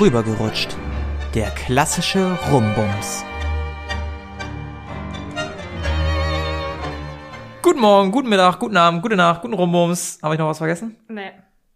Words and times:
Rübergerutscht. 0.00 0.76
Der 1.34 1.50
klassische 1.50 2.38
Rumbums. 2.50 3.22
Guten 7.60 7.80
Morgen, 7.80 8.10
guten 8.10 8.30
Mittag, 8.30 8.60
guten 8.60 8.78
Abend, 8.78 9.02
gute 9.02 9.16
Nacht, 9.16 9.42
guten 9.42 9.52
Rumbums. 9.52 10.18
Habe 10.22 10.34
ich 10.34 10.38
noch 10.38 10.48
was 10.48 10.56
vergessen? 10.56 10.96
Nee. 11.08 11.32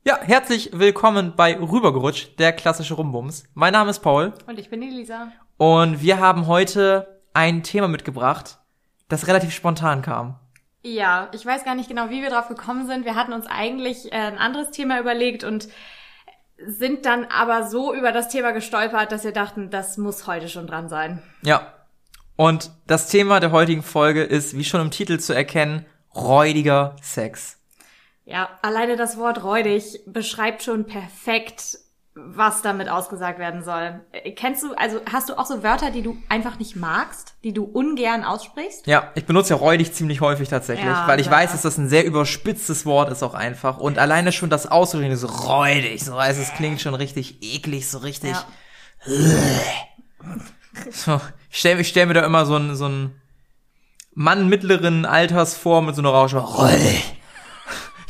Ja, 0.07 0.19
herzlich 0.23 0.71
willkommen 0.73 1.35
bei 1.37 1.55
Rübergerutscht, 1.61 2.39
der 2.39 2.55
klassische 2.55 2.95
Rumbums. 2.95 3.45
Mein 3.53 3.75
Name 3.75 3.91
ist 3.91 3.99
Paul 3.99 4.33
Und 4.47 4.59
ich 4.59 4.71
bin 4.71 4.81
die 4.81 4.89
Lisa. 4.89 5.31
und 5.59 6.01
wir 6.01 6.19
haben 6.19 6.47
heute 6.47 7.21
ein 7.35 7.63
Thema 7.63 7.89
mitgebracht, 7.89 8.57
das 9.11 9.27
relativ 9.27 9.53
spontan 9.53 10.01
kam. 10.01 10.39
Ja, 10.83 11.29
ich 11.33 11.45
weiß 11.45 11.63
gar 11.65 11.75
nicht 11.75 11.91
genau, 11.91 12.09
wie 12.09 12.23
wir 12.23 12.31
drauf 12.31 12.49
gekommen 12.49 12.87
sind. 12.87 13.05
Wir 13.05 13.17
hatten 13.17 13.35
uns 13.35 13.47
eigentlich 13.47 14.11
äh, 14.13 14.17
ein 14.17 14.39
anderes 14.39 14.71
Thema 14.71 14.99
überlegt 14.99 15.45
und 15.45 15.69
sind 16.59 17.07
dann 17.07 17.25
aber 17.25 17.67
so 17.69 17.95
über 17.95 18.13
das 18.13 18.29
Thema 18.29 18.53
gestolpert, 18.53 19.13
dass 19.13 19.25
wir 19.25 19.33
dachten, 19.33 19.71
das 19.71 19.97
muss 19.99 20.27
heute 20.27 20.49
schon 20.49 20.67
dran 20.67 20.89
sein. 20.89 21.23
Ja. 21.43 21.73
Und 22.37 22.71
das 22.87 23.09
Thema 23.09 23.39
der 23.39 23.53
heutigen 23.53 23.83
Folge 23.83 24.25
ist, 24.25 24.57
wie 24.57 24.65
schon 24.65 24.81
im 24.81 24.91
Titel 24.91 25.19
zu 25.21 25.33
erkennen, 25.33 25.87
räudiger 26.15 26.97
Sex. 27.01 27.59
Ja, 28.25 28.49
alleine 28.63 28.97
das 28.97 29.19
Wort 29.19 29.45
räudig 29.45 30.01
beschreibt 30.07 30.63
schon 30.63 30.87
perfekt, 30.87 31.79
was 32.17 32.63
damit 32.63 32.89
ausgesagt 32.89 33.39
werden 33.41 33.65
soll. 33.65 34.01
Äh, 34.13 34.31
Kennst 34.33 34.63
du, 34.63 34.73
also 34.75 35.01
hast 35.11 35.29
du 35.29 35.39
auch 35.39 35.47
so 35.47 35.63
Wörter, 35.65 35.91
die 35.91 36.03
du 36.03 36.17
einfach 36.29 36.59
nicht 36.59 36.77
magst, 36.77 37.35
die 37.43 37.53
du 37.53 37.65
ungern 37.65 38.23
aussprichst? 38.23 38.87
Ja, 38.87 39.11
ich 39.17 39.27
benutze 39.27 39.51
ja 39.55 39.57
räudig 39.57 39.93
ziemlich 39.93 40.21
häufig 40.21 40.49
tatsächlich, 40.49 40.87
Ja, 40.87 41.09
weil 41.09 41.19
ich 41.19 41.27
ja. 41.27 41.33
weiß, 41.33 41.53
dass 41.53 41.63
das 41.63 41.77
ein 41.77 41.89
sehr 41.89 42.05
überspitztes 42.05 42.87
Wort 42.87 43.11
ist 43.11 43.23
auch 43.25 43.35
einfach. 43.35 43.79
Und 43.79 43.99
alleine 43.99 44.31
schon 44.31 44.49
das 44.49 44.67
Aussprechen 44.71 45.17
so 45.17 45.27
räudig, 45.27 46.05
so 46.05 46.17
heißt 46.21 46.41
es 46.41 46.53
klingt 46.55 46.81
schon 46.81 46.95
richtig 46.95 47.43
eklig, 47.43 47.89
so 47.91 47.99
richtig. 47.99 48.31
Ja. 48.33 48.45
So, 50.91 51.21
ich 51.51 51.59
stelle 51.61 51.85
stell 51.85 52.07
mir 52.07 52.15
da 52.15 52.25
immer 52.25 52.47
so 52.47 52.57
einen 52.57 52.75
so 52.75 52.87
einen 52.87 53.21
Mann 54.13 54.49
mittleren 54.49 55.07
Alters 55.07 55.57
vor 55.57 55.83
mit 55.83 55.95
so 55.95 56.03
einer 56.03 56.11
Rausche. 56.11 56.39
Räudig. 56.39 57.17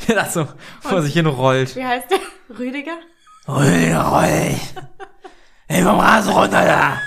Der 0.07 0.15
das 0.15 0.33
so 0.35 0.47
vor 0.81 1.01
sich 1.03 1.13
hin 1.13 1.27
rollt. 1.27 1.75
Wie 1.75 1.85
heißt 1.85 2.07
der? 2.09 2.19
Rüdiger? 2.57 2.97
Räudig, 3.47 3.95
räudig. 3.95 4.59
Ey, 5.67 5.83
vom 5.83 5.99
Rasen 5.99 6.33
runter 6.33 6.65
da. 6.65 7.01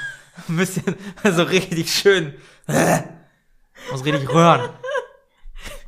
Ein 0.49 0.57
bisschen, 0.57 0.97
also 1.23 1.43
richtig 1.43 1.93
schön. 1.93 2.35
Muss 3.91 4.05
richtig 4.05 4.33
röhren. 4.33 4.71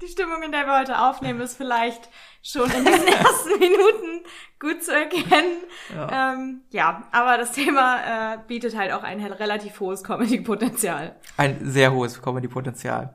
Die 0.02 0.08
Stimmung, 0.08 0.42
in 0.42 0.50
der 0.50 0.66
wir 0.66 0.78
heute 0.78 1.00
aufnehmen, 1.00 1.40
ist 1.40 1.56
vielleicht 1.56 2.08
schon 2.42 2.68
in 2.70 2.84
diesen 2.84 3.06
ersten 3.06 3.58
Minuten 3.60 4.24
gut 4.58 4.82
zu 4.82 4.92
erkennen. 4.92 5.58
Ja, 5.94 6.32
ähm, 6.32 6.62
ja 6.70 7.08
aber 7.12 7.38
das 7.38 7.52
Thema 7.52 8.34
äh, 8.34 8.38
bietet 8.48 8.76
halt 8.76 8.92
auch 8.92 9.04
ein 9.04 9.20
relativ 9.20 9.78
hohes 9.78 10.02
Comedy-Potenzial. 10.02 11.14
Ein 11.36 11.58
sehr 11.70 11.92
hohes 11.92 12.20
Comedy-Potenzial. 12.20 13.14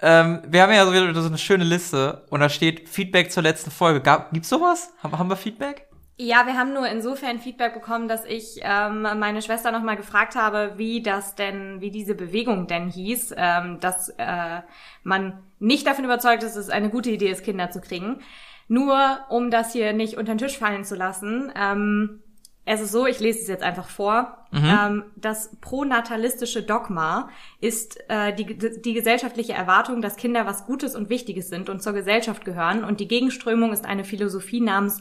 Ähm, 0.00 0.42
wir 0.46 0.62
haben 0.62 0.72
ja 0.72 0.84
so 0.84 0.92
wieder 0.92 1.12
so 1.14 1.28
eine 1.28 1.38
schöne 1.38 1.64
Liste 1.64 2.26
und 2.30 2.40
da 2.40 2.48
steht 2.48 2.88
Feedback 2.88 3.32
zur 3.32 3.42
letzten 3.42 3.70
Folge. 3.70 4.00
Gab, 4.00 4.32
gibt's 4.32 4.48
sowas? 4.48 4.92
Haben, 5.02 5.18
haben 5.18 5.28
wir 5.28 5.36
Feedback? 5.36 5.88
Ja, 6.24 6.46
wir 6.46 6.56
haben 6.56 6.72
nur 6.72 6.86
insofern 6.86 7.40
Feedback 7.40 7.74
bekommen, 7.74 8.06
dass 8.06 8.24
ich 8.24 8.60
ähm, 8.62 9.02
meine 9.02 9.42
Schwester 9.42 9.72
nochmal 9.72 9.96
gefragt 9.96 10.36
habe, 10.36 10.74
wie 10.76 11.02
das 11.02 11.34
denn, 11.34 11.80
wie 11.80 11.90
diese 11.90 12.14
Bewegung 12.14 12.68
denn 12.68 12.88
hieß, 12.88 13.34
ähm, 13.36 13.80
dass 13.80 14.10
äh, 14.18 14.60
man 15.02 15.42
nicht 15.58 15.84
davon 15.84 16.04
überzeugt 16.04 16.44
ist, 16.44 16.54
dass 16.54 16.66
es 16.66 16.70
eine 16.70 16.90
gute 16.90 17.10
Idee 17.10 17.30
ist, 17.30 17.42
Kinder 17.42 17.72
zu 17.72 17.80
kriegen. 17.80 18.20
Nur 18.68 19.18
um 19.30 19.50
das 19.50 19.72
hier 19.72 19.92
nicht 19.92 20.16
unter 20.16 20.34
den 20.34 20.38
Tisch 20.38 20.56
fallen 20.56 20.84
zu 20.84 20.94
lassen, 20.94 21.50
ähm, 21.56 22.22
es 22.64 22.80
ist 22.80 22.92
so, 22.92 23.08
ich 23.08 23.18
lese 23.18 23.40
es 23.40 23.48
jetzt 23.48 23.64
einfach 23.64 23.88
vor. 23.88 24.46
Ähm, 24.52 25.04
das 25.16 25.56
pronatalistische 25.60 26.62
Dogma 26.62 27.30
ist 27.60 27.98
äh, 28.08 28.32
die, 28.32 28.56
die 28.56 28.92
gesellschaftliche 28.92 29.54
Erwartung, 29.54 30.00
dass 30.00 30.14
Kinder 30.14 30.46
was 30.46 30.66
Gutes 30.66 30.94
und 30.94 31.10
Wichtiges 31.10 31.48
sind 31.48 31.68
und 31.68 31.82
zur 31.82 31.94
Gesellschaft 31.94 32.44
gehören. 32.44 32.84
Und 32.84 33.00
die 33.00 33.08
Gegenströmung 33.08 33.72
ist 33.72 33.84
eine 33.84 34.04
Philosophie 34.04 34.60
namens 34.60 35.00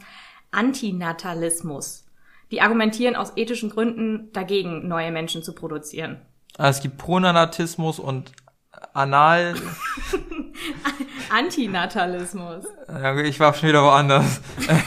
Antinatalismus. 0.51 2.05
Die 2.51 2.61
argumentieren 2.61 3.15
aus 3.15 3.33
ethischen 3.35 3.69
Gründen 3.69 4.31
dagegen, 4.33 4.87
neue 4.87 5.11
Menschen 5.11 5.41
zu 5.43 5.53
produzieren. 5.53 6.21
Also 6.57 6.77
es 6.77 6.83
gibt 6.83 6.97
Pronanatismus 6.97 7.97
und 7.99 8.33
Anal. 8.93 9.55
Antinatalismus. 11.29 12.65
Ich 13.23 13.39
war 13.39 13.53
schon 13.53 13.69
wieder 13.69 13.83
woanders. 13.83 14.41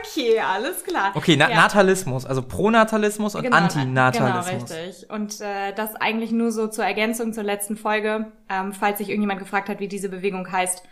Okay, 0.00 0.40
alles 0.40 0.84
klar. 0.84 1.12
Okay, 1.14 1.36
Na 1.36 1.48
Ja. 1.48 1.56
Natalismus, 1.56 2.26
also 2.26 2.42
Pronatalismus 2.42 3.34
und 3.34 3.42
Genau, 3.44 3.56
Antinatalismus. 3.56 4.68
Genau, 4.68 4.82
richtig. 4.82 5.10
Und 5.10 5.40
äh, 5.40 5.72
das 5.74 5.94
eigentlich 5.96 6.32
nur 6.32 6.50
so 6.52 6.66
zur 6.66 6.84
Ergänzung 6.84 7.32
zur 7.32 7.44
letzten 7.44 7.76
Folge, 7.76 8.32
ähm, 8.48 8.72
falls 8.72 8.98
sich 8.98 9.08
irgendjemand 9.08 9.38
gefragt 9.38 9.68
hat, 9.68 9.80
wie 9.80 9.88
diese 9.88 10.08
Bewegung 10.08 10.50
heißt. 10.50 10.82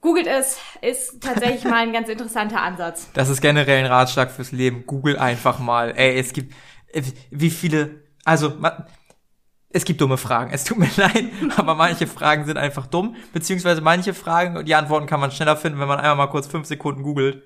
Googelt 0.00 0.26
es, 0.26 0.58
ist 0.82 1.20
tatsächlich 1.20 1.64
mal 1.64 1.82
ein 1.82 1.92
ganz 1.92 2.08
interessanter 2.08 2.60
Ansatz. 2.60 3.08
Das 3.14 3.28
ist 3.28 3.40
generell 3.40 3.84
ein 3.84 3.90
Ratschlag 3.90 4.30
fürs 4.30 4.52
Leben. 4.52 4.84
Google 4.86 5.18
einfach 5.18 5.58
mal. 5.58 5.94
Ey, 5.96 6.18
es 6.18 6.32
gibt 6.32 6.54
wie 7.30 7.50
viele, 7.50 8.02
also 8.24 8.54
es 9.70 9.84
gibt 9.84 10.00
dumme 10.00 10.16
Fragen. 10.16 10.50
Es 10.52 10.64
tut 10.64 10.78
mir 10.78 10.88
leid, 10.96 11.24
aber 11.56 11.74
manche 11.74 12.06
Fragen 12.06 12.44
sind 12.44 12.56
einfach 12.56 12.86
dumm, 12.86 13.16
beziehungsweise 13.32 13.80
manche 13.80 14.14
Fragen, 14.14 14.64
die 14.64 14.74
Antworten 14.74 15.06
kann 15.06 15.20
man 15.20 15.30
schneller 15.30 15.56
finden, 15.56 15.80
wenn 15.80 15.88
man 15.88 15.98
einmal 15.98 16.16
mal 16.16 16.26
kurz 16.28 16.46
fünf 16.46 16.66
Sekunden 16.66 17.02
googelt. 17.02 17.42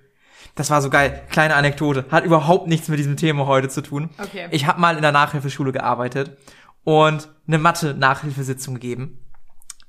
Das 0.55 0.71
war 0.71 0.82
so 0.82 0.91
geil. 0.91 1.22
Kleine 1.31 1.55
Anekdote. 1.55 2.06
Hat 2.11 2.25
überhaupt 2.25 2.67
nichts 2.67 2.88
mit 2.88 2.99
diesem 2.99 3.17
Thema 3.17 3.47
heute 3.47 3.69
zu 3.69 3.82
tun. 3.82 4.11
Okay. 4.19 4.49
Ich 4.50 4.67
habe 4.67 4.81
mal 4.81 4.97
in 4.97 5.03
der 5.03 5.12
Nachhilfeschule 5.12 5.72
gearbeitet 5.72 6.37
und 6.84 7.28
eine 7.47 7.59
Mathe-Nachhilfesitzung 7.59 8.75
gegeben. 8.75 9.19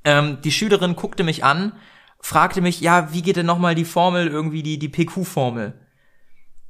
Ähm, 0.03 0.39
die 0.43 0.51
Schülerin 0.51 0.95
guckte 0.95 1.23
mich 1.23 1.43
an, 1.43 1.73
fragte 2.21 2.61
mich, 2.61 2.81
ja, 2.81 3.13
wie 3.13 3.21
geht 3.21 3.35
denn 3.35 3.45
nochmal 3.45 3.75
die 3.75 3.85
Formel, 3.85 4.27
irgendwie 4.27 4.63
die, 4.63 4.79
die 4.79 4.89
PQ-Formel? 4.89 5.73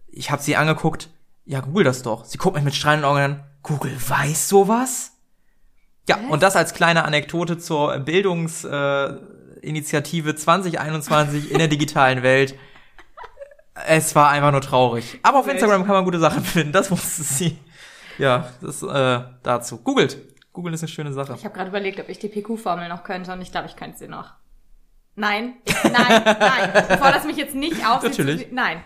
Ich 0.07 0.31
habe 0.31 0.41
sie 0.41 0.56
angeguckt, 0.56 1.09
ja, 1.45 1.62
google 1.62 1.84
das 1.84 2.03
doch. 2.03 2.25
Sie 2.25 2.38
guckt 2.38 2.56
mich 2.56 2.63
mit 2.63 2.75
strahlenden 2.75 3.09
Augen 3.09 3.19
an, 3.19 3.44
Google 3.63 3.95
weiß 3.95 4.50
sowas? 4.50 5.11
Ja, 6.07 6.17
und 6.29 6.41
das 6.41 6.56
als 6.56 6.73
kleine 6.73 7.06
Anekdote 7.06 7.57
zur 7.57 7.97
Bildungsinitiative 8.00 9.17
äh, 9.61 9.67
Initiative 9.67 10.35
2021 10.35 11.51
in 11.51 11.59
der 11.59 11.67
digitalen 11.67 12.23
Welt. 12.23 12.56
Es 13.85 14.16
war 14.16 14.29
einfach 14.29 14.51
nur 14.51 14.61
traurig. 14.61 15.19
Aber 15.23 15.40
auf. 15.40 15.47
Instagram 15.47 15.85
kann 15.85 15.94
man 15.94 16.03
gute 16.03 16.19
Sachen 16.19 16.44
finden, 16.44 16.73
das 16.73 16.91
wusste 16.91 17.23
sie. 17.23 17.57
Ja, 18.17 18.51
das 18.61 18.84
äh, 18.84 19.22
dazu. 19.44 19.78
Googelt. 19.78 20.17
Googeln 20.53 20.73
ist 20.73 20.81
eine 20.81 20.90
schöne 20.90 21.13
Sache. 21.13 21.34
Ich 21.38 21.45
habe 21.45 21.56
gerade 21.56 21.69
überlegt, 21.69 22.00
ob 22.00 22.09
ich 22.09 22.19
die 22.19 22.28
PQ-Formel 22.28 22.90
noch 22.90 23.03
könnte 23.03 23.31
und 23.31 23.41
ich 23.41 23.51
glaube, 23.51 23.67
ich 23.67 23.75
könnte 23.75 23.97
sie 23.97 24.07
noch. 24.07 24.34
Nein, 25.16 25.55
ich, 25.66 25.83
nein, 25.83 26.23
nein. 26.39 26.85
Bevor 26.88 27.11
das 27.11 27.25
mich 27.25 27.35
jetzt 27.38 27.53
nicht 27.55 27.85
auf. 27.85 28.01
Natürlich. 28.03 28.47
Nein. 28.51 28.83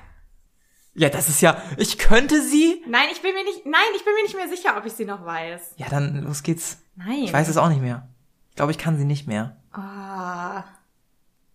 Ja, 0.97 1.09
das 1.09 1.28
ist 1.30 1.41
ja, 1.41 1.62
ich 1.78 1.97
könnte 1.97 2.41
sie. 2.41 2.81
Nein, 2.88 3.08
ich 3.12 3.22
bin 3.22 3.34
mir 3.34 3.44
nicht, 3.44 3.66
nein, 3.66 3.81
ich 3.97 4.06
bin 4.06 4.13
mir 4.16 4.24
nicht 4.24 4.36
mehr 4.36 4.47
sicher, 4.47 4.78
ob 4.78 4.86
ich 4.86 4.94
sie 4.94 5.06
noch 5.06 5.25
weiß. 5.25 5.74
Ja, 5.78 5.88
dann 5.90 6.24
los 6.24 6.41
geht's. 6.41 6.78
Nein. 6.96 7.24
Ich 7.24 7.34
weiß 7.34 7.50
es 7.50 7.58
auch 7.58 7.68
nicht 7.69 7.81
mehr. 7.81 8.08
Ich 8.50 8.56
glaube, 8.56 8.72
ich 8.72 8.78
kann 8.78 8.97
sie 8.97 9.03
nicht 9.06 9.28
mehr. 9.28 9.58
Ah, 9.74 10.63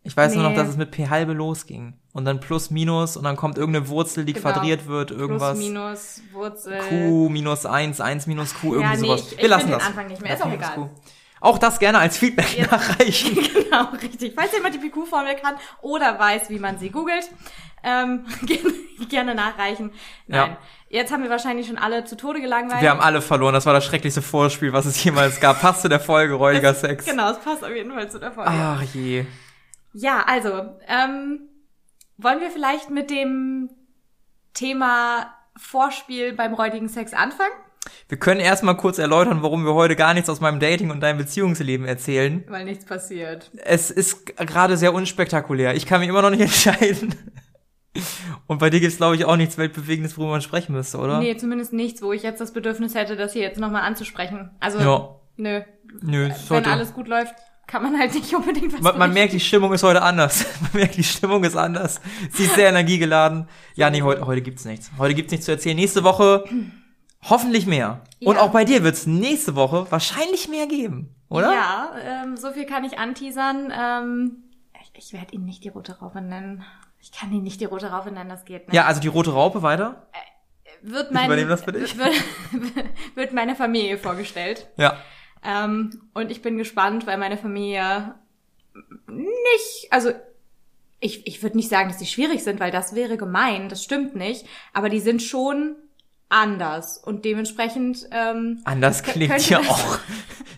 Ich 0.03 0.15
weiß 0.17 0.35
nur 0.35 0.43
noch, 0.45 0.51
Nee. 0.51 0.57
dass 0.57 0.69
es 0.69 0.77
mit 0.77 0.91
P 0.91 1.09
halbe 1.09 1.33
losging. 1.33 1.95
Und 2.13 2.25
dann 2.25 2.41
plus, 2.41 2.71
minus 2.71 3.17
und 3.17 3.25
dann 3.25 3.37
kommt 3.37 3.57
irgendeine 3.57 3.89
Wurzel, 3.89 4.25
die 4.25 4.33
Genau. 4.35 4.51
quadriert 4.51 4.87
wird, 4.87 5.11
irgendwas. 5.11 5.57
Plus, 5.59 5.69
Minus, 5.69 6.21
Wurzel. 6.33 6.79
Q 6.89 7.29
minus 7.31 7.65
eins, 7.67 8.01
eins 8.01 8.27
minus 8.27 8.55
Q, 8.55 8.75
irgendwie 8.75 8.93
nee, 8.97 9.07
sowas. 9.07 9.21
ich- 9.27 9.33
ich 9.33 9.43
Wir 9.43 9.49
lassen 9.49 9.61
find 9.69 9.73
den 9.73 9.79
das. 9.79 9.87
Anfang 9.89 10.07
nicht 10.09 10.21
mehr. 10.23 10.35
Ist 10.35 10.41
F 10.41 10.47
auch 10.47 10.53
egal. 10.53 10.75
Q. 10.75 10.89
Auch 11.41 11.59
das 11.59 11.79
gerne 11.79 11.99
als 11.99 12.19
Feedback 12.19 12.57
Jetzt- 12.57 12.71
nachreichen. 12.71 13.37
Genau, 13.71 13.85
richtig. 14.03 14.35
Falls 14.37 14.53
jemand 14.53 14.75
die 14.75 14.79
PQ-Formel 14.79 15.37
kann 15.37 15.55
oder 15.81 16.19
weiß, 16.19 16.51
wie 16.51 16.59
man 16.59 16.79
sie 16.79 16.91
googelt, 16.91 17.31
ähm, 17.85 18.27
gerne, 19.09 19.35
nachreichen. 19.35 19.93
Nein. 20.27 20.51
Ja. 20.51 20.59
Jetzt 20.89 21.13
haben 21.13 21.23
wir 21.23 21.31
wahrscheinlich 21.31 21.69
schon 21.69 21.79
alle 21.79 22.05
zu 22.05 22.17
Tode 22.17 22.41
gelangweilt. 22.41 22.83
Wir 22.83 22.91
haben 22.91 23.01
alle 23.01 23.23
verloren. 23.23 23.55
Das 23.55 23.65
war 23.65 23.73
das 23.73 23.85
schrecklichste 23.85 24.23
Vorspiel, 24.23 24.73
was 24.73 24.87
es 24.87 25.03
jemals 25.05 25.41
gab. 25.41 25.61
Passt 25.61 25.83
zu 25.83 25.89
der 25.89 26.01
Folge 26.01 26.35
räudiger 26.35 26.75
Sex. 26.75 27.07
Genau, 27.07 27.31
es 27.31 27.39
passt 27.39 27.63
auf 27.65 27.71
jeden 27.71 27.93
Fall 27.93 28.11
zu 28.11 28.19
der 28.19 28.33
Folge. 28.33 28.51
Ach 28.53 28.83
je. 28.93 29.25
Ja, 29.93 30.25
also, 30.27 30.77
ähm, 30.89 31.43
wollen 32.19 32.41
wir 32.41 32.51
vielleicht 32.51 32.91
mit 32.91 33.09
dem 33.11 33.71
Thema 34.53 35.33
Vorspiel 35.57 36.33
beim 36.33 36.55
räudigen 36.55 36.89
Sex 36.89 37.13
anfangen? 37.15 37.53
Wir 38.09 38.19
können 38.19 38.41
erstmal 38.41 38.77
kurz 38.77 38.99
erläutern, 38.99 39.43
warum 39.43 39.65
wir 39.65 39.75
heute 39.75 39.97
gar 39.97 40.15
nichts 40.15 40.29
aus 40.29 40.41
meinem 40.41 40.61
Dating 40.61 40.91
und 40.91 41.01
deinem 41.01 41.19
Beziehungsleben 41.19 41.87
erzählen. 41.87 42.45
Weil 42.49 42.65
nichts 42.65 42.85
passiert. 42.85 43.51
Es 43.65 43.91
ist 43.91 44.37
gerade 44.37 44.77
sehr 44.77 44.93
unspektakulär. 44.95 45.75
Ich 45.75 45.87
kann 45.87 46.01
mich 46.01 46.09
immer 46.09 46.23
noch 46.23 46.31
nicht 46.31 46.41
entscheiden. 46.43 47.15
Und 48.47 48.59
bei 48.59 48.71
dir 48.71 48.81
gibt's 48.81 48.99
glaube 48.99 49.17
ich, 49.17 49.25
auch 49.25 49.37
nichts 49.37 49.59
Weltbewegendes, 49.59 50.17
worüber 50.17 50.33
man 50.33 50.43
sprechen 50.43 50.73
müsste, 50.73 50.99
oder? 50.99 51.19
Nee, 51.19 51.37
zumindest 51.37 51.73
nichts, 51.73 52.03
wo 52.03 52.13
ich 52.13 52.23
jetzt 52.23 52.41
das 52.41 52.53
Bedürfnis 52.53 52.95
hätte, 52.95 53.17
das 53.17 53.33
hier 53.33 53.43
jetzt 53.43 53.59
nochmal 53.59 53.83
anzusprechen. 53.83 54.51
Also, 54.61 54.79
Ja. 54.79 55.17
nö. 55.37 55.61
Nö, 56.03 56.29
Wenn 56.29 56.35
sollte. 56.35 56.71
alles 56.71 56.93
gut 56.95 57.09
läuft, 57.09 57.35
kann 57.67 57.83
man 57.83 57.99
halt 57.99 58.15
nicht 58.15 58.33
unbedingt 58.35 58.73
was 58.75 58.81
Man, 58.81 58.99
man 58.99 59.13
merkt, 59.13 59.33
die 59.33 59.41
Stimmung 59.41 59.73
ist 59.73 59.83
heute 59.83 60.03
anders. 60.03 60.45
Man 60.61 60.71
merkt, 60.75 60.97
die 60.97 61.05
Stimmung 61.05 61.43
ist 61.45 61.57
anders. 61.57 62.01
Sie 62.33 62.45
ist 62.45 62.55
sehr 62.55 62.69
energiegeladen. 62.69 63.49
Ja, 63.75 63.91
nee, 63.91 64.03
heute, 64.03 64.25
heute 64.27 64.41
gibt's 64.43 64.65
nichts. 64.65 64.91
Heute 64.99 65.15
gibt's 65.15 65.31
nichts 65.33 65.47
zu 65.47 65.53
erzählen. 65.53 65.77
Nächste 65.77 66.03
Woche 66.05 66.45
hoffentlich 67.23 67.67
mehr. 67.67 68.01
Und 68.25 68.37
Ja. 68.37 68.43
auch 68.43 68.51
bei 68.51 68.65
dir 68.65 68.83
wird's 68.83 69.07
nächste 69.07 69.55
Woche 69.57 69.87
wahrscheinlich 69.91 70.49
mehr 70.49 70.67
geben, 70.67 71.15
oder? 71.29 71.53
Ja, 71.53 71.91
ähm, 72.03 72.37
so 72.37 72.51
viel 72.53 72.65
kann 72.67 72.85
ich 72.85 72.99
anteasern. 72.99 73.73
Ähm, 73.77 74.37
ich 74.81 74.91
ich 75.07 75.13
werde 75.13 75.35
ihn 75.35 75.45
nicht 75.45 75.65
die 75.65 75.69
rote 75.69 75.99
Raupe 75.99 76.21
nennen. 76.21 76.65
Ich 77.01 77.13
kann 77.13 77.33
ihn 77.33 77.43
nicht 77.43 77.61
die 77.61 77.65
rote 77.67 77.91
Raupe 77.91 78.11
nennen, 78.11 78.29
das 78.31 78.45
geht 78.45 78.67
nicht. 78.69 78.75
Ja, 78.77 78.85
also 78.87 79.01
die 79.01 79.09
rote 79.09 79.33
Raupe 79.33 79.63
weiter. 79.63 80.07
wird 80.83 81.13
mein, 81.13 81.27
übernehme 81.27 81.49
das 81.51 81.63
für 81.65 81.73
dich. 81.73 81.97
Wird, 81.99 82.15
wird 83.15 83.33
meine 83.33 83.55
Familie 83.57 83.99
vorgestellt. 83.99 84.67
Ja. 84.77 84.97
Ähm, 85.43 86.03
und 86.15 86.31
ich 86.31 86.43
bin 86.43 86.57
gespannt, 86.59 87.07
weil 87.07 87.17
meine 87.19 87.37
Familie 87.39 88.15
nicht, 89.07 89.89
also 89.91 90.11
ich, 91.01 91.27
ich 91.27 91.43
würde 91.43 91.57
nicht 91.57 91.69
sagen, 91.71 91.89
dass 91.89 91.99
die 91.99 92.07
schwierig 92.07 92.43
sind, 92.45 92.61
weil 92.61 92.71
das 92.71 92.95
wäre 92.95 93.17
gemein, 93.17 93.69
das 93.69 93.83
stimmt 93.83 94.15
nicht. 94.17 94.47
Aber 94.75 94.89
die 94.91 95.01
sind 95.01 95.23
schon 95.23 95.77
anders 96.31 96.97
und 96.97 97.25
dementsprechend 97.25 98.09
ähm, 98.13 98.61
Anders 98.65 99.03
klingt 99.03 99.49
ja 99.51 99.59
auch. 99.59 99.99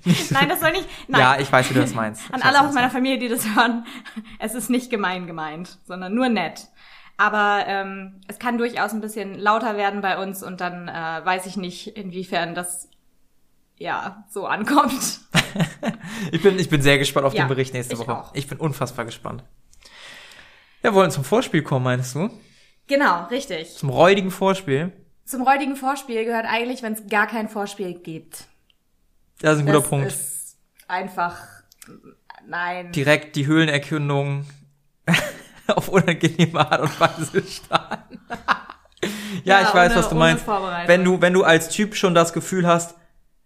Nein, 0.31 0.49
das 0.49 0.61
soll 0.61 0.73
nicht. 0.73 0.89
Nein. 1.09 1.21
Ja, 1.21 1.41
ich 1.41 1.51
weiß, 1.51 1.71
wie 1.71 1.75
du 1.75 1.81
das 1.81 1.95
meinst. 1.95 2.23
An 2.33 2.41
Ich 2.41 2.45
alle 2.45 2.61
aus 2.61 2.75
meiner 2.75 2.91
Familie, 2.91 3.19
die 3.19 3.29
das 3.29 3.45
hören, 3.57 3.85
es 4.39 4.55
ist 4.55 4.71
nicht 4.71 4.91
gemein 4.91 5.27
gemeint, 5.27 5.79
sondern 5.87 6.15
nur 6.15 6.29
nett. 6.29 6.69
Aber 7.17 7.65
ähm, 7.67 8.21
es 8.29 8.39
kann 8.39 8.59
durchaus 8.59 8.93
ein 8.93 9.01
bisschen 9.01 9.39
lauter 9.39 9.77
werden 9.77 10.01
bei 10.01 10.19
uns 10.23 10.43
und 10.43 10.61
dann 10.61 10.89
äh, 10.89 10.93
weiß 11.25 11.47
ich 11.47 11.57
nicht, 11.57 11.89
inwiefern 11.97 12.55
das 12.55 12.89
ja 13.77 14.25
so 14.31 14.47
ankommt. 14.47 15.21
Ich 16.31 16.41
bin, 16.43 16.59
ich 16.59 16.71
bin 16.71 16.81
sehr 16.81 16.97
gespannt 16.99 17.27
auf 17.27 17.35
Ja, 17.35 17.45
den 17.45 17.49
Bericht 17.49 17.75
nächste 17.75 17.93
ich 17.95 18.01
Woche. 18.01 18.17
auch. 18.17 18.35
Ich 18.35 18.47
bin 18.47 18.57
unfassbar 18.59 19.05
gespannt. 19.05 19.45
Ja, 20.83 20.91
wir 20.91 20.95
wollen 20.95 21.11
zum 21.11 21.25
Vorspiel 21.25 21.63
kommen, 21.63 21.85
meinst 21.85 22.15
du? 22.15 22.31
Genau, 22.87 23.27
richtig. 23.27 23.77
Zum 23.77 23.91
räudigen 23.91 24.31
Vorspiel. 24.31 24.93
Zum 25.33 25.41
räudigen 25.49 25.77
Vorspiel 25.77 26.27
gehört 26.27 26.45
eigentlich, 26.47 26.83
wenn 26.83 26.93
es 26.93 27.07
gar 27.09 27.27
kein 27.27 27.49
Vorspiel 27.49 27.95
gibt. 27.95 28.45
Das 29.41 29.55
ist 29.55 29.61
ein 29.61 29.65
guter 29.67 29.81
das 29.81 29.89
Punkt. 29.89 30.07
ist 30.09 30.57
einfach 30.89 31.39
nein. 32.47 32.93
Direkt 32.93 33.35
die 33.37 33.47
Höhlenerkundung 33.47 34.45
auf 35.69 35.89
unangenehme 35.89 36.61
Art 36.71 36.83
und 36.83 37.01
Weise 37.01 37.43
starten. 37.49 38.21
ja, 39.45 39.61
Ja, 39.61 39.63
ich 39.69 39.75
weiß, 39.75 39.93
ohne- 39.93 40.01
was 40.01 40.09
du 40.11 40.15
meinst. 40.17 40.47
Wenn 40.87 41.03
du, 41.03 41.19
wenn 41.23 41.33
du 41.33 41.45
als 41.45 41.71
Typ 41.71 41.97
schon 41.97 42.15
das 42.15 42.35
Gefühl 42.35 42.67
hast, 42.67 42.95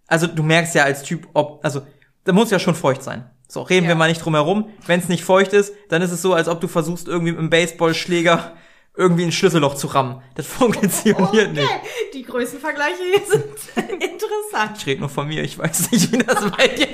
also 0.08 0.26
du 0.26 0.42
merkst 0.42 0.74
ja 0.74 0.82
als 0.82 1.04
Typ, 1.04 1.28
ob, 1.34 1.64
also 1.64 1.86
da 2.24 2.32
muss 2.32 2.50
ja 2.50 2.58
schon 2.58 2.74
feucht 2.74 3.04
sein. 3.04 3.30
So, 3.46 3.62
reden 3.62 3.84
Ja. 3.84 3.90
wir 3.90 3.94
mal 3.94 4.08
nicht 4.08 4.24
drum 4.24 4.34
herum. 4.34 4.70
Wenn 4.86 4.98
es 4.98 5.08
nicht 5.08 5.22
feucht 5.22 5.52
ist, 5.52 5.72
dann 5.88 6.02
ist 6.02 6.10
es 6.10 6.20
so, 6.20 6.34
als 6.34 6.48
ob 6.48 6.60
du 6.60 6.66
versuchst, 6.66 7.06
irgendwie 7.06 7.30
mit 7.30 7.38
einem 7.38 7.50
Baseballschläger 7.50 8.56
irgendwie 8.96 9.24
ein 9.24 9.32
Schlüsselloch 9.32 9.74
zu 9.74 9.86
rammen. 9.88 10.22
Das 10.34 10.46
funktioniert 10.48 11.52
nicht. 11.52 11.68
Die 12.14 12.22
Größenvergleiche 12.22 13.02
hier 13.12 13.26
sind 13.26 13.44
interessant. 14.02 14.78
Ich 14.78 14.86
rede 14.86 15.00
nur 15.00 15.08
von 15.08 15.28
mir, 15.28 15.42
ich 15.42 15.58
weiß 15.58 15.90
nicht, 15.90 16.12
wie 16.12 16.18
das 16.18 16.50
bei 16.56 16.68
dir 16.68 16.88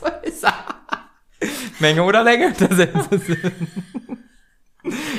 so 0.00 0.06
ist. 0.22 0.46
Menge 1.78 2.02
oder 2.02 2.22
Länge? 2.24 2.52
Das 2.58 2.78
ist 2.78 3.28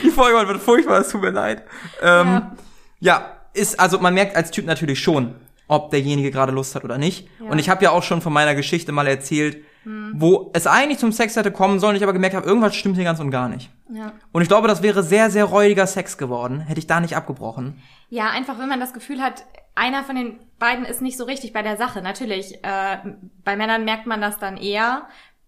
Die 0.04 0.10
Folge 0.10 0.48
wird 0.48 0.62
furchtbar, 0.62 1.00
es 1.02 1.10
tut 1.10 1.22
mir 1.22 1.32
leid. 1.32 1.64
Ähm, 2.02 2.28
Ja. 2.28 2.52
ja. 3.00 3.38
ist, 3.54 3.80
also 3.80 4.00
man 4.00 4.14
merkt 4.14 4.36
als 4.36 4.52
Typ 4.52 4.66
natürlich 4.66 5.00
schon, 5.02 5.36
ob 5.68 5.92
derjenige 5.92 6.32
gerade 6.32 6.52
Lust 6.52 6.76
hat 6.76 6.84
oder 6.84 6.98
nicht. 6.98 7.28
Ja. 7.40 7.52
Und 7.52 7.60
ich 7.60 7.70
habe 7.70 7.84
ja 7.84 7.92
auch 7.92 8.04
schon 8.04 8.22
von 8.22 8.34
meiner 8.34 8.56
Geschichte 8.56 8.92
mal 8.92 9.08
erzählt, 9.08 9.64
wo 9.86 10.52
es 10.54 10.68
eigentlich 10.68 11.00
zum 11.00 11.12
Sex 11.12 11.36
hätte 11.36 11.52
kommen 11.52 11.80
sollen, 11.80 11.96
ich 11.96 12.04
aber 12.04 12.14
gemerkt 12.14 12.36
habe, 12.36 12.46
irgendwas 12.46 12.76
stimmt 12.76 12.96
hier 12.96 13.06
ganz 13.06 13.20
und 13.20 13.32
gar 13.32 13.50
nicht. 13.50 13.70
Ja. 13.92 14.12
Und 14.32 14.42
ich 14.42 14.48
glaube, 14.48 14.68
das 14.68 14.84
wäre 14.84 15.04
sehr, 15.04 15.30
sehr 15.30 15.46
räudiger 15.46 15.88
Sex 15.88 16.18
geworden, 16.18 16.62
hätte 16.62 16.80
ich 16.80 16.88
da 16.88 17.00
nicht 17.00 17.16
abgebrochen. 17.16 17.82
Ja, 18.10 18.30
einfach 18.30 18.60
wenn 18.60 18.70
man 18.70 18.80
das 18.80 18.94
Gefühl 18.94 19.22
hat, 19.22 19.46
einer 19.76 20.04
von 20.04 20.16
den 20.16 20.40
beiden 20.60 20.86
ist 20.86 21.02
nicht 21.02 21.18
so 21.18 21.24
richtig 21.24 21.54
bei 21.54 21.62
der 21.62 21.78
Sache. 21.78 22.02
Natürlich, 22.02 22.64
äh, 22.64 22.98
bei 23.44 23.56
Männern 23.56 23.86
merkt 23.86 24.06
man 24.06 24.22
das 24.22 24.38
dann 24.38 24.58
eher. 24.58 25.08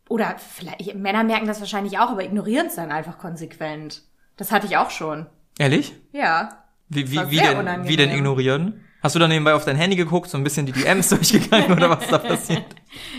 Oder 0.10 0.36
vielleicht, 0.38 0.96
Männer 0.96 1.24
merken 1.24 1.48
das 1.48 1.60
wahrscheinlich 1.60 2.00
auch, 2.00 2.10
aber 2.10 2.24
ignorieren 2.24 2.68
es 2.68 2.76
dann 2.76 2.92
einfach 2.92 3.18
konsequent. 3.18 4.04
Das 4.38 4.52
hatte 4.52 4.68
ich 4.68 4.78
auch 4.78 4.90
schon. 4.90 5.28
Ehrlich? 5.58 5.94
Ja. 6.12 6.64
Wie, 6.90 7.12
wie, 7.12 7.30
wie, 7.30 7.38
denn, 7.38 7.58
unangenehm. 7.58 7.88
wie 7.90 7.96
denn 7.96 8.12
ignorieren? 8.12 8.84
Hast 9.02 9.16
du 9.16 9.20
dann 9.20 9.30
nebenbei 9.30 9.54
auf 9.54 9.66
dein 9.66 9.78
Handy 9.78 9.96
geguckt, 9.96 10.30
so 10.30 10.38
ein 10.38 10.44
bisschen 10.44 10.66
die 10.66 10.74
DMs 10.74 11.10
durchgegangen 11.12 11.72
oder 11.72 11.90
was 11.90 12.08
da 12.08 12.18
passiert? 12.20 12.66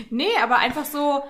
Nee, 0.09 0.29
aber 0.41 0.57
einfach 0.57 0.85
so, 0.85 1.23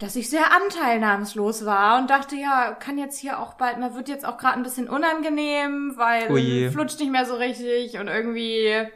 dass 0.00 0.16
ich 0.16 0.28
sehr 0.28 0.52
anteilnahmslos 0.52 1.64
war 1.64 1.98
und 1.98 2.10
dachte, 2.10 2.36
ja, 2.36 2.72
kann 2.72 2.98
jetzt 2.98 3.18
hier 3.18 3.38
auch 3.38 3.54
bald, 3.54 3.78
mir 3.78 3.94
wird 3.94 4.08
jetzt 4.08 4.26
auch 4.26 4.36
gerade 4.36 4.54
ein 4.54 4.62
bisschen 4.62 4.88
unangenehm, 4.88 5.94
weil 5.96 6.30
Ui. 6.30 6.70
flutscht 6.70 7.00
nicht 7.00 7.12
mehr 7.12 7.26
so 7.26 7.36
richtig 7.36 7.98
und 7.98 8.08
irgendwie 8.08 8.86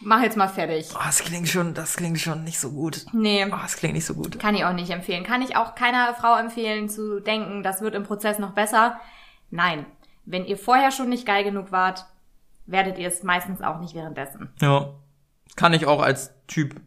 mach 0.00 0.22
jetzt 0.22 0.36
mal 0.36 0.48
fertig. 0.48 0.90
Oh, 0.94 1.02
das 1.04 1.20
klingt 1.20 1.48
schon, 1.48 1.74
das 1.74 1.96
klingt 1.96 2.20
schon 2.20 2.44
nicht 2.44 2.60
so 2.60 2.70
gut. 2.72 3.06
Nee. 3.12 3.46
Oh, 3.46 3.56
das 3.62 3.76
klingt 3.76 3.94
nicht 3.94 4.06
so 4.06 4.14
gut. 4.14 4.38
Kann 4.38 4.54
ich 4.54 4.64
auch 4.64 4.72
nicht 4.72 4.90
empfehlen. 4.90 5.24
Kann 5.24 5.42
ich 5.42 5.56
auch 5.56 5.74
keiner 5.74 6.14
Frau 6.14 6.36
empfehlen 6.36 6.88
zu 6.88 7.20
denken, 7.20 7.62
das 7.62 7.80
wird 7.80 7.94
im 7.94 8.04
Prozess 8.04 8.38
noch 8.38 8.52
besser. 8.52 9.00
Nein. 9.50 9.86
Wenn 10.24 10.44
ihr 10.44 10.56
vorher 10.56 10.92
schon 10.92 11.08
nicht 11.08 11.26
geil 11.26 11.42
genug 11.42 11.72
wart, 11.72 12.06
werdet 12.66 12.98
ihr 12.98 13.08
es 13.08 13.22
meistens 13.22 13.60
auch 13.60 13.80
nicht 13.80 13.94
währenddessen. 13.94 14.52
Ja. 14.60 14.94
Kann 15.56 15.74
ich 15.74 15.86
auch 15.86 16.00
als 16.00 16.32
Typ 16.46 16.80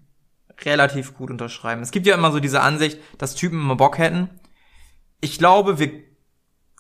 relativ 0.64 1.16
gut 1.16 1.30
unterschreiben. 1.30 1.82
Es 1.82 1.92
gibt 1.92 2.08
ja 2.08 2.16
immer 2.16 2.32
so 2.32 2.40
diese 2.40 2.62
Ansicht, 2.62 3.00
dass 3.18 3.36
Typen 3.36 3.60
immer 3.60 3.76
Bock 3.76 3.98
hätten. 3.98 4.30
Ich 5.22 5.38
glaube, 5.38 5.80
wir 5.80 5.92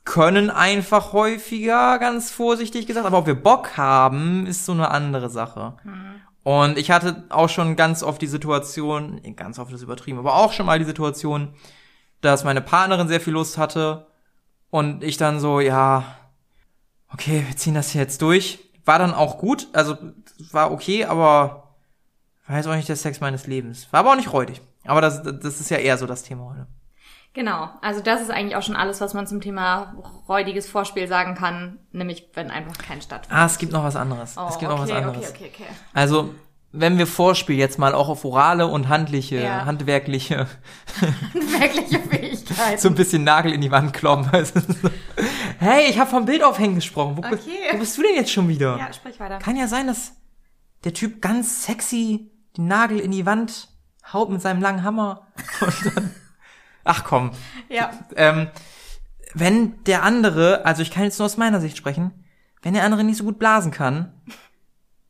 können 0.06 0.51
einfach 0.51 1.13
häufiger, 1.13 1.98
ganz 2.00 2.31
vorsichtig 2.31 2.86
gesagt, 2.86 3.07
aber 3.07 3.18
ob 3.18 3.27
wir 3.27 3.42
Bock 3.42 3.75
haben, 3.75 4.45
ist 4.45 4.66
so 4.66 4.72
eine 4.72 4.92
andere 4.92 5.30
Sache. 5.30 5.77
Und 6.44 6.77
ich 6.77 6.92
hatte 6.92 7.25
auch 7.30 7.50
schon 7.50 7.75
ganz 7.75 8.04
oft 8.04 8.22
die 8.22 8.27
Situation, 8.27 9.19
ganz 9.36 9.57
oft 9.57 9.74
ist 9.74 9.81
übertrieben, 9.81 10.19
aber 10.19 10.36
auch 10.36 10.54
schon 10.54 10.68
mal 10.68 10.78
die 10.78 10.86
Situation, 10.86 11.56
dass 12.21 12.44
meine 12.44 12.62
Partnerin 12.62 13.07
sehr 13.07 13.19
viel 13.19 13.33
Lust 13.33 13.57
hatte 13.57 14.07
und 14.69 15.04
ich 15.04 15.18
dann 15.18 15.39
so, 15.39 15.60
ja, 15.60 16.06
okay, 17.12 17.44
wir 17.48 17.57
ziehen 17.57 17.74
das 17.74 17.89
hier 17.89 18.01
jetzt 18.01 18.21
durch. 18.21 18.60
War 18.86 19.00
dann 19.00 19.16
auch 19.16 19.39
gut, 19.39 19.68
also 19.74 19.98
war 20.51 20.71
okay, 20.71 21.06
aber 21.06 21.65
war 22.47 22.57
jetzt 22.57 22.68
auch 22.68 22.75
nicht 22.75 22.89
der 22.89 22.95
Sex 22.95 23.19
meines 23.21 23.47
Lebens. 23.47 23.88
War 23.92 24.01
aber 24.01 24.12
auch 24.12 24.15
nicht 24.15 24.31
räudig. 24.33 24.62
Aber 24.86 25.01
das, 25.01 25.24
das 25.24 25.59
ist 25.59 25.69
ja 25.69 25.77
eher 25.77 25.97
so 25.97 26.06
das 26.06 26.24
Thema 26.24 26.45
heute. 26.51 26.68
Genau. 27.33 27.69
Also 27.81 28.00
das 28.01 28.21
ist 28.21 28.31
eigentlich 28.31 28.56
auch 28.56 28.62
schon 28.63 28.75
alles, 28.77 29.01
was 29.01 29.13
man 29.13 29.27
zum 29.27 29.42
Thema 29.42 29.95
räudiges 30.30 30.68
Vorspiel 30.69 31.07
sagen 31.07 31.36
kann, 31.36 31.80
nämlich 31.92 32.30
wenn 32.33 32.50
einfach 32.50 32.77
kein 32.77 33.01
stattfindet. 33.01 33.38
Ah, 33.42 33.45
es 33.45 33.57
gibt 33.57 33.73
noch 33.73 33.83
was 33.83 33.95
anderes. 33.97 34.35
Oh, 34.37 34.47
es 34.49 34.57
gibt 34.57 34.71
noch 34.71 34.80
was 34.80 34.90
okay, 34.90 34.99
anderes. 34.99 35.30
okay, 35.31 35.52
okay, 35.54 35.64
okay. 35.64 35.73
Also, 35.94 36.33
wenn 36.71 36.97
wir 36.97 37.07
Vorspiel 37.07 37.57
jetzt 37.57 37.78
mal 37.80 37.94
auch 37.94 38.07
auf 38.09 38.23
orale 38.23 38.68
und 38.68 38.87
handliche, 38.90 39.42
Ja. 39.42 39.66
handwerkliche, 39.66 40.47
Wirkliche 41.33 41.99
Fähigkeit. 41.99 42.80
so 42.80 42.87
ein 42.90 42.95
bisschen 42.95 43.23
Nagel 43.25 43.52
in 43.54 43.61
die 43.61 43.71
Wand 43.71 43.94
kloppen. 43.94 44.30
Hey, 45.57 45.90
ich 45.90 45.97
habe 45.99 46.09
vom 46.09 46.25
Bild 46.25 46.44
aufhängen 46.44 46.75
gesprochen. 46.75 47.16
Wo, 47.18 47.21
Okay. 47.25 47.40
wo 47.71 47.78
bist 47.78 47.97
du 47.97 48.02
denn 48.04 48.16
jetzt 48.16 48.31
schon 48.31 48.47
wieder? 48.49 48.78
ja, 48.78 48.92
sprich 48.92 49.19
weiter. 49.21 49.40
Kann 49.40 49.56
ja 49.56 49.68
sein, 49.68 49.87
dass 49.87 50.11
der 50.83 50.94
Typ 50.94 51.21
ganz 51.21 51.64
sexy 51.66 52.30
den 52.57 52.68
Nagel 52.68 53.00
in 53.00 53.12
die 53.12 53.26
Wand 53.26 53.69
haut 54.12 54.30
mit 54.30 54.42
seinem 54.42 54.62
langen 54.62 54.83
Hammer 54.83 55.28
und 55.62 55.95
dann. 55.95 56.12
Ach 56.83 57.04
komm. 57.04 57.31
Ja. 57.69 57.92
Ähm, 58.16 58.47
wenn 59.33 59.83
der 59.85 60.04
andere, 60.04 60.66
also 60.66 60.81
ich 60.81 60.92
kann 60.92 61.04
jetzt 61.04 61.18
nur 61.19 61.26
aus 61.26 61.38
meiner 61.38 61.59
Sicht 61.59 61.78
sprechen, 61.78 62.12
wenn 62.62 62.74
der 62.74 62.83
andere 62.83 63.04
nicht 63.04 63.18
so 63.18 63.24
gut 63.24 63.40
blasen 63.40 63.71
kann, 63.71 64.14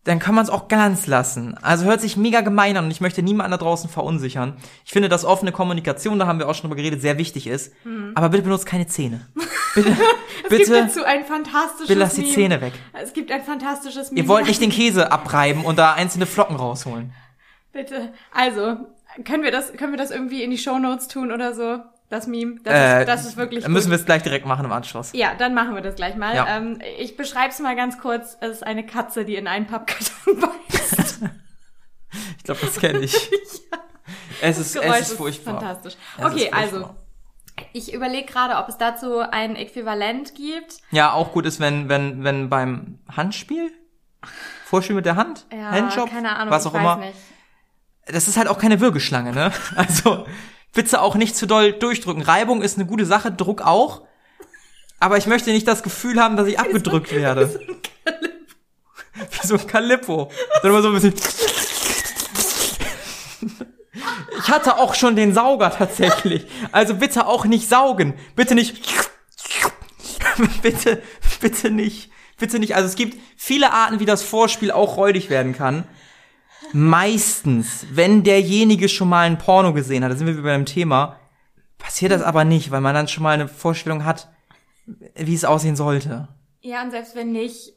dann 0.05 0.19
kann 0.19 0.35
man 0.35 0.43
es 0.43 0.49
auch 0.51 0.67
ganz 0.67 1.07
lassen. 1.07 1.57
Also 1.61 1.85
hört 1.85 1.99
sich 1.99 2.15
mega 2.15 2.41
gemein 2.41 2.77
an 2.77 2.85
und 2.85 2.91
ich 2.91 3.01
möchte 3.01 3.23
niemanden 3.23 3.51
da 3.51 3.57
draußen 3.57 3.89
verunsichern. 3.89 4.55
Ich 4.85 4.91
finde, 4.91 5.09
dass 5.09 5.25
offene 5.25 5.51
Kommunikation, 5.51 6.19
da 6.19 6.27
haben 6.27 6.37
wir 6.39 6.47
auch 6.47 6.53
schon 6.53 6.69
drüber 6.69 6.75
geredet, 6.75 7.01
sehr 7.01 7.17
wichtig 7.17 7.47
ist. 7.47 7.73
Aber 8.13 8.29
bitte 8.29 8.43
benutzt 8.43 8.65
keine 8.67 8.87
Zähne. 8.87 9.27
Bitte, 9.73 9.89
Mhm. 9.89 9.97
Es 10.43 10.49
gibt 10.49 10.59
bitte, 10.69 10.71
dazu 10.85 11.03
ein 11.03 11.25
fantastisches 11.25 11.87
bitte 11.87 11.99
lasst 11.99 12.17
die 12.17 12.21
Meme. 12.21 12.33
Zähne 12.33 12.61
weg. 12.61 12.73
Es 12.93 13.13
gibt 13.13 13.31
ein 13.31 13.43
fantastisches 13.43 14.11
Meme. 14.11 14.21
Ihr 14.21 14.27
wollt 14.29 14.45
nicht 14.45 14.61
den 14.61 14.69
Käse 14.69 15.11
abreiben 15.11 15.65
und 15.65 15.77
da 15.79 15.93
einzelne 15.93 16.27
Flocken 16.27 16.55
rausholen. 16.55 17.13
Bitte. 17.75 18.13
Also, 18.33 18.77
können 19.25 19.43
wir 19.43 19.51
das, 19.51 19.73
können 19.73 19.91
wir 19.91 19.97
das 19.97 20.09
irgendwie 20.11 20.41
in 20.43 20.49
die 20.49 20.57
Shownotes 20.57 21.07
tun 21.09 21.31
oder 21.31 21.53
so? 21.53 21.79
Das 22.09 22.25
Meme? 22.27 22.59
Das, 22.63 22.73
Äh, 22.73 22.99
ist, 23.01 23.07
das 23.07 23.25
ist 23.25 23.35
wirklich 23.37 23.63
Dann 23.63 23.73
müssen 23.73 23.89
wir 23.91 23.97
es 23.97 24.05
gleich 24.05 24.23
direkt 24.23 24.45
machen 24.45 24.63
im 24.65 24.71
Anschluss. 24.71 25.11
Ja, 25.13 25.33
dann 25.37 25.53
machen 25.53 25.75
wir 25.75 25.81
das 25.81 25.95
gleich 25.95 26.15
mal. 26.15 26.35
Ja. 26.35 26.57
Ähm, 26.57 26.79
ich 26.99 27.17
beschreibe 27.17 27.49
es 27.49 27.59
mal 27.59 27.75
ganz 27.75 27.97
kurz. 27.99 28.37
Es 28.41 28.51
ist 28.51 28.63
eine 28.63 28.85
Katze, 28.85 29.25
die 29.25 29.35
in 29.35 29.47
einen 29.47 29.67
Pappkarton 29.67 30.39
beißt. 30.69 31.19
Ich 32.37 32.43
glaube, 32.45 32.61
das 32.61 32.79
kenne 32.79 32.99
ich. 32.99 33.13
Es 34.41 34.57
ist, 34.59 34.75
es 34.75 34.99
ist 35.09 35.17
furchtbar. 35.17 35.59
fantastisch. 35.59 35.95
Es 36.17 36.25
okay, 36.25 36.43
ist 36.45 36.53
also, 36.53 36.75
furchtbar. 36.81 36.95
ich 37.73 37.93
überlege 37.93 38.25
gerade, 38.31 38.55
ob 38.57 38.69
es 38.69 38.77
dazu 38.77 39.19
ein 39.19 39.55
Äquivalent 39.55 40.35
gibt. 40.35 40.77
Ja, 40.91 41.11
auch 41.13 41.31
gut 41.31 41.45
ist, 41.45 41.59
wenn, 41.59 41.89
wenn, 41.89 42.23
wenn 42.23 42.49
beim 42.49 42.99
Handspiel, 43.15 43.71
Vorspiel 44.65 44.95
mit 44.95 45.05
der 45.05 45.15
Hand, 45.15 45.45
Ja, 45.51 45.71
Handjob, 45.71 46.09
keine 46.11 46.35
Ahnung, 46.35 46.53
was 46.53 46.65
ich 46.65 46.69
auch 46.69 46.73
weiß 46.75 46.81
immer. 46.81 46.95
nicht. 46.97 47.13
Das 48.05 48.27
ist 48.27 48.37
halt 48.37 48.47
auch 48.47 48.59
keine 48.59 48.79
Würgeschlange, 48.79 49.31
ne? 49.31 49.51
Also, 49.75 50.25
bitte 50.73 51.01
auch 51.01 51.15
nicht 51.15 51.35
zu 51.35 51.47
doll 51.47 51.73
durchdrücken. 51.73 52.21
Reibung 52.21 52.61
ist 52.61 52.77
eine 52.77 52.85
gute 52.85 53.05
Sache, 53.05 53.31
Druck 53.31 53.61
auch. 53.61 54.03
Aber 54.99 55.17
ich 55.17 55.27
möchte 55.27 55.51
nicht 55.51 55.67
das 55.67 55.83
Gefühl 55.83 56.21
haben, 56.21 56.37
dass 56.37 56.47
ich 56.47 56.59
abgedrückt 56.59 57.13
werde. 57.13 57.59
Wie 59.31 59.47
so 59.47 59.55
ein 59.55 59.67
Kalippo. 59.67 60.31
Dann 60.61 60.71
immer 60.71 60.81
so 60.81 60.89
ein 60.89 60.93
bisschen. 60.93 61.13
Ich 64.37 64.49
hatte 64.49 64.77
auch 64.77 64.93
schon 64.93 65.15
den 65.15 65.33
Sauger 65.33 65.71
tatsächlich. 65.71 66.45
Also 66.71 66.95
bitte 66.95 67.25
auch 67.25 67.45
nicht 67.45 67.67
saugen. 67.67 68.13
Bitte 68.35 68.53
nicht. 68.53 68.79
bitte, 70.61 71.01
bitte 71.39 71.71
nicht. 71.71 72.11
Bitte 72.37 72.59
nicht. 72.59 72.75
Also 72.75 72.87
es 72.87 72.95
gibt 72.95 73.17
viele 73.37 73.71
Arten, 73.71 73.99
wie 73.99 74.05
das 74.05 74.21
Vorspiel 74.21 74.71
auch 74.71 74.97
räudig 74.97 75.29
werden 75.29 75.53
kann. 75.55 75.85
Meistens, 76.73 77.85
wenn 77.91 78.23
derjenige 78.23 78.89
schon 78.89 79.09
mal 79.09 79.25
ein 79.27 79.37
Porno 79.37 79.73
gesehen 79.73 80.03
hat, 80.03 80.11
da 80.11 80.15
sind 80.15 80.27
wir 80.27 80.33
wieder 80.33 80.43
beim 80.43 80.65
Thema, 80.65 81.17
passiert 81.77 82.11
das 82.11 82.21
aber 82.21 82.45
nicht, 82.45 82.71
weil 82.71 82.81
man 82.81 82.95
dann 82.95 83.07
schon 83.07 83.23
mal 83.23 83.33
eine 83.33 83.47
Vorstellung 83.47 84.05
hat, 84.05 84.29
wie 85.15 85.33
es 85.33 85.45
aussehen 85.45 85.75
sollte. 85.75 86.27
Ja, 86.61 86.83
und 86.83 86.91
selbst 86.91 87.15
wenn 87.15 87.31
nicht, 87.31 87.73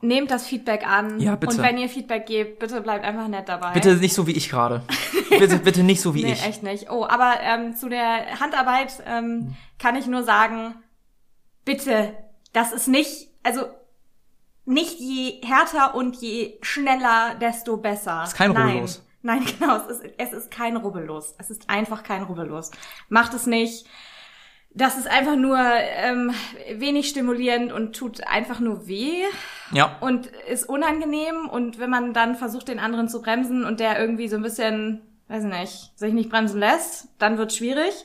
nehmt 0.00 0.30
das 0.30 0.46
Feedback 0.46 0.86
an. 0.86 1.20
Ja, 1.20 1.36
bitte. 1.36 1.56
Und 1.56 1.62
wenn 1.62 1.78
ihr 1.78 1.88
Feedback 1.88 2.26
gebt, 2.26 2.58
bitte 2.58 2.80
bleibt 2.80 3.04
einfach 3.04 3.28
nett 3.28 3.48
dabei. 3.48 3.72
Bitte 3.72 3.96
nicht 3.96 4.14
so 4.14 4.26
wie 4.26 4.32
ich 4.32 4.48
gerade. 4.48 4.82
bitte, 5.30 5.58
bitte 5.58 5.82
nicht 5.82 6.00
so 6.00 6.14
wie 6.14 6.22
Nee, 6.24 6.32
ich. 6.32 6.46
echt 6.46 6.62
nicht. 6.62 6.90
Oh, 6.90 7.04
aber 7.06 7.34
ähm, 7.42 7.74
zu 7.74 7.88
der 7.88 8.40
Handarbeit 8.40 9.02
ähm, 9.06 9.54
kann 9.78 9.96
ich 9.96 10.06
nur 10.06 10.22
sagen, 10.22 10.74
bitte, 11.64 12.12
das 12.52 12.72
ist 12.72 12.88
nicht, 12.88 13.28
also 13.42 13.66
nicht 14.66 14.98
je 15.00 15.40
härter 15.44 15.94
und 15.94 16.16
je 16.16 16.58
schneller, 16.62 17.34
desto 17.40 17.76
besser. 17.76 18.24
Ist 18.24 18.34
kein 18.36 18.52
Nein. 18.52 18.66
Rubbellos. 18.68 19.02
Nein, 19.22 19.44
genau, 19.58 19.76
es 19.78 19.86
ist, 19.98 20.04
es 20.18 20.32
ist 20.32 20.50
kein 20.50 20.76
Rubbellos. 20.76 21.34
Es 21.38 21.50
ist 21.50 21.68
einfach 21.70 22.02
kein 22.02 22.22
Rubbellos. 22.24 22.70
Macht 23.08 23.34
es 23.34 23.46
nicht. 23.46 23.86
Das 24.70 24.98
ist 24.98 25.08
einfach 25.08 25.36
nur 25.36 25.58
ähm, 25.58 26.34
wenig 26.74 27.08
stimulierend 27.08 27.72
und 27.72 27.96
tut 27.96 28.26
einfach 28.26 28.60
nur 28.60 28.86
weh 28.86 29.22
Ja. 29.72 29.96
und 30.00 30.26
ist 30.26 30.68
unangenehm 30.68 31.48
und 31.48 31.78
wenn 31.78 31.88
man 31.88 32.12
dann 32.12 32.34
versucht, 32.34 32.68
den 32.68 32.78
anderen 32.78 33.08
zu 33.08 33.22
bremsen 33.22 33.64
und 33.64 33.80
der 33.80 33.98
irgendwie 33.98 34.28
so 34.28 34.36
ein 34.36 34.42
bisschen, 34.42 35.00
weiß 35.28 35.44
nicht, 35.44 35.98
sich 35.98 36.12
nicht 36.12 36.28
bremsen 36.28 36.60
lässt, 36.60 37.08
dann 37.18 37.38
wird 37.38 37.54
schwierig. 37.54 38.04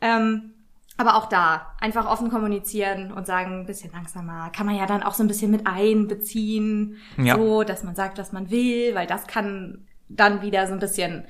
Ähm, 0.00 0.52
aber 0.98 1.16
auch 1.16 1.28
da 1.28 1.74
einfach 1.80 2.06
offen 2.10 2.30
kommunizieren 2.30 3.12
und 3.12 3.26
sagen, 3.26 3.60
ein 3.60 3.66
bisschen 3.66 3.92
langsamer, 3.92 4.50
kann 4.50 4.66
man 4.66 4.76
ja 4.76 4.86
dann 4.86 5.02
auch 5.02 5.14
so 5.14 5.22
ein 5.22 5.28
bisschen 5.28 5.50
mit 5.50 5.66
einbeziehen, 5.66 6.96
Ja. 7.18 7.36
so, 7.36 7.62
dass 7.64 7.84
man 7.84 7.94
sagt, 7.94 8.18
was 8.18 8.32
man 8.32 8.50
will, 8.50 8.94
weil 8.94 9.06
das 9.06 9.26
kann 9.26 9.86
dann 10.08 10.40
wieder 10.42 10.66
so 10.66 10.72
ein 10.72 10.78
bisschen 10.78 11.26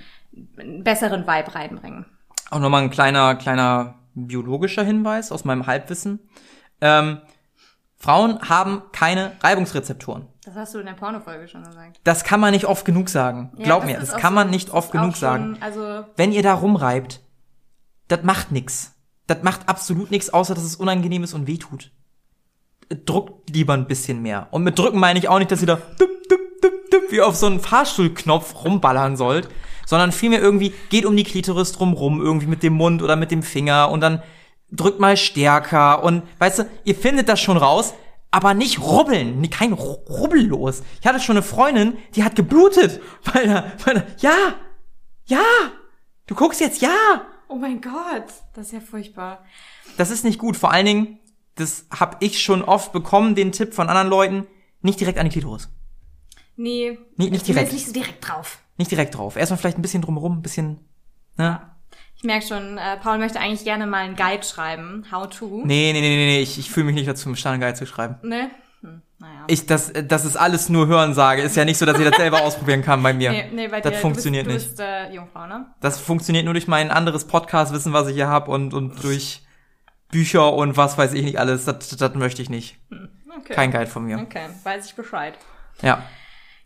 einen 0.58 0.85
besseren 0.85 1.26
Vibe 1.26 1.54
reinbringen. 1.54 2.06
Auch 2.50 2.61
nochmal 2.61 2.82
ein 2.82 2.90
kleiner, 2.90 3.35
kleiner 3.35 3.94
biologischer 4.14 4.85
Hinweis 4.85 5.32
aus 5.32 5.44
meinem 5.44 5.66
Halbwissen. 5.66 6.20
Ähm, 6.80 7.18
Frauen 7.99 8.38
haben 8.49 8.82
keine 8.92 9.32
Reibungsrezeptoren. 9.40 10.26
Das 10.44 10.54
hast 10.54 10.75
du 10.75 10.78
in 10.78 10.87
der 10.87 10.92
Pornofolge 10.92 11.49
schon 11.49 11.64
gesagt. 11.64 11.99
Das 12.04 12.23
kann 12.23 12.38
man 12.38 12.52
nicht 12.52 12.66
oft 12.66 12.85
genug 12.85 13.08
sagen. 13.08 13.52
Ja, 13.56 13.64
Glaub 13.64 13.80
das 13.82 13.90
mir, 13.90 13.99
das 13.99 14.12
kann 14.16 14.32
so- 14.32 14.35
man 14.37 14.50
nicht 14.50 14.70
oft 14.70 14.92
genug 14.92 15.11
auch 15.12 15.16
sagen. 15.16 15.54
schon, 15.54 15.62
Also 15.62 16.04
Wenn 16.16 16.30
ihr 16.32 16.42
da 16.42 16.54
rumreibt, 16.54 17.20
das 18.08 18.23
macht 18.23 18.52
nix. 18.52 18.94
Das 19.26 19.42
macht 19.42 19.68
absolut 19.68 20.11
nichts, 20.11 20.30
außer 20.30 20.54
dass 20.54 20.64
es 20.64 20.76
unangenehm 20.76 21.25
ist 21.25 21.35
und 21.35 21.47
wehtut. 21.47 21.90
Druckt 23.04 23.50
lieber 23.50 23.75
ein 23.75 23.88
bisschen 23.88 24.23
mehr. 24.23 24.47
Und 24.52 24.62
mit 24.62 24.78
drücken 24.78 25.00
meine 25.00 25.18
ich 25.18 25.28
auch 25.28 25.38
nicht, 25.38 25.50
dass 25.50 25.61
ihr 25.61 25.66
da 25.66 25.75
dup, 25.76 26.09
dup, 26.28 26.40
dup, 26.62 26.73
dup, 26.90 27.02
wie 27.11 27.21
auf 27.21 27.35
so 27.35 27.47
einen 27.47 27.59
Fahrstuhlknopf 27.59 28.64
rumballern 28.64 29.16
sollt, 29.16 29.49
sondern 29.87 30.12
vielmehr 30.12 30.40
irgendwie 30.40 30.73
geht 30.90 31.04
um 31.04 31.16
die 31.16 31.25
Klitoris 31.25 31.73
drumrum, 31.73 32.21
irgendwie 32.21 32.47
mit 32.47 32.62
dem 32.62 32.75
Mund 32.75 33.02
oder 33.02 33.16
mit 33.16 33.33
dem 33.33 33.42
Finger 33.42 33.90
und 33.90 34.00
dann 34.00 34.23
drückt 34.71 35.00
mal 35.00 35.16
stärker 35.16 36.02
und 36.04 36.23
weißt 36.38 36.61
du, 36.61 36.71
ihr 36.85 36.95
findet 36.95 37.28
das 37.28 37.40
schon 37.40 37.56
raus, 37.56 37.95
aber 38.30 38.54
nicht 38.54 38.80
rubbeln, 38.80 39.49
kein 39.50 39.73
Ru- 39.73 40.04
Rubbellos. 40.09 40.83
Ich 41.00 41.06
hatte 41.06 41.21
schon 41.21 41.37
eine 41.37 41.42
Freundin, 41.45 41.97
die 42.14 42.23
hat 42.25 42.37
geblutet, 42.37 43.00
weil 43.33 43.49
er, 43.49 43.73
weil 43.85 43.97
er, 43.99 44.06
ja, 44.18 44.35
ja, 45.26 45.42
du 46.26 46.35
guckst 46.37 46.61
jetzt, 46.61 46.83
ja, 46.83 46.90
Oh 47.48 47.54
mein 47.56 47.80
Gott, 47.80 48.26
das 48.54 48.66
ist 48.66 48.72
ja 48.72 48.80
furchtbar. 48.80 49.44
das 49.96 50.10
ist 50.10 50.24
nicht 50.24 50.38
gut. 50.38 50.56
Vor 50.56 50.72
allen 50.72 50.86
Dingen, 50.86 51.18
das 51.54 51.86
hab 51.90 52.22
ich 52.22 52.42
schon 52.42 52.62
oft 52.62 52.92
bekommen, 52.92 53.34
den 53.34 53.52
Tipp 53.52 53.72
von 53.74 53.88
anderen 53.88 54.08
Leuten, 54.08 54.46
nicht 54.82 55.00
direkt 55.00 55.18
an 55.18 55.26
die 55.26 55.30
Klitoris. 55.32 55.68
Nee, 56.56 56.98
Nee, 57.16 57.30
nicht 57.30 57.42
ich 57.42 57.46
bin 57.46 57.54
direkt. 57.54 57.66
jetzt 57.68 57.72
nicht 57.74 57.86
so 57.86 57.92
direkt 57.92 58.26
drauf. 58.28 58.58
Nicht 58.78 58.90
direkt 58.90 59.14
drauf. 59.16 59.36
Erstmal 59.36 59.58
vielleicht 59.58 59.78
ein 59.78 59.82
bisschen 59.82 60.02
drumherum, 60.02 60.38
ein 60.38 60.42
bisschen, 60.42 60.80
ne? 61.36 61.60
Ich 62.16 62.24
merke 62.24 62.46
schon, 62.46 62.78
äh, 62.78 62.96
Paul 62.96 63.18
möchte 63.18 63.38
eigentlich 63.40 63.64
gerne 63.64 63.86
mal 63.86 63.98
einen 64.04 64.16
Guide 64.16 64.42
schreiben. 64.42 65.04
How 65.12 65.28
to. 65.28 65.62
Nee, 65.64 65.92
nee, 65.92 66.00
nee, 66.00 66.16
nee, 66.16 66.26
nee, 66.26 66.40
ich, 66.42 66.58
ich 66.58 66.70
fühle 66.70 66.86
mich 66.86 66.94
nicht 66.94 67.06
dazu, 67.08 67.28
einen 67.28 67.36
Sternenguide 67.36 67.74
zu 67.74 67.86
schreiben. 67.86 68.16
Ne? 68.26 68.50
Hm, 69.18 69.26
naja. 69.26 69.44
Ich, 69.46 69.66
das, 69.66 69.92
das 70.06 70.25
ist 70.25 70.37
alles 70.37 70.68
nur 70.68 70.87
Hörsage. 70.87 71.42
Ist 71.42 71.56
ja 71.56 71.64
nicht 71.64 71.78
so, 71.78 71.87
dass 71.87 71.99
ich 71.99 72.08
das 72.08 72.16
selber 72.16 72.40
ausprobieren 72.42 72.82
kann 72.82 73.02
bei 73.02 73.12
mir. 73.12 73.30
nee, 73.32 73.50
nee, 73.52 73.68
bei 73.68 73.80
das 73.80 73.94
dir, 73.94 73.99
funktioniert 73.99 74.46
du 74.46 74.52
nicht. 74.52 74.66
bist, 74.66 74.78
Du 74.78 74.82
bist 74.85 75.11
äh, 75.11 75.14
Jungfrau, 75.14 75.46
ne? 75.46 75.66
Das 75.80 75.99
funktioniert 76.00 76.44
nur 76.44 76.54
durch 76.54 76.68
mein 76.68 76.90
anderes 76.90 77.26
Podcast-Wissen, 77.26 77.92
was 77.92 78.08
ich 78.08 78.14
hier 78.14 78.28
hab 78.28 78.49
und, 78.49 78.75
und 78.75 79.02
durch 79.02 79.42
Bücher 80.11 80.52
und 80.52 80.76
was 80.76 80.99
weiß 80.99 81.12
ich 81.14 81.25
nicht 81.25 81.38
alles. 81.38 81.64
Das, 81.64 81.88
das 81.96 82.14
möchte 82.14 82.42
ich 82.42 82.50
nicht. 82.50 82.78
Okay. 83.38 83.54
Kein 83.54 83.70
Guide 83.70 83.87
von 83.87 84.04
mir. 84.04 84.18
Okay, 84.18 84.46
weiß 84.62 84.87
ich 84.87 84.94
Bescheid. 84.94 85.35
Ja. 85.82 86.02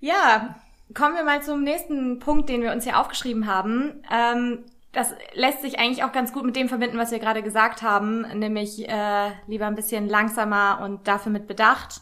Ja, 0.01 0.57
kommen 0.95 1.15
wir 1.15 1.25
mal 1.25 1.43
zum 1.43 1.63
nächsten 1.63 2.19
Punkt, 2.21 2.49
den 2.49 2.63
wir 2.63 2.73
uns 2.73 2.85
hier 2.85 2.99
aufgeschrieben 2.99 3.47
haben. 3.47 4.03
Ähm, 4.11 4.65
das 4.93 5.15
lässt 5.35 5.63
sich 5.63 5.79
eigentlich 5.79 6.03
auch 6.03 6.13
ganz 6.13 6.33
gut 6.33 6.45
mit 6.45 6.57
dem 6.57 6.69
verbinden, 6.69 6.99
was 6.99 7.13
wir 7.13 7.19
gerade 7.21 7.43
gesagt 7.43 7.83
haben, 7.83 8.23
nämlich 8.39 8.89
äh, 8.89 9.31
lieber 9.47 9.67
ein 9.67 9.77
bisschen 9.77 10.09
langsamer 10.09 10.81
und 10.83 11.07
dafür 11.07 11.31
mit 11.31 11.47
Bedacht. 11.47 12.01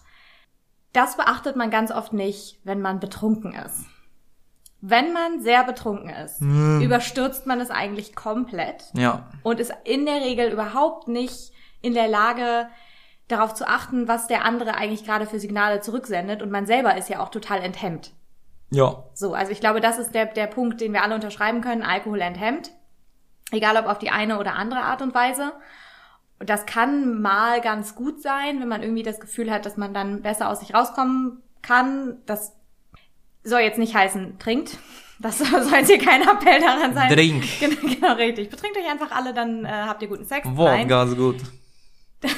Das 0.93 1.17
beachtet 1.17 1.57
man 1.57 1.71
ganz 1.71 1.91
oft 1.91 2.13
nicht, 2.13 2.59
wenn 2.65 2.81
man 2.81 3.01
betrunken 3.01 3.55
ist. 3.55 3.85
Wenn 4.81 5.13
man 5.13 5.41
sehr 5.41 5.65
betrunken 5.65 6.09
ist, 6.11 6.41
überstürzt 6.41 7.47
man 7.47 7.61
es 7.61 7.71
eigentlich 7.71 8.15
komplett 8.15 8.85
Ja. 8.95 9.29
und 9.43 9.59
ist 9.61 9.73
in 9.85 10.07
der 10.07 10.21
Regel 10.23 10.53
überhaupt 10.53 11.09
nicht 11.09 11.53
in 11.83 11.95
der 11.95 12.09
Lage, 12.09 12.69
darauf 13.29 13.55
zu 13.55 13.69
achten, 13.69 14.09
was 14.09 14.27
der 14.27 14.45
andere 14.45 14.75
eigentlich 14.75 15.05
gerade 15.05 15.27
für 15.27 15.39
Signale 15.39 15.81
zurücksendet. 15.81 16.43
Und 16.43 16.51
man 16.51 16.65
selber 16.67 16.97
ist 16.97 17.09
ja 17.11 17.21
auch 17.21 17.29
total 17.29 17.63
enthemmt. 17.63 18.13
Ja. 18.71 19.05
So, 19.15 19.35
also 19.35 19.53
ich 19.53 19.61
glaube, 19.61 19.81
das 19.81 19.99
ist 19.99 20.15
der, 20.15 20.27
der 20.27 20.47
Punkt, 20.47 20.81
den 20.81 20.93
wir 20.95 21.03
alle 21.03 21.15
unterschreiben 21.15 21.61
können. 21.61 21.83
Alkohol 21.83 22.21
enthemmt. 22.23 22.71
Egal 23.51 23.77
ob 23.77 23.87
auf 23.87 23.99
die 23.99 24.11
eine 24.11 24.39
oder 24.39 24.55
andere 24.55 24.81
Art 24.81 25.03
und 25.03 25.15
Weise. 25.15 25.53
Und 26.41 26.49
das 26.49 26.67
kann 26.67 27.21
mal 27.21 27.61
ganz 27.61 27.95
gut 27.95 28.23
sein, 28.23 28.61
wenn 28.61 28.69
man 28.69 28.83
irgendwie 28.83 29.03
das 29.03 29.19
Gefühl 29.21 29.51
hat, 29.51 29.67
dass 29.67 29.77
man 29.77 29.93
dann 29.93 30.23
besser 30.23 30.49
aus 30.49 30.61
sich 30.61 30.73
rauskommen 30.75 31.43
kann. 31.63 32.19
Das 32.27 32.55
soll 33.43 33.61
jetzt 33.61 33.79
nicht 33.79 33.95
heißen, 33.95 34.39
trinkt. 34.39 34.79
Das 35.21 35.39
soll 35.39 35.49
jetzt 35.73 35.91
hier 35.91 35.99
kein 35.99 36.23
Appell 36.23 36.61
daran 36.61 36.95
sein. 36.95 37.13
Drink. 37.13 37.45
Genau, 37.61 37.77
genau 37.95 38.13
richtig. 38.15 38.51
Betrinkt 38.51 38.77
euch 38.77 38.89
einfach 38.89 39.11
alle, 39.11 39.35
dann 39.35 39.65
äh, 39.65 39.69
habt 39.69 40.01
ihr 40.03 40.09
guten 40.09 40.25
Sex. 40.25 40.47
Nein, 40.47 40.57
Wodka 40.57 41.03
ist 41.05 41.17
gut. 41.17 41.37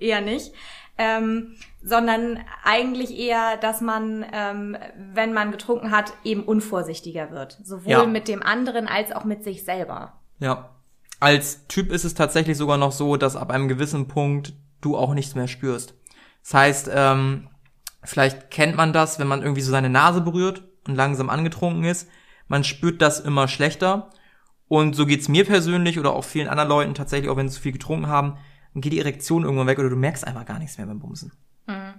eher 0.00 0.20
nicht. 0.20 0.52
Ähm, 1.00 1.54
sondern 1.82 2.40
eigentlich 2.64 3.16
eher, 3.16 3.56
dass 3.56 3.80
man, 3.80 4.26
ähm, 4.32 4.76
wenn 5.12 5.32
man 5.32 5.52
getrunken 5.52 5.90
hat, 5.92 6.12
eben 6.24 6.42
unvorsichtiger 6.42 7.30
wird. 7.30 7.56
Sowohl 7.62 7.90
Ja. 7.92 8.06
mit 8.06 8.26
dem 8.26 8.42
anderen 8.42 8.88
als 8.88 9.12
auch 9.12 9.24
mit 9.24 9.44
sich 9.44 9.64
selber. 9.64 10.20
Ja. 10.40 10.70
Als 11.20 11.66
Typ 11.66 11.90
ist 11.90 12.04
es 12.04 12.14
tatsächlich 12.14 12.56
sogar 12.56 12.76
noch 12.76 12.92
so, 12.92 13.16
dass 13.16 13.36
ab 13.36 13.50
einem 13.50 13.68
gewissen 13.68 14.08
Punkt 14.08 14.54
du 14.80 14.96
auch 14.96 15.14
nichts 15.14 15.34
mehr 15.34 15.48
spürst. 15.48 15.94
Das 16.42 16.54
heißt, 16.54 16.90
ähm, 16.92 17.48
vielleicht 18.04 18.50
kennt 18.50 18.76
man 18.76 18.92
das, 18.92 19.18
wenn 19.18 19.26
man 19.26 19.42
irgendwie 19.42 19.60
so 19.62 19.70
seine 19.70 19.90
Nase 19.90 20.20
berührt 20.20 20.62
und 20.86 20.94
langsam 20.94 21.28
angetrunken 21.30 21.84
ist. 21.84 22.08
Man 22.46 22.64
spürt 22.64 23.02
das 23.02 23.20
immer 23.20 23.48
schlechter. 23.48 24.10
Und 24.68 24.94
so 24.94 25.06
geht's 25.06 25.28
mir 25.28 25.44
persönlich 25.44 25.98
oder 25.98 26.12
auch 26.12 26.24
vielen 26.24 26.48
anderen 26.48 26.68
Leuten 26.68 26.94
tatsächlich, 26.94 27.30
auch 27.30 27.36
wenn 27.36 27.48
sie 27.48 27.54
zu 27.54 27.62
viel 27.62 27.72
getrunken 27.72 28.06
haben, 28.06 28.36
dann 28.74 28.82
geht 28.82 28.92
die 28.92 29.00
Erektion 29.00 29.44
irgendwann 29.44 29.66
weg 29.66 29.78
oder 29.78 29.88
du 29.88 29.96
merkst 29.96 30.26
einfach 30.26 30.44
gar 30.44 30.58
nichts 30.58 30.76
mehr 30.76 30.86
beim 30.86 31.00
Bumsen. 31.00 31.32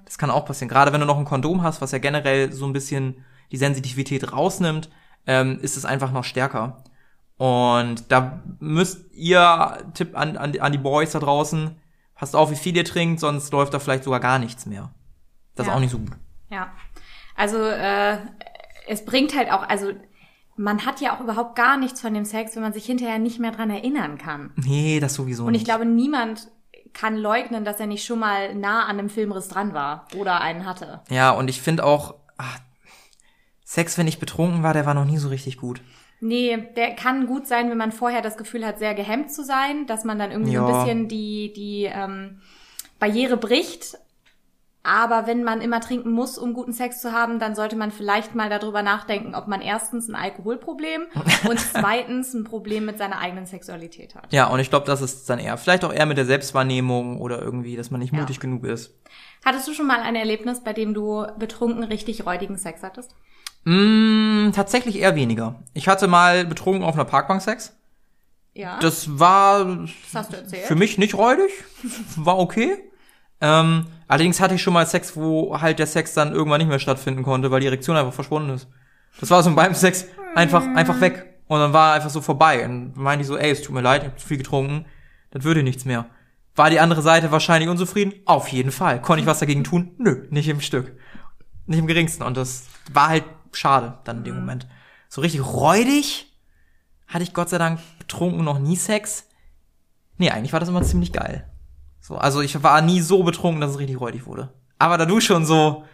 Das 0.05 0.17
kann 0.17 0.29
auch 0.29 0.45
passieren. 0.45 0.69
Gerade 0.69 0.93
wenn 0.93 1.01
du 1.01 1.07
noch 1.07 1.17
ein 1.17 1.25
Kondom 1.25 1.63
hast, 1.63 1.81
was 1.81 1.91
ja 1.91 1.97
generell 1.97 2.51
so 2.53 2.65
ein 2.65 2.73
bisschen 2.73 3.25
die 3.51 3.57
Sensitivität 3.57 4.31
rausnimmt, 4.31 4.89
ähm, 5.25 5.59
ist 5.61 5.77
es 5.77 5.85
einfach 5.85 6.11
noch 6.11 6.23
stärker. 6.23 6.83
Und 7.39 8.11
da 8.11 8.43
müsst 8.59 9.11
ihr, 9.13 9.77
Tipp 9.95 10.15
an, 10.15 10.35
an, 10.37 10.59
an 10.59 10.71
die 10.71 10.77
Boys 10.77 11.11
da 11.13 11.19
draußen, 11.19 11.75
passt 12.13 12.35
auf, 12.35 12.51
wie 12.51 12.55
viel 12.55 12.75
ihr 12.75 12.83
trinkt, 12.85 13.21
sonst 13.21 13.51
läuft 13.53 13.73
da 13.73 13.79
vielleicht 13.79 14.03
sogar 14.03 14.19
gar 14.19 14.39
nichts 14.39 14.65
mehr. 14.65 14.91
Das 15.55 15.65
ist 15.65 15.69
Ja. 15.71 15.75
auch 15.75 15.79
nicht 15.79 15.91
so 15.91 15.99
gut. 15.99 16.11
Ja. 16.49 16.67
Also 17.35 17.57
äh, 17.63 18.17
es 18.87 19.05
bringt 19.05 19.35
halt 19.37 19.49
auch, 19.51 19.63
also 19.69 19.93
man 20.57 20.85
hat 20.85 20.99
ja 20.99 21.15
auch 21.15 21.21
überhaupt 21.21 21.55
gar 21.55 21.77
nichts 21.77 22.01
von 22.01 22.13
dem 22.13 22.25
Sex, 22.25 22.55
wenn 22.57 22.61
man 22.61 22.73
sich 22.73 22.85
hinterher 22.85 23.19
nicht 23.19 23.39
mehr 23.39 23.51
dran 23.51 23.69
erinnern 23.69 24.17
kann. 24.17 24.51
Nee, 24.57 24.99
das 24.99 25.13
sowieso 25.13 25.45
Und 25.45 25.53
nicht. 25.53 25.61
ich 25.61 25.65
glaube, 25.65 25.85
niemand 25.85 26.49
kann 26.91 27.15
leugnen, 27.15 27.63
dass 27.63 27.79
er 27.79 27.87
nicht 27.87 28.03
schon 28.05 28.19
mal 28.19 28.53
nah 28.53 28.83
an 28.83 28.99
einem 28.99 29.09
Filmriss 29.09 29.47
dran 29.47 29.73
war 29.73 30.07
oder 30.17 30.41
einen 30.41 30.65
hatte. 30.65 30.99
Ja, 31.09 31.31
und 31.31 31.49
ich 31.49 31.61
finde 31.61 31.85
auch, 31.85 32.15
ach, 32.37 32.59
Sex, 33.63 33.97
wenn 33.97 34.07
ich 34.07 34.19
betrunken 34.19 34.61
war, 34.63 34.73
der 34.73 34.85
war 34.85 34.93
noch 34.95 35.05
nie 35.05 35.17
so 35.19 35.29
richtig 35.29 35.57
gut. 35.57 35.81
Nee, 36.21 36.57
der 36.75 36.95
kann 36.95 37.27
gut 37.27 37.47
sein, 37.47 37.69
wenn 37.69 37.77
man 37.77 37.91
vorher 37.91 38.21
das 38.21 38.35
Gefühl 38.37 38.65
hat, 38.65 38.77
sehr 38.79 38.93
gehemmt 38.93 39.31
zu 39.31 39.43
sein, 39.43 39.87
dass 39.87 40.03
man 40.03 40.19
dann 40.19 40.31
irgendwie 40.31 40.55
so 40.55 40.61
ein 40.61 40.67
Ja. 40.67 40.73
bisschen 40.83 41.07
die, 41.07 41.53
die 41.53 41.85
ähm, 41.85 42.41
Barriere 42.99 43.37
bricht. 43.37 43.97
Aber 44.81 45.27
wenn 45.27 45.43
man 45.43 45.61
immer 45.61 45.81
trinken 45.81 46.11
muss, 46.11 46.37
um 46.37 46.53
guten 46.53 46.71
Sex 46.71 47.01
zu 47.01 47.11
haben, 47.11 47.37
dann 47.37 47.53
sollte 47.53 47.75
man 47.75 47.91
vielleicht 47.91 48.33
mal 48.33 48.49
darüber 48.49 48.81
nachdenken, 48.81 49.35
ob 49.35 49.47
man 49.47 49.59
erstens 49.61 50.07
ein 50.07 50.15
Alkoholproblem 50.15 51.03
und 51.49 51.59
zweitens 51.59 52.33
ein 52.33 52.45
Problem 52.45 52.85
mit 52.85 52.97
seiner 52.97 53.19
eigenen 53.19 53.45
Sexualität 53.45 54.15
hat. 54.15 54.31
Ja, 54.31 54.47
und 54.47 54.59
ich 54.59 54.69
glaube, 54.69 54.85
das 54.85 55.01
ist 55.01 55.29
dann 55.29 55.37
eher, 55.37 55.57
vielleicht 55.57 55.83
auch 55.83 55.93
eher 55.93 56.05
mit 56.05 56.17
der 56.17 56.25
Selbstwahrnehmung 56.25 57.19
oder 57.19 57.41
irgendwie, 57.41 57.75
dass 57.75 57.91
man 57.91 57.99
nicht 57.99 58.13
Ja. 58.13 58.21
mutig 58.21 58.39
genug 58.39 58.63
ist. 58.65 58.93
Hattest 59.43 59.67
du 59.67 59.73
schon 59.73 59.85
mal 59.87 59.99
ein 60.01 60.15
Erlebnis, 60.15 60.61
bei 60.63 60.73
dem 60.73 60.93
du 60.93 61.25
betrunken 61.37 61.83
richtig 61.83 62.25
räudigen 62.25 62.57
Sex 62.57 62.81
hattest? 62.81 63.15
Mm, 63.65 64.51
tatsächlich 64.51 64.97
eher 64.99 65.15
weniger. 65.15 65.55
Ich 65.73 65.87
hatte 65.87 66.07
mal 66.07 66.45
betrunken 66.45 66.83
auf 66.83 66.95
einer 66.95 67.05
Parkbank 67.05 67.41
Sex. 67.41 67.75
Ja. 68.53 68.79
Das 68.79 69.19
war 69.19 69.65
das 69.65 69.91
hast 70.13 70.33
du 70.33 70.37
erzählt. 70.37 70.65
für 70.65 70.75
mich 70.75 70.97
nicht 70.97 71.15
räudig, 71.15 71.51
war 72.15 72.39
okay. 72.39 72.77
Ähm, 73.41 73.85
allerdings 74.07 74.41
hatte 74.41 74.55
ich 74.55 74.61
schon 74.61 74.73
mal 74.73 74.85
Sex, 74.85 75.15
wo 75.15 75.59
halt 75.61 75.79
der 75.79 75.87
Sex 75.87 76.13
dann 76.13 76.33
irgendwann 76.33 76.59
nicht 76.59 76.67
mehr 76.67 76.79
stattfinden 76.79 77.23
konnte, 77.23 77.51
weil 77.51 77.61
die 77.61 77.67
Erektion 77.67 77.95
einfach 77.95 78.13
verschwunden 78.13 78.49
ist. 78.49 78.67
Das 79.19 79.29
war 79.29 79.43
so 79.43 79.53
beim 79.53 79.73
Sex 79.73 80.05
einfach, 80.35 80.63
einfach 80.75 80.99
weg. 80.99 81.25
Und 81.47 81.59
dann 81.59 81.73
war 81.73 81.93
einfach 81.93 82.09
so 82.09 82.21
vorbei. 82.21 82.65
Und 82.65 82.93
dann 82.95 83.03
meinte 83.03 83.21
ich 83.21 83.27
so, 83.27 83.37
ey, 83.37 83.51
es 83.51 83.61
tut 83.61 83.73
mir 83.73 83.81
leid, 83.81 84.03
ich 84.03 84.09
hab 84.09 84.19
zu 84.19 84.27
viel 84.27 84.37
getrunken, 84.37 84.85
das 85.31 85.43
würde 85.43 85.63
nichts 85.63 85.85
mehr. 85.85 86.05
War 86.55 86.69
die 86.69 86.79
andere 86.79 87.01
Seite 87.01 87.31
wahrscheinlich 87.31 87.69
unzufrieden? 87.69 88.13
Auf 88.25 88.49
jeden 88.49 88.71
Fall. 88.71 89.01
Konnte 89.01 89.21
ich 89.21 89.27
was 89.27 89.39
dagegen 89.39 89.63
tun? 89.63 89.91
Nö, 89.97 90.27
nicht 90.29 90.49
im 90.49 90.61
Stück. 90.61 90.97
Nicht 91.65 91.79
im 91.79 91.87
geringsten. 91.87 92.23
Und 92.23 92.35
das 92.35 92.65
war 92.91 93.09
halt 93.09 93.23
schade 93.51 93.97
dann 94.03 94.19
in 94.19 94.23
dem 94.25 94.35
Moment. 94.35 94.67
So 95.07 95.21
richtig 95.21 95.41
räudig 95.41 96.31
hatte 97.07 97.23
ich 97.23 97.33
Gott 97.33 97.49
sei 97.49 97.57
Dank 97.57 97.79
betrunken 97.97 98.43
noch 98.43 98.59
nie 98.59 98.75
Sex. 98.75 99.25
Nee, 100.17 100.29
eigentlich 100.29 100.53
war 100.53 100.59
das 100.59 100.69
immer 100.69 100.83
ziemlich 100.83 101.11
geil. 101.11 101.49
So, 102.01 102.15
also 102.15 102.41
ich 102.41 102.61
war 102.63 102.81
nie 102.81 103.01
so 103.01 103.23
betrunken, 103.23 103.61
dass 103.61 103.71
es 103.71 103.79
richtig 103.79 103.99
räudig 103.99 104.25
wurde. 104.25 104.53
Aber 104.77 104.97
da 104.97 105.05
du 105.05 105.19
schon 105.19 105.45
so 105.45 105.85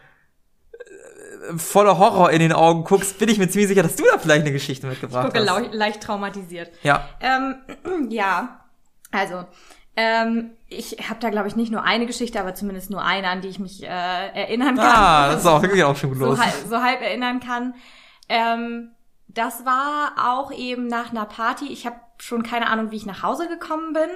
äh, 0.74 1.58
voller 1.58 1.98
Horror 1.98 2.32
in 2.32 2.40
den 2.40 2.54
Augen 2.54 2.84
guckst, 2.84 3.18
bin 3.18 3.30
ich 3.30 3.38
mir 3.38 3.50
ziemlich 3.50 3.68
sicher, 3.68 3.84
dass 3.84 3.96
du 3.96 4.04
da 4.12 4.18
vielleicht 4.18 4.42
eine 4.42 4.52
Geschichte 4.52 4.88
mitgebracht 4.88 5.34
gucke 5.34 5.50
hast. 5.50 5.74
leicht 5.74 6.02
traumatisiert. 6.02 6.72
Ja. 6.84 7.10
Ähm, 7.20 7.56
ja, 8.10 8.66
also 9.12 9.46
ähm, 9.96 10.52
ich 10.77 11.10
habe 11.10 11.20
da 11.20 11.29
glaube 11.29 11.48
ich 11.48 11.55
nicht 11.55 11.72
nur 11.72 11.84
eine 11.84 12.05
Geschichte, 12.05 12.39
aber 12.39 12.55
zumindest 12.55 12.89
nur 12.89 13.03
eine, 13.03 13.29
an 13.29 13.41
die 13.41 13.48
ich 13.48 13.60
mich 13.60 13.84
äh, 13.84 13.88
erinnern 13.88 14.75
kann. 14.75 14.96
Ah, 14.96 15.27
das 15.29 15.41
ist 15.41 15.48
auch 15.48 15.62
wirklich 15.62 15.84
auch 15.84 15.96
schon 15.96 16.12
gut 16.12 16.20
los. 16.20 16.38
so, 16.38 16.44
halb, 16.44 16.53
so 16.70 16.82
halb 16.82 17.01
erinnern 17.01 17.39
kann. 17.39 17.74
Ähm, 18.29 18.91
das 19.27 19.65
war 19.65 20.13
auch 20.17 20.51
eben 20.51 20.88
nach 20.88 21.12
einer 21.12 21.25
Party. 21.25 21.67
Ich 21.72 21.86
habe 21.86 21.98
schon 22.17 22.44
keine 22.44 22.67
Ahnung, 22.67 22.91
wie 22.91 22.96
ich 22.96 23.05
nach 23.05 23.24
Hause 23.24 23.48
gekommen 23.48 23.94
bin. 23.94 24.10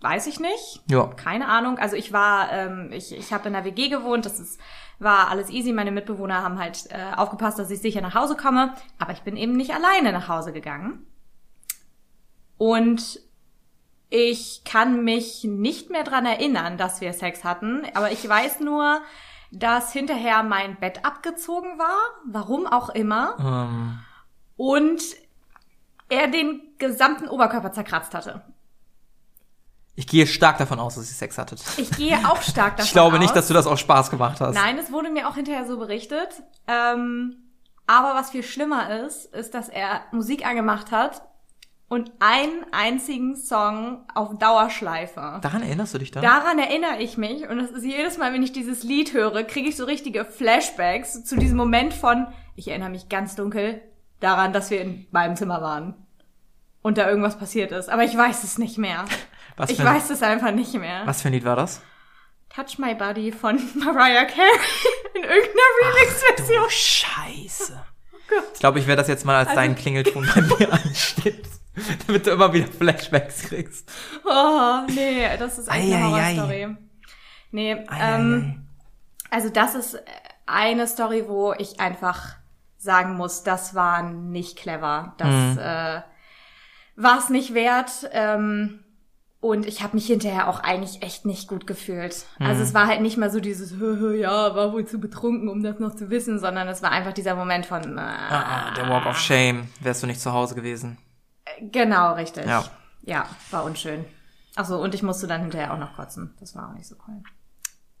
Weiß 0.00 0.26
ich 0.26 0.40
nicht. 0.40 0.82
Ja. 0.90 1.06
Keine 1.06 1.46
Ahnung. 1.48 1.78
Also 1.78 1.96
ich 1.96 2.12
war, 2.12 2.52
ähm, 2.52 2.90
ich, 2.92 3.16
ich 3.16 3.32
habe 3.32 3.46
in 3.46 3.54
der 3.54 3.64
WG 3.64 3.88
gewohnt. 3.88 4.26
Das 4.26 4.40
ist, 4.40 4.60
war 4.98 5.28
alles 5.28 5.48
easy. 5.48 5.72
Meine 5.72 5.92
Mitbewohner 5.92 6.42
haben 6.42 6.58
halt 6.58 6.86
äh, 6.90 7.14
aufgepasst, 7.16 7.58
dass 7.58 7.70
ich 7.70 7.80
sicher 7.80 8.00
nach 8.00 8.14
Hause 8.14 8.36
komme. 8.36 8.74
Aber 8.98 9.12
ich 9.12 9.22
bin 9.22 9.36
eben 9.36 9.52
nicht 9.52 9.72
alleine 9.72 10.12
nach 10.12 10.28
Hause 10.28 10.52
gegangen. 10.52 11.06
Und 12.58 13.20
ich 14.14 14.62
kann 14.64 15.04
mich 15.04 15.42
nicht 15.44 15.88
mehr 15.88 16.04
dran 16.04 16.26
erinnern, 16.26 16.76
dass 16.76 17.00
wir 17.00 17.14
Sex 17.14 17.44
hatten. 17.44 17.86
Aber 17.94 18.12
ich 18.12 18.28
weiß 18.28 18.60
nur, 18.60 19.00
dass 19.50 19.90
hinterher 19.94 20.42
mein 20.42 20.78
Bett 20.78 21.02
abgezogen 21.06 21.78
war. 21.78 21.96
Warum 22.26 22.66
auch 22.66 22.90
immer. 22.90 23.36
Ähm, 23.40 23.98
Und 24.56 25.02
er 26.10 26.28
den 26.28 26.60
gesamten 26.76 27.26
Oberkörper 27.26 27.72
zerkratzt 27.72 28.12
hatte. 28.12 28.42
ich 29.94 30.06
gehe 30.06 30.26
stark 30.26 30.58
davon 30.58 30.78
aus, 30.78 30.96
dass 30.96 31.08
ihr 31.08 31.14
Sex 31.16 31.38
hattet. 31.38 31.62
Ich 31.78 31.90
gehe 31.92 32.18
auch 32.28 32.42
stark 32.42 32.72
davon 32.76 32.84
Ich 32.84 32.92
glaube 32.92 33.16
aus. 33.16 33.22
nicht, 33.22 33.34
dass 33.34 33.48
du 33.48 33.54
das 33.54 33.66
auch 33.66 33.78
Spaß 33.78 34.10
gemacht 34.10 34.42
hast. 34.42 34.54
Nein, 34.54 34.76
es 34.76 34.92
wurde 34.92 35.08
mir 35.08 35.26
auch 35.26 35.36
hinterher 35.36 35.66
so 35.66 35.78
berichtet. 35.78 36.28
Ähm, 36.66 37.36
aber 37.86 38.14
was 38.14 38.28
viel 38.30 38.42
schlimmer 38.42 39.04
ist, 39.06 39.24
ist, 39.34 39.54
dass 39.54 39.70
er 39.70 40.02
Musik 40.12 40.44
angemacht 40.46 40.90
hat 40.92 41.22
und 41.92 42.10
einen 42.20 42.64
einzigen 42.72 43.36
Song 43.36 44.06
auf 44.14 44.38
Dauerschleife. 44.38 45.40
Daran 45.42 45.62
erinnerst 45.62 45.92
du 45.92 45.98
dich 45.98 46.10
dann? 46.10 46.22
Daran 46.22 46.58
erinnere 46.58 46.96
ich 47.02 47.18
mich 47.18 47.46
und 47.46 47.58
das 47.58 47.70
ist 47.70 47.84
jedes 47.84 48.16
Mal, 48.16 48.32
wenn 48.32 48.42
ich 48.42 48.52
dieses 48.52 48.82
Lied 48.82 49.12
höre, 49.12 49.42
kriege 49.44 49.68
ich 49.68 49.76
so 49.76 49.84
richtige 49.84 50.24
Flashbacks 50.24 51.22
zu 51.24 51.36
diesem 51.36 51.58
Moment 51.58 51.92
von, 51.92 52.26
ich 52.56 52.68
erinnere 52.68 52.88
mich 52.88 53.10
ganz 53.10 53.34
dunkel 53.36 53.82
daran, 54.20 54.54
dass 54.54 54.70
wir 54.70 54.80
in 54.80 55.06
meinem 55.10 55.36
Zimmer 55.36 55.60
waren 55.60 55.94
und 56.80 56.96
da 56.96 57.06
irgendwas 57.10 57.38
passiert 57.38 57.72
ist. 57.72 57.90
Aber 57.90 58.04
ich 58.04 58.16
weiß 58.16 58.42
es 58.42 58.56
nicht 58.56 58.78
mehr. 58.78 59.04
was, 59.58 59.68
Ich 59.68 59.78
ein, 59.78 59.84
weiß 59.84 60.08
es 60.08 60.22
einfach 60.22 60.50
nicht 60.52 60.72
mehr. 60.72 61.02
was 61.04 61.20
für 61.20 61.28
ein 61.28 61.34
Lied 61.34 61.44
war 61.44 61.56
das? 61.56 61.82
Touch 62.48 62.78
My 62.78 62.94
Body 62.94 63.32
von 63.32 63.56
Mariah 63.74 64.24
Carey 64.24 64.60
in 65.14 65.24
irgendeiner 65.24 65.98
Remix-Version. 66.00 66.64
Oh, 66.64 66.70
Scheiße. 66.70 67.82
Gott. 68.30 68.44
Ich 68.54 68.60
glaube, 68.60 68.78
ich 68.78 68.86
werde 68.86 69.02
das 69.02 69.08
jetzt 69.08 69.26
mal 69.26 69.36
als 69.36 69.48
Also- 69.50 69.60
deinen 69.60 69.74
Klingelton 69.74 70.26
bei 70.34 70.40
mir 70.40 70.72
anstellen. 70.72 71.42
Damit 72.06 72.26
du 72.26 72.30
immer 72.32 72.52
wieder 72.52 72.66
Flashbacks 72.66 73.42
kriegst. 73.44 73.90
Oh, 74.24 74.80
nee, 74.88 75.26
das 75.38 75.58
ist 75.58 75.68
eine 75.70 75.82
Ei, 75.82 75.94
ei, 75.94 75.96
ei. 75.96 76.36
Horrorstory. 76.36 76.76
Nee, 77.50 77.72
Ei, 77.74 77.86
ei, 77.88 78.14
ähm, 78.16 78.66
also 79.30 79.48
das 79.48 79.74
ist 79.74 80.02
eine 80.46 80.86
Story, 80.86 81.24
wo 81.28 81.52
ich 81.56 81.80
einfach 81.80 82.36
sagen 82.78 83.14
muss, 83.16 83.42
das 83.42 83.74
war 83.74 84.02
nicht 84.02 84.58
clever. 84.58 85.14
Das 85.18 85.28
Mhm. 85.28 85.58
äh, 85.58 86.00
war 86.96 87.18
es 87.18 87.28
nicht 87.30 87.54
wert. 87.54 88.08
Ähm, 88.12 88.80
und 89.40 89.66
ich 89.66 89.82
habe 89.82 89.94
mich 89.96 90.06
hinterher 90.06 90.48
auch 90.48 90.60
eigentlich 90.60 91.02
echt 91.02 91.24
nicht 91.26 91.48
gut 91.48 91.66
gefühlt. 91.66 92.26
Also 92.38 92.56
Mhm. 92.60 92.62
es 92.62 92.74
war 92.74 92.86
halt 92.86 93.00
nicht 93.00 93.16
mal 93.16 93.30
so 93.30 93.40
dieses, 93.40 93.72
"Hö, 93.72 93.96
hö, 93.98 94.14
ja, 94.16 94.54
war 94.54 94.72
wohl 94.72 94.84
zu 94.86 95.00
betrunken, 95.00 95.48
um 95.48 95.62
das 95.62 95.78
noch 95.80 95.94
zu 95.96 96.10
wissen, 96.10 96.38
sondern 96.38 96.68
es 96.68 96.80
war 96.82 96.90
einfach 96.92 97.12
dieser 97.12 97.34
Moment 97.34 97.66
von, 97.66 97.98
Ah, 97.98 98.68
ah, 98.70 98.74
der 98.74 98.88
Walk 98.88 99.06
of 99.06 99.18
Shame. 99.18 99.68
Wärst 99.80 100.02
du 100.02 100.06
nicht 100.06 100.20
zu 100.20 100.32
Hause 100.32 100.54
gewesen. 100.54 100.96
Genau, 101.60 102.14
richtig. 102.14 102.46
Ja. 102.46 102.64
Ja, 103.02 103.26
war 103.50 103.64
unschön. 103.64 104.04
Ach 104.54 104.64
so, 104.64 104.80
und 104.80 104.94
ich 104.94 105.02
musste 105.02 105.26
dann 105.26 105.40
hinterher 105.40 105.72
auch 105.72 105.78
noch 105.78 105.96
kotzen. 105.96 106.34
Das 106.40 106.54
war 106.54 106.68
auch 106.68 106.74
nicht 106.74 106.86
so 106.86 106.94
cool. 107.08 107.22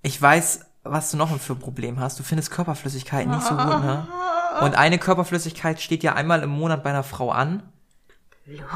Ich 0.02 0.20
weiß, 0.20 0.66
was 0.84 1.10
du 1.10 1.16
noch 1.16 1.36
für 1.38 1.54
ein 1.54 1.58
Problem 1.58 1.98
hast. 1.98 2.18
Du 2.18 2.22
findest 2.22 2.50
Körperflüssigkeit 2.50 3.26
nicht 3.26 3.42
so 3.42 3.56
gut, 3.56 3.82
ne? 3.82 4.06
Und 4.60 4.76
eine 4.76 4.98
Körperflüssigkeit 4.98 5.80
steht 5.80 6.02
ja 6.02 6.14
einmal 6.14 6.42
im 6.42 6.50
Monat 6.50 6.82
bei 6.82 6.90
einer 6.90 7.04
Frau 7.04 7.30
an. 7.30 7.62
Blut. 8.44 8.66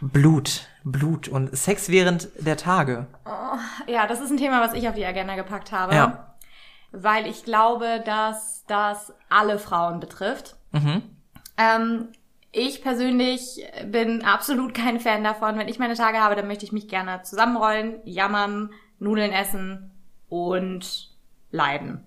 Blut. 0.00 0.68
Blut. 0.82 1.28
Und 1.28 1.56
Sex 1.56 1.88
während 1.88 2.28
der 2.38 2.56
Tage. 2.56 3.06
Ja, 3.86 4.06
das 4.06 4.20
ist 4.20 4.30
ein 4.30 4.38
Thema, 4.38 4.60
was 4.60 4.74
ich 4.74 4.88
auf 4.88 4.94
die 4.94 5.06
Agenda 5.06 5.36
gepackt 5.36 5.70
habe. 5.72 5.94
Ja. 5.94 6.34
Weil 6.92 7.26
ich 7.26 7.44
glaube, 7.44 8.02
dass 8.04 8.64
das 8.66 9.12
alle 9.28 9.58
Frauen 9.58 10.00
betrifft. 10.00 10.56
Mhm. 10.72 11.02
Ähm, 11.56 12.08
ich 12.54 12.82
persönlich 12.82 13.66
bin 13.86 14.22
absolut 14.22 14.74
kein 14.74 15.00
Fan 15.00 15.24
davon. 15.24 15.58
Wenn 15.58 15.68
ich 15.68 15.80
meine 15.80 15.94
Tage 15.94 16.20
habe, 16.20 16.36
dann 16.36 16.46
möchte 16.46 16.64
ich 16.64 16.72
mich 16.72 16.88
gerne 16.88 17.22
zusammenrollen, 17.22 18.00
jammern, 18.04 18.70
Nudeln 19.00 19.32
essen 19.32 19.90
und 20.28 21.10
leiden. 21.50 22.06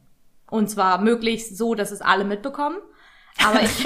Und 0.50 0.70
zwar 0.70 1.00
möglichst 1.00 1.58
so, 1.58 1.76
dass 1.76 1.92
es 1.92 2.02
alle 2.02 2.24
mitbekommen. 2.24 2.78
Aber 3.46 3.62
ich, 3.62 3.86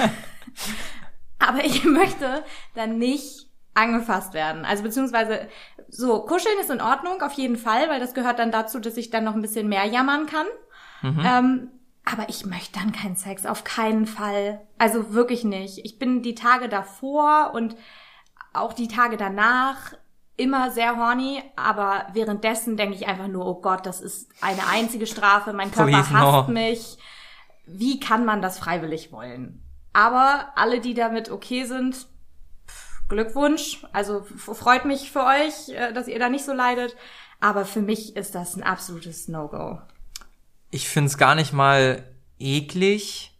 aber 1.40 1.64
ich 1.64 1.84
möchte 1.84 2.44
dann 2.74 2.98
nicht 2.98 3.48
angefasst 3.74 4.32
werden. 4.32 4.64
Also 4.64 4.84
beziehungsweise 4.84 5.48
so 5.88 6.20
kuscheln 6.20 6.58
ist 6.60 6.70
in 6.70 6.80
Ordnung 6.80 7.20
auf 7.22 7.32
jeden 7.32 7.56
Fall, 7.56 7.88
weil 7.88 7.98
das 7.98 8.14
gehört 8.14 8.38
dann 8.38 8.52
dazu, 8.52 8.78
dass 8.78 8.96
ich 8.96 9.10
dann 9.10 9.24
noch 9.24 9.34
ein 9.34 9.42
bisschen 9.42 9.68
mehr 9.68 9.86
jammern 9.86 10.26
kann. 10.26 10.46
Ähm, 11.24 11.70
aber 12.04 12.28
ich 12.28 12.46
möchte 12.46 12.78
dann 12.78 12.92
keinen 12.92 13.16
Sex, 13.16 13.46
auf 13.46 13.64
keinen 13.64 14.06
Fall. 14.06 14.60
Also 14.78 15.12
wirklich 15.12 15.44
nicht. 15.44 15.78
Ich 15.84 15.98
bin 15.98 16.22
die 16.22 16.34
Tage 16.34 16.68
davor 16.68 17.52
und 17.54 17.76
auch 18.52 18.72
die 18.72 18.88
Tage 18.88 19.16
danach 19.16 19.94
immer 20.36 20.70
sehr 20.70 20.96
horny, 20.96 21.42
aber 21.56 22.06
währenddessen 22.12 22.76
denke 22.76 22.96
ich 22.96 23.06
einfach 23.06 23.28
nur, 23.28 23.46
oh 23.46 23.60
Gott, 23.60 23.86
das 23.86 24.00
ist 24.00 24.30
eine 24.40 24.66
einzige 24.66 25.06
Strafe, 25.06 25.52
mein 25.52 25.70
Körper 25.70 25.90
Please, 25.90 26.10
hasst 26.10 26.48
no. 26.48 26.52
mich. 26.52 26.98
Wie 27.66 28.00
kann 28.00 28.24
man 28.24 28.42
das 28.42 28.58
freiwillig 28.58 29.12
wollen? 29.12 29.62
Aber 29.92 30.48
alle, 30.56 30.80
die 30.80 30.94
damit 30.94 31.30
okay 31.30 31.64
sind, 31.64 32.08
Glückwunsch. 33.08 33.84
Also 33.92 34.22
freut 34.22 34.84
mich 34.84 35.12
für 35.12 35.24
euch, 35.24 35.68
äh, 35.68 35.92
dass 35.92 36.08
ihr 36.08 36.18
da 36.18 36.28
nicht 36.28 36.44
so 36.44 36.52
leidet. 36.52 36.96
Aber 37.40 37.64
für 37.64 37.82
mich 37.82 38.16
ist 38.16 38.34
das 38.34 38.56
ein 38.56 38.62
absolutes 38.62 39.28
No-Go. 39.28 39.80
Ich 40.72 40.88
find's 40.88 41.16
gar 41.16 41.36
nicht 41.36 41.52
mal 41.52 42.02
eklig, 42.40 43.38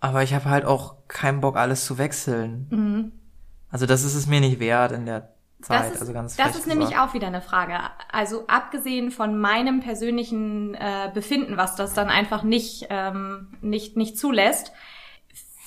aber 0.00 0.22
ich 0.22 0.34
habe 0.34 0.50
halt 0.50 0.66
auch 0.66 0.96
keinen 1.08 1.40
Bock, 1.40 1.56
alles 1.56 1.86
zu 1.86 1.96
wechseln. 1.96 3.12
Also 3.70 3.86
das 3.86 4.04
ist 4.04 4.14
es 4.14 4.26
mir 4.26 4.40
nicht 4.40 4.60
wert 4.60 4.92
in 4.92 5.06
der 5.06 5.30
Zeit. 5.62 5.80
Mhm. 5.80 5.84
Das 5.84 5.94
ist, 5.94 6.00
also 6.00 6.12
ganz 6.12 6.36
das 6.36 6.56
ist 6.56 6.66
nämlich 6.66 6.98
auch 6.98 7.14
wieder 7.14 7.28
eine 7.28 7.40
Frage. 7.40 7.78
Also 8.10 8.46
abgesehen 8.48 9.10
von 9.10 9.38
meinem 9.38 9.80
persönlichen 9.80 10.74
äh, 10.74 11.10
Befinden, 11.12 11.56
was 11.56 11.76
das 11.76 11.94
dann 11.94 12.08
einfach 12.08 12.42
nicht, 12.42 12.86
ähm, 12.90 13.48
nicht, 13.60 13.96
nicht 13.96 14.18
zulässt, 14.18 14.72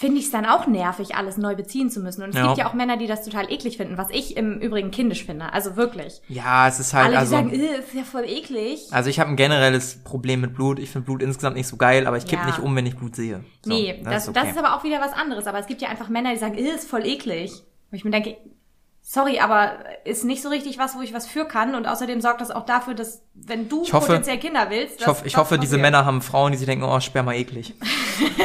finde 0.04 0.20
ich 0.20 0.26
es 0.26 0.32
dann 0.32 0.46
auch 0.46 0.68
nervig, 0.68 1.16
alles 1.16 1.38
neu 1.38 1.56
beziehen 1.56 1.89
zu 1.89 2.02
müssen. 2.02 2.24
Und 2.24 2.32
es 2.32 2.36
Ja. 2.36 2.48
gibt 2.48 2.58
ja 2.58 2.68
auch 2.68 2.74
Männer, 2.74 2.98
die 2.98 3.08
das 3.08 3.24
total 3.24 3.50
eklig 3.50 3.78
finden, 3.78 3.98
was 3.98 4.10
ich 4.10 4.36
im 4.36 4.60
Übrigen 4.60 4.92
kindisch 4.92 5.24
finde. 5.26 5.54
Also 5.54 5.78
wirklich. 5.78 6.22
Ja, 6.28 6.68
es 6.68 6.78
ist 6.82 6.94
halt, 6.94 7.06
Alle, 7.06 7.12
die 7.13 7.18
also. 7.20 7.32
sagen, 7.32 7.50
"Äh, 7.52 7.78
ist 7.80 7.94
ja 7.94 8.04
voll 8.04 8.26
eklig. 8.26 8.88
Also 8.92 9.10
ich 9.10 9.22
habe 9.22 9.30
ein 9.30 9.38
generelles 9.38 10.04
Problem 10.04 10.42
mit 10.42 10.54
Blut. 10.54 10.78
Ich 10.80 10.89
finde 10.89 11.06
Blut 11.06 11.22
insgesamt 11.22 11.56
nicht 11.56 11.68
so 11.68 11.78
geil, 11.78 12.06
aber 12.06 12.18
ich 12.18 12.26
kipp 12.26 12.39
Ja. 12.39 12.46
nicht 12.48 12.60
um, 12.60 12.76
wenn 12.76 12.86
ich 12.86 12.98
Blut 12.98 13.16
sehe. 13.16 13.46
So, 13.63 13.70
nee, 13.70 14.02
das, 14.04 14.26
das, 14.26 14.30
okay. 14.30 14.50
ist 14.52 14.58
aber 14.58 14.76
auch 14.76 14.84
wieder 14.84 15.00
was 15.00 15.13
anderes. 15.13 15.48
Aber 15.48 15.60
es 15.60 15.68
gibt 15.68 15.82
ja 15.82 15.88
einfach 15.88 16.10
Männer, 16.10 16.32
die 16.34 16.38
sagen, 16.39 16.56
"Äh, 16.58 16.76
ist 16.76 16.89
voll 16.89 17.06
eklig. 17.06 17.54
Wo 17.89 17.96
ich 17.96 18.04
mir 18.04 18.12
denke, 18.12 18.36
sorry, 19.04 19.39
aber 19.39 19.74
ist 20.06 20.24
nicht 20.24 20.42
so 20.42 20.50
richtig 20.50 20.80
was, 20.80 20.96
wo 20.96 21.02
ich 21.02 21.13
was 21.13 21.28
für 21.28 21.46
kann. 21.46 21.76
Und 21.76 21.88
außerdem 21.88 22.22
sorgt 22.22 22.42
das 22.42 22.50
auch 22.50 22.66
dafür, 22.66 22.96
dass, 22.96 23.22
wenn 23.36 23.70
du 23.70 23.84
Ich 23.84 23.94
hoffe- 23.94 24.08
potenziell 24.08 24.39
Kinder 24.39 24.70
willst, 24.70 25.02
Ich 25.02 25.06
hoffe, 25.08 25.28
ich 25.28 25.38
hoffe 25.38 25.60
diese 25.60 25.78
Männer 25.78 26.06
haben 26.06 26.22
Frauen, 26.22 26.52
die 26.54 26.58
sich 26.58 26.66
denken, 26.66 26.84
oh, 26.86 27.00
Sperma 27.00 27.34
eklig. 27.34 27.76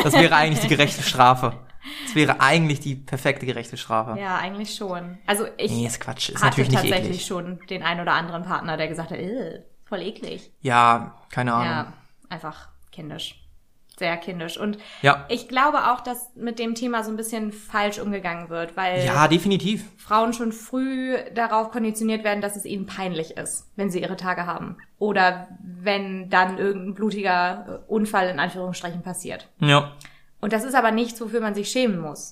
Das 0.03 0.13
wäre 0.13 0.35
eigentlich 0.37 0.61
die 0.61 0.69
gerechte 0.69 1.03
Strafe. 1.03 1.55
Das 2.05 2.15
wäre 2.15 2.41
eigentlich 2.41 2.81
die 2.81 2.97
perfekte 2.97 3.47
gerechte 3.47 3.77
Strafe. 3.77 4.19
Ja, 4.21 4.37
eigentlich 4.37 4.75
schon. 4.75 5.17
Also 5.27 5.47
ich 5.57 5.71
Nee, 5.71 5.87
ist 5.87 6.01
Quatsch. 6.01 6.29
Ist 6.31 6.37
hatte 6.37 6.47
natürlich 6.61 6.71
nicht 6.71 6.81
tatsächlich 6.81 7.09
eklig. 7.17 7.27
schon 7.27 7.61
den 7.71 7.83
ein 7.83 8.01
oder 8.01 8.13
anderen 8.13 8.43
Partner, 8.43 8.77
der 8.77 8.89
gesagt 8.89 9.11
hat, 9.11 9.19
"Äh, 9.19 9.63
voll 9.87 10.03
eklig. 10.03 10.51
Ja, 10.61 11.15
keine 11.31 11.55
Ahnung. 11.55 11.67
Ja, 11.67 11.93
einfach 12.29 12.69
kindisch. 12.93 13.38
Sehr 13.99 14.17
kindisch. 14.17 14.57
Und 14.59 14.79
Ja. 15.03 15.27
ich 15.29 15.49
glaube 15.49 15.91
auch, 15.91 16.01
dass 16.01 16.31
mit 16.37 16.59
dem 16.61 16.75
Thema 16.77 17.03
so 17.03 17.11
ein 17.11 17.17
bisschen 17.17 17.51
falsch 17.53 17.99
umgegangen 17.99 18.49
wird, 18.49 18.77
weil 18.77 19.05
Ja, 19.05 19.27
definitiv. 19.27 19.85
Frauen 19.97 20.33
schon 20.33 20.53
früh 20.53 21.17
darauf 21.35 21.71
konditioniert 21.73 22.23
werden, 22.23 22.41
dass 22.41 22.55
es 22.55 22.65
ihnen 22.65 22.87
peinlich 22.87 23.37
ist, 23.37 23.67
wenn 23.75 23.91
sie 23.91 24.01
ihre 24.01 24.17
Tage 24.17 24.47
haben. 24.47 24.77
Oder 24.99 25.49
wenn 25.61 26.31
dann 26.31 26.59
irgendein 26.59 26.95
blutiger 26.95 27.85
Unfall 27.89 28.29
in 28.29 28.39
Anführungsstrichen 28.39 29.03
passiert. 29.03 29.49
Ja. 29.59 29.93
Und 30.41 30.53
das 30.53 30.63
ist 30.63 30.75
aber 30.77 30.93
nichts, 30.93 31.21
wofür 31.21 31.41
man 31.41 31.55
sich 31.57 31.69
schämen 31.69 31.99
muss. 31.99 32.31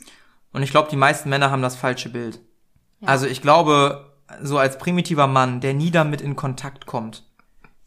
Und 0.53 0.63
ich 0.63 0.71
glaube, 0.71 0.89
die 0.91 0.97
meisten 0.97 1.29
Männer 1.29 1.51
haben 1.51 1.63
das 1.63 1.75
falsche 1.77 2.09
Bild. 2.09 2.41
Also 3.05 3.27
ich 3.27 3.43
glaube, 3.43 4.15
so 4.41 4.59
als 4.59 4.79
primitiver 4.79 5.27
Mann, 5.27 5.61
der 5.61 5.75
nie 5.75 5.91
damit 5.91 6.21
in 6.21 6.37
Kontakt 6.37 6.87
kommt, 6.87 7.25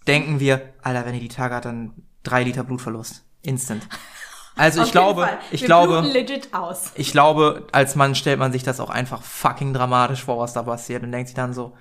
denken 0.07 0.39
wir, 0.41 0.73
Alter, 0.81 1.05
wenn 1.05 1.15
ihr 1.15 1.21
die 1.21 1.29
Tage 1.29 1.55
hat, 1.55 1.65
dann 1.65 1.93
drei 2.23 2.43
Liter 2.43 2.63
Blutverlust. 2.63 3.25
Instant. 3.41 3.87
Also 4.55 4.83
ich 4.83 4.91
glaube, 4.91 5.21
Fall. 5.23 5.37
ich 5.51 5.61
Wir 5.61 5.67
glaube, 5.67 6.01
legit 6.01 6.53
aus. 6.53 6.91
ich 6.95 7.11
glaube, 7.11 7.67
als 7.71 7.95
Mann 7.95 8.13
stellt 8.15 8.39
man 8.39 8.51
sich 8.51 8.63
das 8.63 8.79
auch 8.81 8.89
einfach 8.89 9.21
fucking 9.21 9.73
dramatisch 9.73 10.23
vor, 10.23 10.37
was 10.39 10.51
da 10.53 10.63
passiert 10.63 11.03
und 11.03 11.11
denkt 11.13 11.29
sich 11.29 11.35
dann 11.35 11.53
so, 11.53 11.77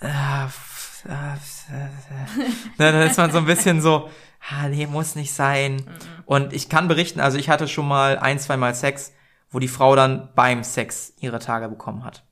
ah, 0.00 0.46
f- 0.46 1.04
äh, 1.06 1.12
äh. 1.74 2.50
dann 2.78 2.94
ist 3.02 3.18
man 3.18 3.30
so 3.32 3.38
ein 3.38 3.44
bisschen 3.44 3.82
so, 3.82 4.08
ah, 4.50 4.68
nee, 4.68 4.86
muss 4.86 5.14
nicht 5.14 5.34
sein. 5.34 5.84
Und 6.24 6.54
ich 6.54 6.68
kann 6.70 6.88
berichten, 6.88 7.20
also 7.20 7.36
ich 7.36 7.50
hatte 7.50 7.68
schon 7.68 7.86
mal 7.86 8.18
ein, 8.18 8.38
zwei 8.38 8.56
Mal 8.56 8.74
Sex, 8.74 9.12
wo 9.50 9.58
die 9.58 9.68
Frau 9.68 9.94
dann 9.94 10.30
beim 10.34 10.64
Sex 10.64 11.12
ihre 11.20 11.38
Tage 11.38 11.68
bekommen 11.68 12.02
hat. 12.02 12.24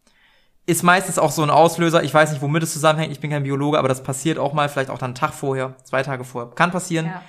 Ist 0.67 0.83
meistens 0.83 1.19
auch 1.19 1.31
so 1.31 1.43
ein 1.43 1.51
Auslöser, 1.51 2.03
ich 2.03 2.15
weiß 2.15 2.31
nicht, 2.31 2.41
womit 2.41 2.63
es 2.63 2.73
zusammenhängt, 2.73 3.13
ich 3.13 3.21
bin 3.21 3.31
kein 3.31 3.43
Biologe, 3.43 3.79
aber 3.79 3.89
das 3.89 4.03
passiert 4.03 4.39
auch 4.39 4.55
mal, 4.55 4.71
vielleicht 4.71 4.89
auch 4.89 4.97
dann 4.99 5.09
einen 5.11 5.15
Tag 5.15 5.35
vorher, 5.35 5.75
zwei 5.85 6.03
Tage 6.03 6.25
vorher. 6.25 6.53
Kann 6.55 6.71
passieren. 6.71 7.07
Ja. 7.07 7.23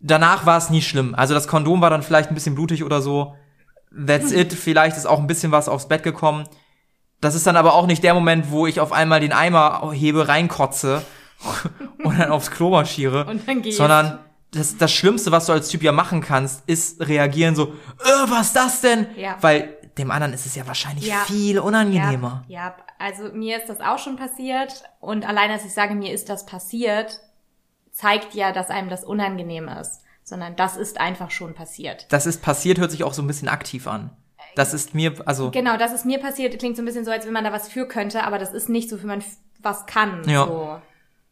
Danach 0.00 0.44
war 0.46 0.58
es 0.58 0.70
nie 0.70 0.82
schlimm. 0.82 1.14
Also 1.14 1.34
das 1.34 1.48
Kondom 1.48 1.80
war 1.80 1.90
dann 1.90 2.02
vielleicht 2.02 2.30
ein 2.30 2.34
bisschen 2.34 2.54
blutig 2.54 2.84
oder 2.84 3.00
so. 3.00 3.34
That's 4.06 4.32
it. 4.32 4.52
Vielleicht 4.52 4.96
ist 4.96 5.06
auch 5.06 5.18
ein 5.18 5.26
bisschen 5.26 5.52
was 5.52 5.68
aufs 5.68 5.88
Bett 5.88 6.02
gekommen. 6.02 6.44
Das 7.20 7.34
ist 7.34 7.46
dann 7.46 7.56
aber 7.56 7.74
auch 7.74 7.86
nicht 7.86 8.02
der 8.02 8.12
Moment, 8.12 8.50
wo 8.50 8.66
ich 8.66 8.80
auf 8.80 8.92
einmal 8.92 9.20
den 9.20 9.32
Eimer 9.32 9.92
hebe, 9.92 10.28
reinkotze 10.28 11.02
und 12.04 12.18
dann 12.18 12.30
aufs 12.30 12.50
Klo 12.50 12.70
marschiere. 12.70 13.24
Und 13.26 13.46
dann 13.48 13.62
gehst. 13.62 13.78
Sondern 13.78 14.18
das, 14.50 14.76
das 14.76 14.92
Schlimmste, 14.92 15.32
was 15.32 15.46
du 15.46 15.52
als 15.52 15.68
Typ 15.68 15.82
ja 15.82 15.92
machen 15.92 16.20
kannst, 16.20 16.68
ist 16.68 17.00
reagieren 17.06 17.54
so, 17.56 17.68
äh, 17.68 18.28
was 18.28 18.48
ist 18.48 18.56
das 18.56 18.80
denn? 18.82 19.06
Ja. 19.16 19.36
Weil 19.40 19.76
dem 19.98 20.10
anderen 20.10 20.32
ist 20.32 20.44
es 20.46 20.54
ja 20.54 20.66
wahrscheinlich 20.66 21.06
Ja. 21.06 21.24
viel 21.26 21.58
unangenehmer. 21.58 22.44
Ja, 22.48 22.66
ja, 22.66 22.76
also 22.98 23.32
mir 23.32 23.58
ist 23.58 23.68
das 23.68 23.80
auch 23.80 23.98
schon 23.98 24.16
passiert 24.16 24.82
und 25.00 25.26
allein, 25.26 25.50
dass 25.50 25.64
ich 25.64 25.72
sage, 25.72 25.94
mir 25.94 26.12
ist 26.12 26.28
das 26.28 26.46
passiert, 26.46 27.20
zeigt 27.94 28.34
ja, 28.34 28.52
dass 28.52 28.70
einem 28.70 28.90
das 28.90 29.04
unangenehm 29.04 29.68
ist, 29.68 30.02
sondern 30.24 30.56
das 30.56 30.76
ist 30.76 31.00
einfach 31.00 31.30
schon 31.30 31.54
passiert. 31.54 32.06
Das 32.10 32.26
ist 32.26 32.42
passiert, 32.42 32.78
hört 32.78 32.90
sich 32.90 33.04
auch 33.04 33.14
so 33.14 33.22
ein 33.22 33.26
bisschen 33.26 33.48
aktiv 33.48 33.86
an. 33.86 34.10
Das 34.56 34.74
ist 34.74 34.94
mir, 34.94 35.14
also, 35.26 35.50
Genau, 35.50 35.76
dass 35.76 35.92
es 35.92 36.04
mir 36.04 36.18
passiert, 36.18 36.58
klingt 36.58 36.76
so 36.76 36.82
ein 36.82 36.84
bisschen 36.84 37.04
so, 37.04 37.10
als 37.10 37.24
wenn 37.24 37.32
man 37.32 37.44
da 37.44 37.52
was 37.52 37.68
für 37.68 37.86
könnte, 37.86 38.24
aber 38.24 38.38
das 38.38 38.52
ist 38.52 38.68
nicht 38.68 38.88
so, 38.88 39.00
wie 39.02 39.06
man 39.06 39.22
was 39.60 39.86
kann. 39.86 40.28
Ja. 40.28 40.46
So. 40.46 40.80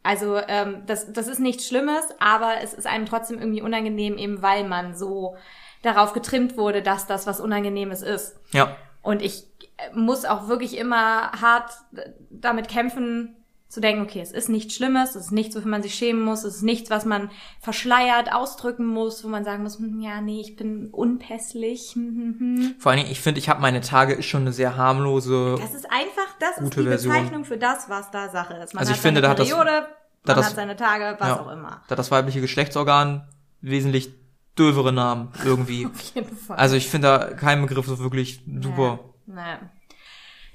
Also 0.03 0.37
ähm, 0.47 0.83
das, 0.85 1.11
das 1.13 1.27
ist 1.27 1.39
nichts 1.39 1.67
Schlimmes, 1.67 2.03
aber 2.19 2.55
es 2.61 2.73
ist 2.73 2.87
einem 2.87 3.05
trotzdem 3.05 3.39
irgendwie 3.39 3.61
unangenehm, 3.61 4.17
eben 4.17 4.41
weil 4.41 4.65
man 4.65 4.95
so 4.95 5.37
darauf 5.81 6.13
getrimmt 6.13 6.57
wurde, 6.57 6.81
dass 6.81 7.07
das 7.07 7.27
was 7.27 7.39
Unangenehmes 7.39 8.01
ist. 8.01 8.37
ja. 8.51 8.75
Und 9.01 9.21
ich 9.21 9.47
äh, 9.77 9.93
muss 9.93 10.23
auch 10.23 10.47
wirklich 10.47 10.77
immer 10.77 11.31
hart 11.33 11.71
äh, 11.95 12.09
damit 12.29 12.69
kämpfen, 12.69 13.35
zu 13.73 13.81
denken, 13.81 14.03
okay, 14.03 14.21
es 14.21 14.31
ist 14.31 14.49
nichts 14.49 14.75
Schlimmes, 14.75 15.15
es 15.15 15.25
ist 15.25 15.31
nichts, 15.31 15.55
wofür 15.55 15.69
man 15.69 15.81
sich 15.83 15.95
schämen 15.95 16.21
muss, 16.21 16.43
es 16.43 16.57
ist 16.57 16.61
nichts, 16.61 16.89
was 16.89 17.05
man 17.05 17.29
verschleiert 17.59 18.31
ausdrücken 18.31 18.85
muss, 18.85 19.23
wo 19.23 19.27
man 19.27 19.43
sagen 19.43 19.63
muss, 19.63 19.79
hm, 19.79 19.99
ja, 19.99 20.21
nee, 20.21 20.39
ich 20.41 20.55
bin 20.55 20.89
unpässlich. 20.91 21.91
hm, 21.95 22.35
hm. 22.39 22.75
Vor 22.79 22.91
allen 22.91 22.99
Dingen, 23.01 23.11
ich 23.11 23.21
finde, 23.21 23.39
ich 23.39 23.49
habe 23.49 23.61
meine 23.61 23.81
Tage 23.81 24.13
ist 24.13 24.25
schon 24.25 24.41
eine 24.41 24.53
sehr 24.53 24.77
harmlose 24.77 25.55
Das 25.59 25.73
ist 25.73 25.85
einfach, 25.91 26.27
das 26.39 26.57
ist 26.63 26.75
die 26.77 26.83
Version. 26.83 27.13
Bezeichnung 27.13 27.45
für 27.45 27.57
das, 27.57 27.89
was 27.89 28.11
da 28.11 28.29
Sache 28.29 28.53
ist. 28.55 28.73
Man 28.73 28.81
Also 28.81 28.91
hat 28.91 28.97
ich 28.97 29.01
finde, 29.01 29.19
seine 29.19 29.21
da 29.21 29.29
hat 29.31 29.39
das- 29.39 29.49
Periode, 29.49 29.87
da 30.23 30.33
man 30.33 30.37
das- 30.37 30.45
hat 30.49 30.55
seine 30.55 30.75
Tage, 30.75 31.15
was 31.19 31.27
Ja. 31.27 31.39
auch 31.41 31.51
immer. 31.51 31.81
Da 31.87 31.95
das 31.95 32.11
weibliche 32.11 32.41
Geschlechtsorgan 32.41 33.27
wesentlich 33.61 34.11
dövere 34.57 34.93
Namen 34.93 35.29
irgendwie. 35.43 35.85
Auf 35.91 35.99
jeden 36.15 36.37
Fall. 36.37 36.57
Also 36.57 36.75
ich 36.75 36.87
finde 36.89 37.07
da 37.07 37.17
keinen 37.33 37.61
Begriff 37.65 37.85
so 37.87 37.97
wirklich 37.99 38.41
super. 38.61 38.99
Naja. 39.25 39.57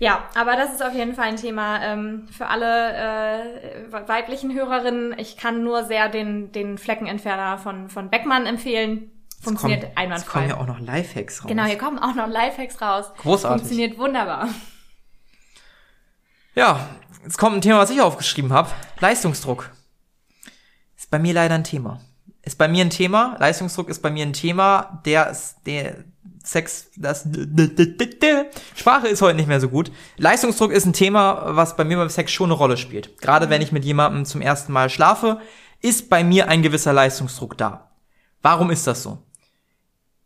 Ja, 0.01 0.29
aber 0.37 0.55
das 0.55 0.73
ist 0.73 0.83
auf 0.83 0.95
jeden 0.95 1.15
Fall 1.15 1.25
ein 1.27 1.37
Thema 1.37 1.83
ähm, 1.83 2.29
für 2.31 2.47
alle 2.47 2.95
äh, 2.95 3.93
weiblichen 4.09 4.55
Hörerinnen. 4.55 5.19
Ich 5.19 5.37
kann 5.37 5.65
nur 5.65 5.85
sehr 5.85 6.09
den, 6.09 6.53
den 6.53 6.79
Fleckenentferner 6.79 7.59
von, 7.59 7.89
von 7.89 8.09
Beckmann 8.09 8.47
empfehlen. 8.47 9.11
Funktioniert 9.41 9.83
Jetzt 9.83 9.99
einwandfrei. 9.99 10.33
kommen 10.41 10.49
ja 10.51 10.57
auch 10.57 10.67
noch 10.67 10.81
Lifehacks 10.81 11.43
raus. 11.43 11.49
genau, 11.49 11.65
hier 11.65 11.79
kommen 11.79 11.99
auch 11.99 12.15
noch 12.15 12.29
Lifehacks 12.29 12.81
raus. 12.81 13.13
Großartig. 13.19 13.61
Funktioniert 13.61 13.99
wunderbar. 13.99 14.49
Ja, 16.55 16.89
jetzt 17.25 17.39
kommt 17.39 17.57
ein 17.57 17.63
Thema, 17.63 17.79
was 17.79 17.91
ich 17.91 18.01
aufgeschrieben 18.01 18.53
habe. 18.53 18.71
Leistungsdruck. 19.01 19.71
Ist 20.97 21.11
bei 21.11 21.19
mir 21.19 21.35
leider 21.35 21.55
ein 21.55 21.65
Thema. 21.65 22.01
Ist 22.43 22.59
bei 22.59 22.67
mir 22.69 22.85
ein 22.85 22.91
Thema. 22.91 23.37
Leistungsdruck 23.39 23.89
ist 23.89 24.01
bei 24.01 24.11
mir 24.11 24.25
ein 24.27 24.33
Thema, 24.33 25.01
der 25.05 25.31
ist, 25.31 25.57
der 25.67 26.05
Sex, 26.49 26.91
das, 26.97 27.29
Sprache 28.75 29.07
ist 29.09 29.21
heute 29.21 29.37
nicht 29.37 29.49
mehr 29.49 29.61
so 29.61 29.69
gut. 29.69 29.93
Leistungsdruck 30.17 30.73
ist 30.73 30.87
ein 30.87 30.95
Thema, 30.95 31.55
was 31.57 31.77
bei 31.77 31.85
mir 31.85 31.99
beim 31.99 32.09
Sex 32.09 32.33
schon 32.33 32.47
eine 32.47 32.55
Rolle 32.55 32.79
spielt. 32.79 33.21
Gerade 33.21 33.51
wenn 33.51 33.61
ich 33.61 33.71
mit 33.71 33.85
jemandem 33.85 34.25
zum 34.25 34.41
ersten 34.41 34.73
Mal 34.73 34.89
schlafe, 34.89 35.43
ist 35.83 36.09
bei 36.09 36.25
mir 36.25 36.49
ein 36.49 36.63
gewisser 36.63 36.95
Leistungsdruck 36.95 37.59
da. 37.59 37.91
Warum 38.41 38.71
ist 38.71 38.87
das 38.87 39.03
so? 39.03 39.19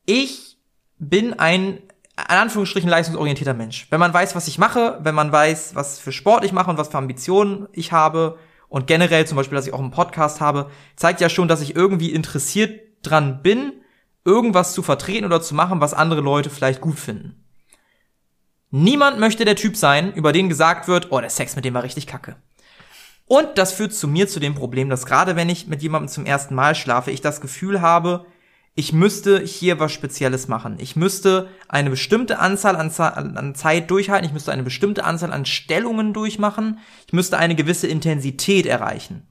Ich 0.06 0.58
bin 1.00 1.32
ein, 1.40 1.78
in 1.78 1.82
Anführungsstrichen, 2.16 2.88
leistungsorientierter 2.88 3.54
Mensch. 3.54 3.88
Wenn 3.90 3.98
man 3.98 4.14
weiß, 4.14 4.36
was 4.36 4.46
ich 4.46 4.58
mache, 4.58 5.00
wenn 5.02 5.16
man 5.16 5.32
weiß, 5.32 5.74
was 5.74 5.98
für 5.98 6.12
Sport 6.12 6.44
ich 6.44 6.52
mache 6.52 6.70
und 6.70 6.78
was 6.78 6.90
für 6.90 6.98
Ambitionen 6.98 7.66
ich 7.72 7.90
habe 7.90 8.38
und 8.68 8.86
generell 8.86 9.26
zum 9.26 9.34
Beispiel, 9.34 9.56
dass 9.56 9.66
ich 9.66 9.74
auch 9.74 9.80
einen 9.80 9.90
Podcast 9.90 10.40
habe, 10.40 10.70
zeigt 10.94 11.20
ja 11.20 11.28
schon, 11.28 11.48
dass 11.48 11.62
ich 11.62 11.74
irgendwie 11.74 12.12
interessiert 12.12 12.78
dran 13.02 13.42
bin, 13.42 13.72
irgendwas 14.24 14.72
zu 14.72 14.82
vertreten 14.82 15.24
oder 15.24 15.42
zu 15.42 15.54
machen, 15.54 15.80
was 15.80 15.94
andere 15.94 16.20
Leute 16.20 16.50
vielleicht 16.50 16.80
gut 16.80 16.98
finden. 16.98 17.44
Niemand 18.70 19.18
möchte 19.18 19.44
der 19.44 19.56
Typ 19.56 19.76
sein, 19.76 20.12
über 20.14 20.32
den 20.32 20.48
gesagt 20.48 20.88
wird, 20.88 21.08
oh, 21.10 21.20
der 21.20 21.30
Sex 21.30 21.56
mit 21.56 21.64
dem 21.64 21.74
war 21.74 21.82
richtig 21.82 22.06
kacke. 22.06 22.36
Und 23.26 23.56
das 23.56 23.72
führt 23.72 23.94
zu 23.94 24.08
mir 24.08 24.28
zu 24.28 24.40
dem 24.40 24.54
Problem, 24.54 24.88
dass 24.88 25.06
gerade 25.06 25.36
wenn 25.36 25.48
ich 25.48 25.66
mit 25.66 25.82
jemandem 25.82 26.08
zum 26.08 26.26
ersten 26.26 26.54
Mal 26.54 26.74
schlafe, 26.74 27.10
ich 27.10 27.20
das 27.20 27.40
Gefühl 27.40 27.80
habe, 27.80 28.26
ich 28.74 28.92
müsste 28.92 29.40
hier 29.40 29.78
was 29.78 29.92
Spezielles 29.92 30.48
machen. 30.48 30.76
Ich 30.78 30.96
müsste 30.96 31.48
eine 31.68 31.90
bestimmte 31.90 32.38
Anzahl 32.38 32.76
an, 32.76 32.90
an 33.36 33.54
Zeit 33.54 33.90
durchhalten. 33.90 34.26
Ich 34.26 34.32
müsste 34.32 34.52
eine 34.52 34.62
bestimmte 34.62 35.04
Anzahl 35.04 35.32
an 35.32 35.44
Stellungen 35.44 36.14
durchmachen. 36.14 36.78
Ich 37.06 37.12
müsste 37.12 37.38
eine 37.38 37.54
gewisse 37.54 37.86
Intensität 37.86 38.64
erreichen. 38.64 39.26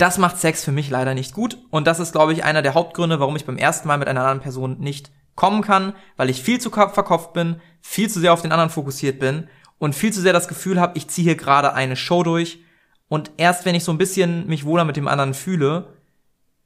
Das 0.00 0.16
macht 0.16 0.38
Sex 0.38 0.64
für 0.64 0.72
mich 0.72 0.88
leider 0.88 1.12
nicht 1.12 1.34
gut. 1.34 1.58
Und 1.68 1.86
das 1.86 2.00
ist, 2.00 2.12
glaube 2.12 2.32
ich, 2.32 2.42
einer 2.42 2.62
der 2.62 2.72
Hauptgründe, 2.72 3.20
warum 3.20 3.36
ich 3.36 3.44
beim 3.44 3.58
ersten 3.58 3.86
Mal 3.86 3.98
mit 3.98 4.08
einer 4.08 4.22
anderen 4.22 4.40
Person 4.40 4.78
nicht 4.78 5.10
kommen 5.34 5.60
kann, 5.60 5.92
weil 6.16 6.30
ich 6.30 6.42
viel 6.42 6.58
zu 6.58 6.70
ko- 6.70 6.88
verkopft 6.88 7.34
bin, 7.34 7.60
viel 7.82 8.08
zu 8.08 8.18
sehr 8.18 8.32
auf 8.32 8.40
den 8.40 8.50
anderen 8.50 8.70
fokussiert 8.70 9.18
bin 9.18 9.48
und 9.78 9.94
viel 9.94 10.10
zu 10.10 10.22
sehr 10.22 10.32
das 10.32 10.48
Gefühl 10.48 10.80
habe, 10.80 10.96
ich 10.96 11.08
ziehe 11.08 11.24
hier 11.26 11.36
gerade 11.36 11.74
eine 11.74 11.96
Show 11.96 12.22
durch. 12.22 12.60
Und 13.08 13.30
erst 13.36 13.66
wenn 13.66 13.74
ich 13.74 13.84
so 13.84 13.92
ein 13.92 13.98
bisschen 13.98 14.46
mich 14.46 14.64
wohler 14.64 14.86
mit 14.86 14.96
dem 14.96 15.06
anderen 15.06 15.34
fühle, 15.34 15.92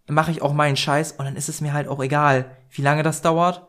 mache 0.07 0.31
ich 0.31 0.40
auch 0.40 0.53
meinen 0.53 0.77
Scheiß 0.77 1.12
und 1.12 1.25
dann 1.25 1.35
ist 1.35 1.49
es 1.49 1.61
mir 1.61 1.73
halt 1.73 1.88
auch 1.88 2.03
egal, 2.03 2.57
wie 2.70 2.83
lange 2.83 3.03
das 3.03 3.20
dauert, 3.20 3.66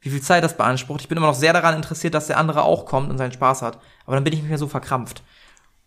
wie 0.00 0.10
viel 0.10 0.20
Zeit 0.20 0.44
das 0.44 0.58
beansprucht. 0.58 1.00
Ich 1.00 1.08
bin 1.08 1.16
immer 1.16 1.28
noch 1.28 1.34
sehr 1.34 1.54
daran 1.54 1.74
interessiert, 1.74 2.12
dass 2.12 2.26
der 2.26 2.36
andere 2.36 2.64
auch 2.64 2.84
kommt 2.84 3.08
und 3.08 3.16
seinen 3.16 3.32
Spaß 3.32 3.62
hat. 3.62 3.78
Aber 4.04 4.16
dann 4.16 4.24
bin 4.24 4.34
ich 4.34 4.42
mehr 4.42 4.58
so 4.58 4.68
verkrampft. 4.68 5.22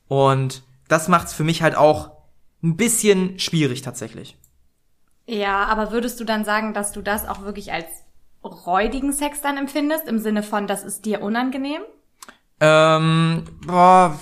Und 0.07 0.63
das 0.87 1.07
macht's 1.09 1.33
für 1.33 1.43
mich 1.43 1.61
halt 1.61 1.75
auch 1.75 2.18
ein 2.61 2.75
bisschen 2.75 3.39
schwierig 3.39 3.81
tatsächlich. 3.81 4.37
Ja, 5.27 5.65
aber 5.65 5.91
würdest 5.91 6.19
du 6.19 6.23
dann 6.23 6.43
sagen, 6.43 6.73
dass 6.73 6.91
du 6.91 7.01
das 7.01 7.27
auch 7.27 7.43
wirklich 7.43 7.71
als 7.71 7.85
räudigen 8.43 9.13
Sex 9.13 9.41
dann 9.41 9.57
empfindest, 9.57 10.07
im 10.07 10.19
Sinne 10.19 10.43
von, 10.43 10.65
das 10.67 10.83
ist 10.83 11.05
dir 11.05 11.21
unangenehm? 11.21 11.81
Ähm, 12.61 13.43
boah, 13.65 14.19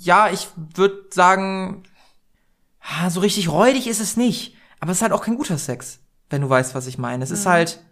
ja, 0.00 0.30
ich 0.30 0.48
würde 0.74 1.06
sagen, 1.10 1.82
so 3.08 3.20
richtig 3.20 3.50
räudig 3.50 3.86
ist 3.86 4.00
es 4.00 4.16
nicht. 4.16 4.56
Aber 4.80 4.92
es 4.92 4.98
ist 4.98 5.02
halt 5.02 5.12
auch 5.12 5.22
kein 5.22 5.36
guter 5.36 5.58
Sex, 5.58 6.00
wenn 6.30 6.42
du 6.42 6.48
weißt, 6.48 6.74
was 6.74 6.86
ich 6.86 6.98
meine. 6.98 7.22
Es 7.22 7.30
ist 7.30 7.46
halt, 7.46 7.82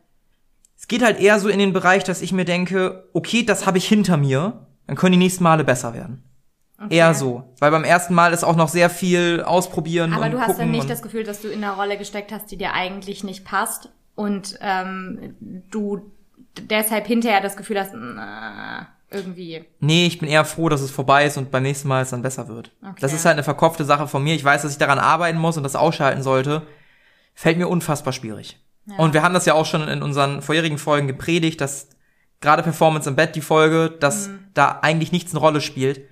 es 0.78 0.88
geht 0.88 1.02
halt 1.02 1.20
eher 1.20 1.38
so 1.38 1.48
in 1.48 1.58
den 1.58 1.72
Bereich, 1.72 2.04
dass 2.04 2.22
ich 2.22 2.32
mir 2.32 2.44
denke, 2.44 3.08
okay, 3.12 3.42
das 3.44 3.66
habe 3.66 3.78
ich 3.78 3.86
hinter 3.86 4.16
mir, 4.16 4.66
dann 4.86 4.96
können 4.96 5.12
die 5.12 5.18
nächsten 5.18 5.44
Male 5.44 5.64
besser 5.64 5.94
werden. 5.94 6.22
Eher 6.90 7.14
so. 7.14 7.44
Weil 7.58 7.70
beim 7.70 7.84
ersten 7.84 8.12
Mal 8.14 8.32
ist 8.32 8.44
auch 8.44 8.56
noch 8.56 8.68
sehr 8.68 8.90
viel 8.90 9.42
ausprobieren 9.42 10.12
Aber 10.12 10.26
und 10.26 10.32
du 10.32 10.40
hast 10.40 10.58
dann 10.58 10.70
nicht 10.70 10.90
das 10.90 11.00
Gefühl, 11.02 11.24
dass 11.24 11.40
du 11.40 11.48
in 11.48 11.64
einer 11.64 11.72
Rolle 11.74 11.96
gesteckt 11.96 12.32
hast, 12.32 12.50
die 12.50 12.56
dir 12.58 12.74
eigentlich 12.74 13.24
nicht 13.24 13.44
passt 13.44 13.88
und 14.14 14.58
ähm, 14.60 15.34
du 15.70 16.12
deshalb 16.60 17.06
hinterher 17.06 17.40
das 17.40 17.56
Gefühl 17.56 17.80
hast, 17.80 17.92
na, 17.94 18.88
irgendwie. 19.10 19.64
Nee, 19.80 20.06
ich 20.06 20.18
bin 20.18 20.28
eher 20.28 20.44
froh, 20.44 20.68
dass 20.68 20.80
es 20.80 20.90
vorbei 20.90 21.24
ist 21.26 21.38
und 21.38 21.50
beim 21.50 21.62
nächsten 21.62 21.88
Mal 21.88 22.02
es 22.02 22.10
dann 22.10 22.22
besser 22.22 22.48
wird. 22.48 22.72
Okay. 22.82 22.94
Das 23.00 23.12
ist 23.12 23.24
halt 23.24 23.34
eine 23.34 23.44
verkopfte 23.44 23.84
Sache 23.84 24.06
von 24.08 24.22
mir. 24.22 24.34
Ich 24.34 24.44
weiß, 24.44 24.62
dass 24.62 24.72
ich 24.72 24.78
daran 24.78 24.98
arbeiten 24.98 25.38
muss 25.38 25.56
und 25.56 25.62
das 25.62 25.76
ausschalten 25.76 26.22
sollte. 26.22 26.62
Fällt 27.34 27.58
mir 27.58 27.68
unfassbar 27.68 28.12
schwierig. 28.12 28.58
Und 28.98 29.14
wir 29.14 29.22
haben 29.22 29.34
das 29.34 29.46
ja 29.46 29.54
auch 29.54 29.66
schon 29.66 29.88
in 29.88 30.02
unseren 30.02 30.42
vorherigen 30.42 30.78
Folgen 30.78 31.08
gepredigt, 31.08 31.60
dass 31.60 31.88
gerade 32.40 32.62
Performance 32.62 33.08
im 33.08 33.16
Bett, 33.16 33.34
die 33.34 33.40
Folge, 33.40 33.90
dass 33.90 34.28
Mhm. 34.28 34.38
da 34.54 34.78
eigentlich 34.82 35.10
nichts 35.10 35.32
eine 35.32 35.40
Rolle 35.40 35.60
spielt. 35.60 36.02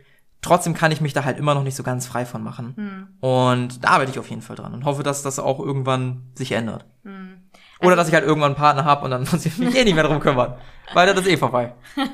Trotzdem 0.44 0.74
kann 0.74 0.92
ich 0.92 1.00
mich 1.00 1.12
da 1.12 1.24
halt 1.24 1.38
immer 1.38 1.54
noch 1.54 1.62
nicht 1.62 1.74
so 1.74 1.82
ganz 1.82 2.06
frei 2.06 2.26
von 2.26 2.42
machen. 2.42 2.74
Mhm. 2.76 3.08
Und 3.20 3.82
da 3.82 3.88
arbeite 3.88 4.10
ich 4.10 4.18
auf 4.18 4.28
jeden 4.28 4.42
Fall 4.42 4.56
dran 4.56 4.74
und 4.74 4.84
hoffe, 4.84 5.02
dass 5.02 5.22
das 5.22 5.38
auch 5.38 5.58
irgendwann 5.58 6.22
sich 6.34 6.52
ändert. 6.52 6.84
Mhm. 7.02 7.38
Oder 7.80 7.96
dass 7.96 8.08
ich 8.08 8.14
halt 8.14 8.24
irgendwann 8.24 8.52
einen 8.52 8.56
Partner 8.56 8.84
habe 8.84 9.04
und 9.04 9.10
dann 9.10 9.22
muss 9.32 9.46
ich 9.46 9.58
mich 9.58 9.74
eh 9.74 9.84
nicht 9.84 9.94
mehr 9.94 10.04
drum 10.04 10.20
kümmern. 10.20 10.54
Weil 10.92 11.06
das 11.06 11.24
ist 11.24 11.28
eh 11.32 11.36
vorbei. 11.36 11.74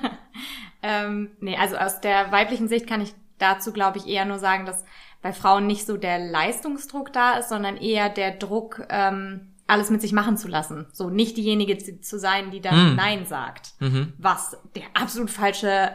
Ähm, 0.83 1.31
nee, 1.41 1.57
also 1.57 1.77
aus 1.77 2.01
der 2.01 2.33
weiblichen 2.33 2.69
Sicht 2.69 2.87
kann 2.87 3.01
ich 3.01 3.15
dazu, 3.39 3.73
glaube 3.73 3.99
ich, 3.99 4.07
eher 4.07 4.25
nur 4.25 4.39
sagen, 4.39 4.67
dass 4.67 4.85
bei 5.23 5.33
Frauen 5.33 5.67
nicht 5.67 5.87
so 5.87 5.97
der 5.97 6.19
Leistungsdruck 6.19 7.13
da 7.13 7.35
ist, 7.35 7.49
sondern 7.51 7.77
eher 7.77 8.09
der 8.09 8.33
Druck, 8.33 8.87
ähm, 8.89 9.53
alles 9.67 9.91
mit 9.91 10.01
sich 10.01 10.13
machen 10.13 10.37
zu 10.37 10.49
lassen. 10.49 10.87
So 10.93 11.11
nicht 11.11 11.37
diejenige 11.37 11.77
zu, 11.79 12.19
sein, 12.19 12.51
die 12.51 12.61
dann 12.61 12.95
Mm. 12.95 12.97
Nein 12.97 13.27
sagt. 13.27 13.75
Mhm. 13.79 14.15
Was 14.19 14.57
der 14.75 14.83
absolut 14.95 15.31
falsche, 15.31 15.93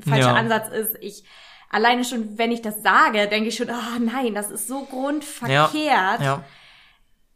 falsche 0.00 0.28
Ja. 0.28 0.34
Ansatz 0.34 0.68
ist. 0.68 0.96
Ich 1.00 1.24
alleine 1.70 2.04
schon, 2.04 2.36
wenn 2.36 2.52
ich 2.52 2.62
das 2.62 2.82
sage, 2.82 3.28
denke 3.28 3.48
ich 3.48 3.56
schon, 3.56 3.70
ah 3.70 3.98
nein, 3.98 4.34
das 4.34 4.50
ist 4.50 4.68
so 4.68 4.84
grundverkehrt. 4.84 6.20
Ja. 6.20 6.44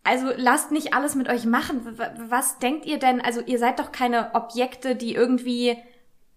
Also 0.03 0.27
lasst 0.37 0.70
nicht 0.70 0.92
alles 0.92 1.14
mit 1.14 1.29
euch 1.29 1.46
machen. 1.46 1.98
Was 2.29 2.59
denkt 2.59 2.85
ihr 2.85 2.98
denn? 2.98 3.22
Also 3.22 3.40
ihr 3.40 3.59
seid 3.59 3.79
doch 3.79 3.90
keine 3.90 4.35
Objekte, 4.35 4.96
die 4.96 5.14
irgendwie 5.14 5.79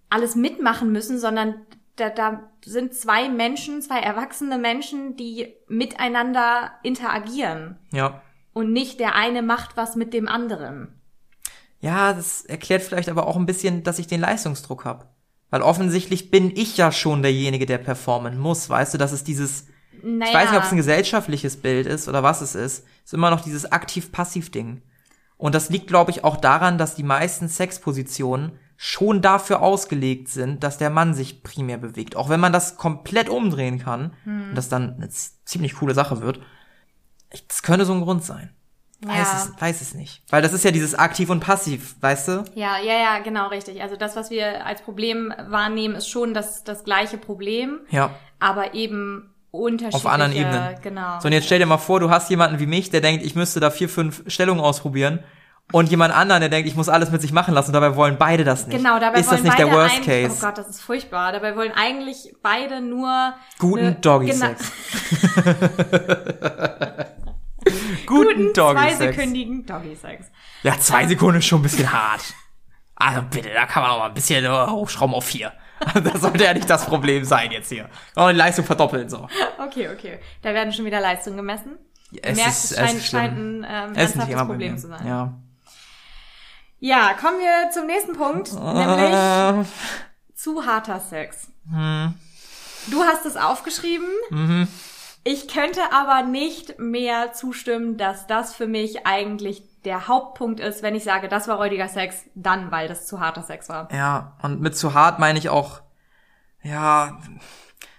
alles 0.09 0.35
mitmachen 0.35 0.91
müssen, 0.91 1.19
sondern 1.19 1.65
da, 1.97 2.09
da 2.09 2.49
sind 2.63 2.93
zwei 2.93 3.27
Menschen, 3.27 3.81
zwei 3.81 3.99
erwachsene 3.99 4.57
Menschen, 4.57 5.17
die 5.17 5.53
miteinander 5.67 6.71
interagieren. 6.83 7.77
Ja. 7.91 8.21
Und 8.53 8.71
nicht 8.71 8.99
der 8.99 9.15
eine 9.15 9.41
macht 9.41 9.75
was 9.75 9.95
mit 9.95 10.13
dem 10.13 10.27
anderen. 10.27 10.93
Ja, 11.79 12.13
das 12.13 12.45
erklärt 12.45 12.83
vielleicht 12.83 13.09
aber 13.09 13.27
auch 13.27 13.35
ein 13.35 13.45
bisschen, 13.45 13.83
dass 13.83 13.99
ich 13.99 14.07
den 14.07 14.21
Leistungsdruck 14.21 14.85
habe. 14.85 15.07
Weil 15.49 15.61
offensichtlich 15.61 16.29
bin 16.29 16.51
ich 16.55 16.77
ja 16.77 16.91
schon 16.91 17.21
derjenige, 17.21 17.65
der 17.65 17.77
performen 17.77 18.37
muss. 18.37 18.69
Weißt 18.69 18.93
du, 18.93 18.97
dass 18.97 19.11
es 19.11 19.23
dieses, 19.23 19.67
Naja, 20.03 20.29
ich 20.29 20.35
weiß 20.35 20.49
nicht, 20.49 20.57
ob 20.57 20.65
es 20.65 20.71
ein 20.71 20.77
gesellschaftliches 20.77 21.57
Bild 21.57 21.87
ist 21.87 22.07
oder 22.07 22.23
was 22.23 22.41
es 22.41 22.55
ist, 22.55 22.85
ist 23.05 23.13
immer 23.13 23.29
noch 23.29 23.41
dieses 23.41 23.71
aktiv-passiv-Ding. 23.71 24.81
Und 25.37 25.55
das 25.55 25.69
liegt, 25.69 25.87
glaube 25.87 26.11
ich, 26.11 26.23
auch 26.23 26.37
daran, 26.37 26.77
dass 26.77 26.95
die 26.95 27.03
meisten 27.03 27.47
Sexpositionen 27.47 28.53
schon 28.75 29.21
dafür 29.21 29.61
ausgelegt 29.61 30.29
sind, 30.29 30.63
dass 30.63 30.77
der 30.77 30.89
Mann 30.89 31.13
sich 31.13 31.41
primär 31.43 31.77
bewegt. 31.77 32.15
Auch 32.15 32.29
wenn 32.29 32.39
man 32.39 32.53
das 32.53 32.77
komplett 32.77 33.29
umdrehen 33.29 33.79
kann 33.79 34.13
und 34.49 34.55
das 34.55 34.69
dann 34.69 34.95
eine 34.95 35.09
ziemlich 35.09 35.75
coole 35.75 35.93
Sache 35.93 36.21
wird. 36.21 36.39
Das 37.47 37.63
könnte 37.63 37.85
so 37.85 37.93
ein 37.93 38.01
Grund 38.01 38.23
sein. 38.23 38.51
Weiß, 39.01 39.15
Ja. 39.15 39.43
es, 39.55 39.61
weiß 39.61 39.81
es 39.81 39.93
nicht. 39.93 40.23
Weil 40.29 40.41
das 40.41 40.53
ist 40.53 40.63
ja 40.65 40.71
dieses 40.71 40.95
aktiv 40.95 41.29
und 41.29 41.39
passiv, 41.39 41.95
weißt 42.01 42.27
du? 42.29 42.43
Ja, 42.55 42.79
ja, 42.79 42.93
ja, 42.93 43.19
genau, 43.19 43.47
richtig. 43.49 43.81
Also 43.83 43.95
das, 43.95 44.15
was 44.15 44.31
wir 44.31 44.65
als 44.65 44.81
Problem 44.81 45.31
wahrnehmen, 45.49 45.93
ist 45.95 46.09
schon 46.09 46.33
das, 46.33 46.63
das 46.63 46.83
gleiche 46.83 47.17
Problem, 47.19 47.81
Ja. 47.91 48.09
aber 48.39 48.73
eben 48.73 49.31
unterschiedliche. 49.51 49.97
Auf 49.97 50.07
anderen 50.11 50.33
Ebenen. 50.33 50.75
Genau. 50.81 51.19
So, 51.19 51.27
und 51.27 51.33
jetzt 51.33 51.45
stell 51.45 51.59
dir 51.59 51.67
mal 51.67 51.77
vor, 51.77 51.99
du 51.99 52.09
hast 52.09 52.29
jemanden 52.31 52.57
wie 52.59 52.65
mich, 52.65 52.89
der 52.89 53.01
denkt, 53.01 53.23
ich 53.23 53.35
müsste 53.35 53.59
da 53.59 53.69
vier, 53.69 53.87
fünf 53.89 54.23
Stellungen 54.27 54.63
ausprobieren. 54.63 55.19
Und 55.73 55.89
jemand 55.89 56.15
anderen, 56.15 56.39
der 56.39 56.47
denkt, 56.49 56.67
ich 56.69 56.77
muss 56.77 56.87
alles 56.87 57.11
mit 57.11 57.19
sich 57.21 57.33
machen 57.33 57.53
lassen. 57.53 57.71
Und 57.71 57.73
dabei 57.73 57.97
wollen 57.97 58.17
beide 58.17 58.45
das 58.45 58.67
nicht. 58.67 58.77
Genau, 58.77 58.99
dabei 58.99 59.19
ist 59.19 59.27
wollen 59.27 59.37
das 59.37 59.43
nicht 59.43 59.57
beide 59.57 59.69
der 59.69 59.77
Worst 59.77 60.01
Case? 60.03 60.35
Oh 60.37 60.45
Gott, 60.45 60.57
das 60.57 60.69
ist 60.69 60.81
furchtbar. 60.81 61.33
Dabei 61.33 61.57
wollen 61.57 61.73
eigentlich 61.75 62.33
beide 62.41 62.79
nur 62.81 63.33
Guten 63.59 63.83
ne- 63.83 63.97
Doggy-Sex. 63.99 64.71
Guten 68.05 68.27
Guten 68.35 68.53
Doggy-Sex. 68.53 68.97
zweisekündigen 68.97 69.65
Doggy-Sex. 69.65 70.25
Ja, 70.63 70.79
zwei 70.79 71.05
Sekunden 71.07 71.39
ist 71.39 71.45
schon 71.45 71.59
ein 71.59 71.63
bisschen 71.63 71.91
hart. 71.91 72.33
Also 72.95 73.21
bitte, 73.29 73.49
da 73.53 73.65
kann 73.65 73.83
man 73.83 73.91
auch 73.91 73.99
mal 73.99 74.07
ein 74.07 74.13
bisschen 74.13 74.43
äh, 74.45 74.49
hochschrauben 74.49 75.13
auf 75.15 75.25
vier. 75.25 75.53
Das 76.03 76.21
sollte 76.21 76.43
ja 76.43 76.53
nicht 76.55 76.67
das 76.69 76.85
Problem 76.85 77.23
sein 77.23 77.51
jetzt 77.51 77.69
hier. 77.69 77.87
Auch 78.15 78.29
die 78.29 78.35
Leistung 78.35 78.65
verdoppeln 78.65 79.09
so. 79.09 79.27
Okay, 79.59 79.89
okay. 79.89 80.19
Da 80.41 80.51
werden 80.55 80.73
schon 80.73 80.85
wieder 80.85 80.99
Leistungen 80.99 81.37
gemessen. 81.37 81.77
Es 82.23 82.35
Merkt, 82.37 82.51
ist, 82.51 82.71
es 82.71 82.77
scheint, 82.77 82.97
ist 82.97 83.07
scheint 83.07 83.37
ein 83.37 83.65
ähm, 83.69 83.93
ernsthaftes 83.95 84.35
Problem 84.43 84.77
zu 84.77 84.87
sein. 84.87 85.05
Ja. 85.05 85.33
Ja, 86.79 87.13
kommen 87.13 87.37
wir 87.39 87.69
zum 87.71 87.85
nächsten 87.85 88.13
Punkt, 88.13 88.53
nämlich 88.53 89.13
Äh, 89.13 89.63
zu 90.35 90.65
harter 90.65 90.99
Sex. 90.99 91.47
hm. 91.69 92.13
Du 92.89 93.03
hast 93.03 93.25
es 93.25 93.35
aufgeschrieben. 93.35 94.07
Mhm. 94.29 94.67
Ich 95.29 95.49
könnte 95.49 95.81
aber 95.91 96.25
nicht 96.25 96.79
mehr 96.79 97.33
zustimmen, 97.33 97.97
dass 97.97 98.27
das 98.27 98.55
für 98.55 98.65
mich 98.65 99.05
eigentlich 99.05 99.61
der 99.83 100.07
Hauptpunkt 100.07 100.61
ist, 100.61 100.83
wenn 100.83 100.95
ich 100.95 101.03
sage, 101.03 101.27
das 101.27 101.49
war 101.49 101.57
räudiger 101.57 101.89
Sex, 101.89 102.23
dann, 102.33 102.71
weil 102.71 102.87
das 102.87 103.07
zu 103.07 103.19
harter 103.19 103.43
Sex 103.43 103.67
war. 103.67 103.89
Ja, 103.91 104.37
und 104.41 104.61
mit 104.61 104.77
zu 104.77 104.93
hart 104.93 105.19
meine 105.19 105.37
ich 105.37 105.49
auch, 105.49 105.81
ja, 106.63 107.19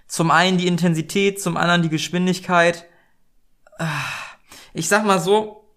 zum 0.06 0.30
einen 0.30 0.56
die 0.56 0.66
Intensität, 0.66 1.38
zum 1.38 1.58
anderen 1.58 1.82
die 1.82 1.90
Geschwindigkeit. 1.90 2.86
Ich 4.72 4.88
sag 4.88 5.04
mal 5.04 5.20
so, 5.20 5.74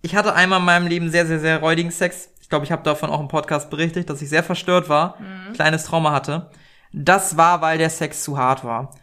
ich 0.00 0.16
hatte 0.16 0.34
einmal 0.34 0.60
in 0.60 0.64
meinem 0.64 0.86
Leben 0.86 1.10
sehr, 1.10 1.26
sehr, 1.26 1.40
sehr 1.40 1.60
räudigen 1.60 1.90
Sex. 1.90 2.30
Ich 2.40 2.48
glaube, 2.48 2.64
ich 2.64 2.72
habe 2.72 2.84
davon 2.84 3.10
auch 3.10 3.20
im 3.20 3.28
Podcast 3.28 3.68
berichtet, 3.68 4.08
dass 4.08 4.22
ich 4.22 4.30
sehr 4.30 4.42
verstört 4.42 4.88
war, 4.88 5.18
kleines 5.52 5.84
Trauma 5.84 6.12
hatte. 6.12 6.50
Das 6.94 7.36
war, 7.36 7.60
weil 7.60 7.76
der 7.76 7.90
Sex 7.90 8.24
zu 8.24 8.38
hart 8.38 8.64
war. 8.64 8.94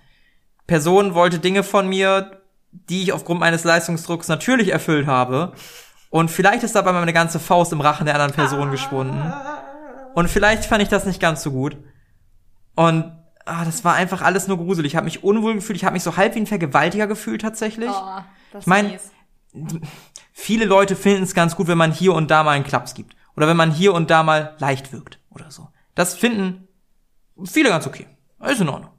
Person 0.67 1.13
wollte 1.13 1.39
Dinge 1.39 1.63
von 1.63 1.87
mir, 1.87 2.41
die 2.71 3.03
ich 3.03 3.13
aufgrund 3.13 3.39
meines 3.39 3.63
Leistungsdrucks 3.63 4.27
natürlich 4.27 4.71
erfüllt 4.71 5.07
habe. 5.07 5.53
Und 6.09 6.31
vielleicht 6.31 6.63
ist 6.63 6.75
dabei 6.75 6.91
meine 6.93 7.13
ganze 7.13 7.39
Faust 7.39 7.71
im 7.73 7.81
Rachen 7.81 8.05
der 8.05 8.15
anderen 8.15 8.33
Person 8.33 8.71
geschwunden. 8.71 9.21
Und 10.13 10.29
vielleicht 10.29 10.65
fand 10.65 10.81
ich 10.81 10.89
das 10.89 11.05
nicht 11.05 11.19
ganz 11.19 11.43
so 11.43 11.51
gut. 11.51 11.77
Und 12.75 13.11
ah, 13.45 13.65
das 13.65 13.83
war 13.83 13.95
einfach 13.95 14.21
alles 14.21 14.47
nur 14.47 14.57
gruselig. 14.57 14.93
Ich 14.93 14.95
habe 14.95 15.05
mich 15.05 15.23
unwohl 15.23 15.55
gefühlt. 15.55 15.77
Ich 15.77 15.83
habe 15.85 15.93
mich 15.93 16.03
so 16.03 16.15
halb 16.17 16.35
wie 16.35 16.39
ein 16.39 16.47
Vergewaltiger 16.47 17.07
gefühlt 17.07 17.41
tatsächlich. 17.41 17.89
Oh, 17.89 18.21
das 18.51 18.63
Ich 18.63 18.67
mein- 18.67 18.93
ist 18.93 19.11
Viele 20.33 20.65
Leute 20.65 20.97
finden 20.97 21.23
es 21.23 21.33
ganz 21.33 21.55
gut, 21.55 21.67
wenn 21.67 21.77
man 21.77 21.93
hier 21.93 22.13
und 22.13 22.29
da 22.29 22.43
mal 22.43 22.51
einen 22.51 22.65
Klaps 22.65 22.93
gibt. 22.93 23.15
Oder 23.37 23.47
wenn 23.47 23.55
man 23.57 23.71
hier 23.71 23.93
und 23.93 24.09
da 24.09 24.21
mal 24.23 24.53
leicht 24.59 24.91
wirkt 24.91 25.19
oder 25.29 25.49
so. 25.49 25.69
Das 25.95 26.13
finden 26.15 26.67
viele 27.45 27.69
ganz 27.69 27.87
okay. 27.87 28.05
Ist 28.41 28.59
in 28.61 28.69
Ordnung. 28.69 28.91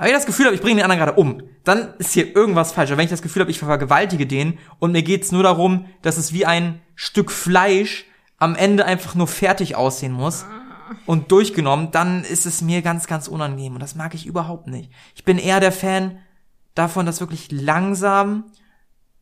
Aber 0.00 0.06
wenn 0.06 0.14
ich 0.14 0.20
das 0.20 0.26
Gefühl 0.26 0.46
habe, 0.46 0.54
ich 0.54 0.62
bringe 0.62 0.76
den 0.76 0.90
anderen 0.90 0.98
gerade 0.98 1.20
um, 1.20 1.42
dann 1.62 1.92
ist 1.98 2.14
hier 2.14 2.34
irgendwas 2.34 2.72
falsch. 2.72 2.90
Aber 2.90 2.96
wenn 2.96 3.04
ich 3.04 3.10
das 3.10 3.20
Gefühl 3.20 3.40
habe, 3.40 3.50
ich 3.50 3.58
vergewaltige 3.58 4.26
den 4.26 4.58
und 4.78 4.92
mir 4.92 5.02
geht's 5.02 5.30
nur 5.30 5.42
darum, 5.42 5.84
dass 6.00 6.16
es 6.16 6.32
wie 6.32 6.46
ein 6.46 6.80
Stück 6.94 7.30
Fleisch 7.30 8.06
am 8.38 8.56
Ende 8.56 8.86
einfach 8.86 9.14
nur 9.14 9.26
fertig 9.26 9.76
aussehen 9.76 10.12
muss 10.12 10.46
und 11.04 11.30
durchgenommen, 11.30 11.90
dann 11.90 12.24
ist 12.24 12.46
es 12.46 12.62
mir 12.62 12.80
ganz, 12.80 13.08
ganz 13.08 13.28
unangenehm. 13.28 13.74
Und 13.74 13.80
das 13.80 13.94
mag 13.94 14.14
ich 14.14 14.24
überhaupt 14.24 14.68
nicht. 14.68 14.90
Ich 15.14 15.24
bin 15.24 15.36
eher 15.36 15.60
der 15.60 15.70
Fan 15.70 16.18
davon, 16.74 17.04
das 17.04 17.20
wirklich 17.20 17.52
langsam 17.52 18.44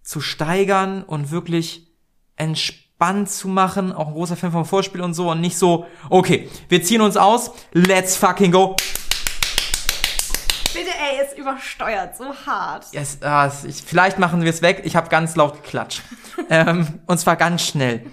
zu 0.04 0.20
steigern 0.20 1.02
und 1.02 1.32
wirklich 1.32 1.88
entspannt 2.36 3.28
zu 3.28 3.48
machen. 3.48 3.90
Auch 3.90 4.06
ein 4.06 4.14
großer 4.14 4.36
Fan 4.36 4.52
vom 4.52 4.64
Vorspiel 4.64 5.00
und 5.00 5.14
so. 5.14 5.28
Und 5.32 5.40
nicht 5.40 5.58
so, 5.58 5.86
okay, 6.08 6.48
wir 6.68 6.84
ziehen 6.84 7.00
uns 7.00 7.16
aus, 7.16 7.50
let's 7.72 8.14
fucking 8.14 8.52
go. 8.52 8.76
Übersteuert, 11.38 12.16
so 12.16 12.34
hart. 12.46 12.86
Yes, 12.92 13.18
ah, 13.22 13.50
ich, 13.64 13.82
vielleicht 13.82 14.18
machen 14.18 14.42
wir 14.42 14.50
es 14.50 14.60
weg. 14.60 14.82
Ich 14.84 14.96
habe 14.96 15.08
ganz 15.08 15.36
laut 15.36 15.62
geklatscht. 15.62 16.02
ähm, 16.50 17.00
und 17.06 17.18
zwar 17.18 17.36
ganz 17.36 17.62
schnell. 17.62 18.04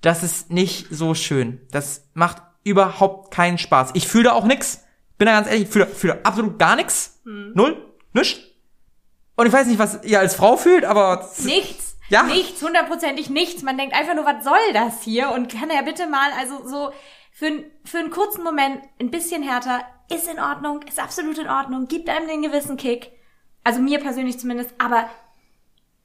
Das 0.00 0.22
ist 0.22 0.50
nicht 0.50 0.86
so 0.90 1.14
schön. 1.14 1.60
Das 1.70 2.08
macht 2.14 2.42
überhaupt 2.64 3.32
keinen 3.32 3.58
Spaß. 3.58 3.90
Ich 3.94 4.08
fühle 4.08 4.24
da 4.24 4.32
auch 4.32 4.44
nix. 4.44 4.84
Bin 5.18 5.26
da 5.26 5.32
ganz 5.32 5.48
ehrlich, 5.48 5.64
ich 5.64 5.68
fühle 5.68 5.86
fühle 5.86 6.24
absolut 6.24 6.58
gar 6.58 6.76
nix. 6.76 7.20
Null. 7.24 7.94
Nichts. 8.12 8.40
Und 9.36 9.46
ich 9.46 9.52
weiß 9.52 9.66
nicht, 9.66 9.78
was 9.78 10.02
ihr 10.02 10.18
als 10.18 10.34
Frau 10.34 10.56
fühlt, 10.56 10.84
aber 10.84 11.28
Nichts. 11.44 11.96
Ja. 12.08 12.24
Nichts, 12.24 12.62
hundertprozentig 12.62 13.30
nichts. 13.30 13.62
Man 13.62 13.78
denkt 13.78 13.94
einfach 13.94 14.14
nur, 14.14 14.26
was 14.26 14.44
soll 14.44 14.72
das 14.74 15.02
hier? 15.02 15.30
Und 15.30 15.50
kann 15.50 15.70
er 15.70 15.82
bitte 15.82 16.06
mal, 16.06 16.30
also 16.38 16.66
so 16.68 16.92
für, 17.42 17.64
für 17.84 17.98
einen 17.98 18.10
kurzen 18.10 18.44
Moment 18.44 18.82
ein 19.00 19.10
bisschen 19.10 19.42
härter, 19.42 19.80
ist 20.14 20.30
in 20.30 20.38
Ordnung, 20.38 20.82
ist 20.82 21.02
absolut 21.02 21.38
in 21.38 21.48
Ordnung, 21.48 21.88
gibt 21.88 22.08
einem 22.08 22.28
den 22.28 22.42
gewissen 22.42 22.76
Kick. 22.76 23.10
Also 23.64 23.80
mir 23.80 23.98
persönlich 23.98 24.38
zumindest, 24.38 24.72
aber 24.78 25.06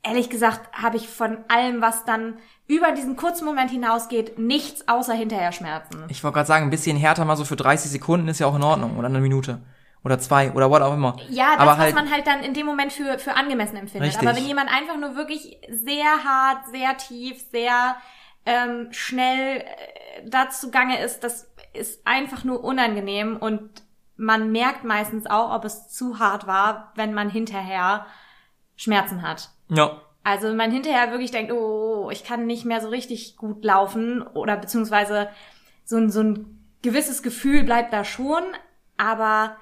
ehrlich 0.01 0.31
gesagt 0.31 0.71
habe 0.73 0.97
ich 0.97 1.07
von 1.07 1.37
allem, 1.47 1.79
was 1.79 2.05
dann 2.05 2.37
über 2.65 2.91
diesen 2.91 3.17
kurzen 3.17 3.45
Moment 3.45 3.69
hinausgeht, 3.69 4.39
nichts 4.39 4.87
außer 4.87 5.13
hinterher 5.13 5.51
Schmerzen. 5.51 6.05
Ich 6.09 6.23
wollte 6.23 6.35
gerade 6.35 6.47
sagen, 6.47 6.65
ein 6.65 6.71
bisschen 6.71 6.97
härter 6.97 7.23
mal 7.23 7.37
so 7.37 7.45
für 7.45 7.55
30 7.55 7.91
Sekunden 7.91 8.27
ist 8.29 8.39
ja 8.39 8.47
auch 8.47 8.55
in 8.55 8.63
Ordnung. 8.63 8.97
Oder 8.97 9.07
eine 9.07 9.19
Minute. 9.19 9.61
Oder 10.03 10.17
zwei. 10.17 10.51
Oder 10.53 10.71
what 10.71 10.81
auch 10.81 10.93
immer. 10.93 11.17
Ja, 11.29 11.51
das, 11.53 11.59
Aber 11.59 11.71
was 11.71 11.77
halt, 11.77 11.95
man 11.95 12.11
halt 12.11 12.25
dann 12.25 12.41
in 12.41 12.55
dem 12.55 12.65
Moment 12.65 12.93
für, 12.93 13.19
für 13.19 13.35
angemessen 13.35 13.75
empfindet. 13.75 14.09
Richtig. 14.09 14.27
Aber 14.27 14.37
wenn 14.37 14.45
jemand 14.45 14.71
einfach 14.73 14.97
nur 14.97 15.15
wirklich 15.15 15.59
sehr 15.69 16.23
hart, 16.23 16.67
sehr 16.71 16.97
tief, 16.97 17.43
sehr 17.51 17.95
ähm, 18.47 18.87
schnell 18.91 19.59
äh, 19.59 19.63
dazu 20.25 20.71
gange 20.71 20.99
ist, 21.01 21.23
das 21.23 21.51
ist 21.73 22.07
einfach 22.07 22.43
nur 22.45 22.63
unangenehm 22.63 23.37
und 23.37 23.69
man 24.15 24.51
merkt 24.51 24.83
meistens 24.83 25.27
auch, 25.27 25.53
ob 25.53 25.65
es 25.65 25.89
zu 25.89 26.17
hart 26.17 26.47
war, 26.47 26.91
wenn 26.95 27.13
man 27.13 27.29
hinterher 27.29 28.07
Schmerzen 28.75 29.21
hat. 29.21 29.49
ja. 29.69 30.01
Also 30.23 30.49
wenn 30.49 30.57
man 30.57 30.71
hinterher 30.71 31.11
wirklich 31.11 31.31
denkt, 31.31 31.53
oh, 31.53 32.09
ich 32.11 32.25
kann 32.25 32.47
nicht 32.47 32.65
mehr 32.65 32.81
so 32.81 32.89
richtig 32.89 33.37
gut 33.37 33.63
laufen 33.63 34.21
oder 34.21 34.57
beziehungsweise 34.57 35.29
so 35.85 35.95
ein, 35.95 36.09
so 36.11 36.19
ein 36.21 36.67
gewisses 36.81 37.23
Gefühl 37.23 37.63
bleibt 37.63 37.93
da 37.93 38.03
schon, 38.03 38.43
aber 38.97 39.55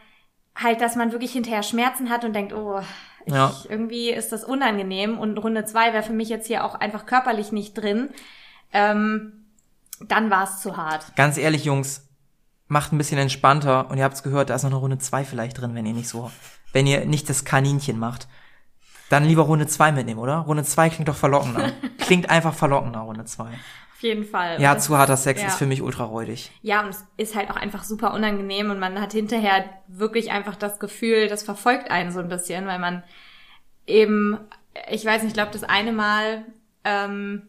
halt, 0.55 0.81
dass 0.81 0.95
man 0.95 1.11
wirklich 1.11 1.33
hinterher 1.33 1.61
Schmerzen 1.61 2.09
hat 2.09 2.25
und 2.25 2.33
denkt, 2.33 2.51
oh, 2.51 2.81
ich, 3.27 3.33
Ja. 3.33 3.53
irgendwie 3.69 4.09
ist 4.09 4.31
das 4.31 4.43
unangenehm 4.43 5.19
und 5.19 5.37
Runde 5.37 5.65
zwei 5.65 5.93
wäre 5.93 6.01
für 6.01 6.13
mich 6.13 6.29
jetzt 6.29 6.47
hier 6.47 6.63
auch 6.65 6.73
einfach 6.73 7.05
körperlich 7.05 7.51
nicht 7.51 7.75
drin, 7.75 8.09
ähm, 8.73 9.45
dann 10.01 10.29
war 10.29 10.43
es 10.43 10.61
zu 10.61 10.77
hart. 10.77 11.15
Ganz 11.15 11.37
ehrlich, 11.37 11.65
Jungs, 11.65 12.07
macht 12.67 12.91
ein 12.91 12.97
bisschen 12.97 13.17
entspannter 13.17 13.89
und 13.89 13.97
ihr 13.97 14.03
habt's 14.03 14.23
gehört, 14.23 14.49
da 14.49 14.55
ist 14.55 14.63
noch 14.63 14.71
eine 14.71 14.79
Runde 14.79 14.97
zwei 14.97 15.23
vielleicht 15.23 15.59
drin, 15.59 15.75
wenn 15.75 15.85
ihr 15.85 15.93
nicht 15.93 16.09
so, 16.09 16.31
wenn 16.73 16.87
ihr 16.87 17.05
nicht 17.05 17.29
das 17.29 17.45
Kaninchen 17.45 17.99
macht. 17.99 18.27
Dann 19.09 19.23
lieber 19.23 19.43
Runde 19.43 19.67
zwei 19.67 19.91
mitnehmen, 19.91 20.19
oder? 20.19 20.37
Runde 20.37 20.63
zwei 20.63 20.89
klingt 20.89 21.07
doch 21.07 21.15
verlockender. 21.15 21.71
klingt 21.99 22.29
einfach 22.29 22.55
verlockender, 22.55 23.01
Runde 23.01 23.25
zwei. 23.25 23.51
Auf 23.95 24.01
jeden 24.01 24.25
Fall. 24.25 24.59
Ja, 24.59 24.77
zu 24.77 24.97
harter 24.97 25.15
Sex 25.15 25.41
ja. 25.41 25.47
ist 25.47 25.57
für 25.57 25.67
mich 25.67 25.81
ultra 25.81 26.03
räudig. 26.03 26.51
Ja, 26.63 26.81
und 26.81 26.89
es 26.89 27.05
ist 27.17 27.35
halt 27.35 27.49
auch 27.49 27.55
einfach 27.55 27.83
super 27.83 28.13
unangenehm 28.13 28.71
und 28.71 28.79
man 28.79 28.99
hat 28.99 29.13
hinterher 29.13 29.63
wirklich 29.87 30.31
einfach 30.31 30.55
das 30.55 30.79
Gefühl, 30.79 31.27
das 31.27 31.43
verfolgt 31.43 31.91
einen 31.91 32.11
so 32.11 32.19
ein 32.19 32.27
bisschen, 32.27 32.65
weil 32.65 32.79
man 32.79 33.03
eben, 33.87 34.37
ich 34.89 35.05
weiß 35.05 35.21
nicht, 35.21 35.29
ich 35.29 35.35
glaube, 35.35 35.51
das 35.51 35.63
eine 35.63 35.93
Mal, 35.93 36.43
ähm, 36.83 37.43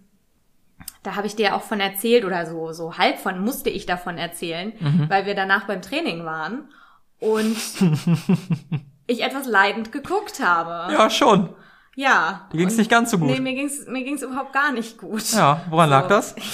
da 1.03 1.15
habe 1.17 1.27
ich 1.27 1.37
dir 1.37 1.55
auch 1.55 1.63
von 1.63 1.81
erzählt 1.81 2.25
oder 2.25 2.47
so, 2.47 2.73
so 2.73 2.99
halb 2.99 3.19
von 3.19 3.41
musste 3.41 3.71
ich 3.71 3.87
davon 3.87 4.19
erzählen, 4.19 4.73
weil 5.09 5.27
wir 5.27 5.35
danach 5.35 5.67
beim 5.67 5.83
Training 5.83 6.25
waren 6.25 6.69
und 7.21 7.57
ich 9.07 9.23
etwas 9.23 9.47
leidend 9.47 9.93
geguckt 9.93 10.41
habe. 10.41 10.93
Ja, 10.93 11.09
schon. 11.11 11.55
Ja. 11.95 12.49
Dir 12.53 12.59
ging's 12.59 12.77
nicht 12.77 12.91
ganz 12.91 13.11
so 13.11 13.19
gut. 13.19 13.29
Nee, 13.29 13.41
mir 13.41 13.55
ging's, 13.55 13.87
mir 13.87 14.05
ging's 14.05 14.23
überhaupt 14.23 14.53
gar 14.53 14.73
nicht 14.73 14.99
gut. 14.99 15.33
Ja, 15.33 15.63
woran 15.71 15.91
lag 15.91 16.09
das? 16.09 16.35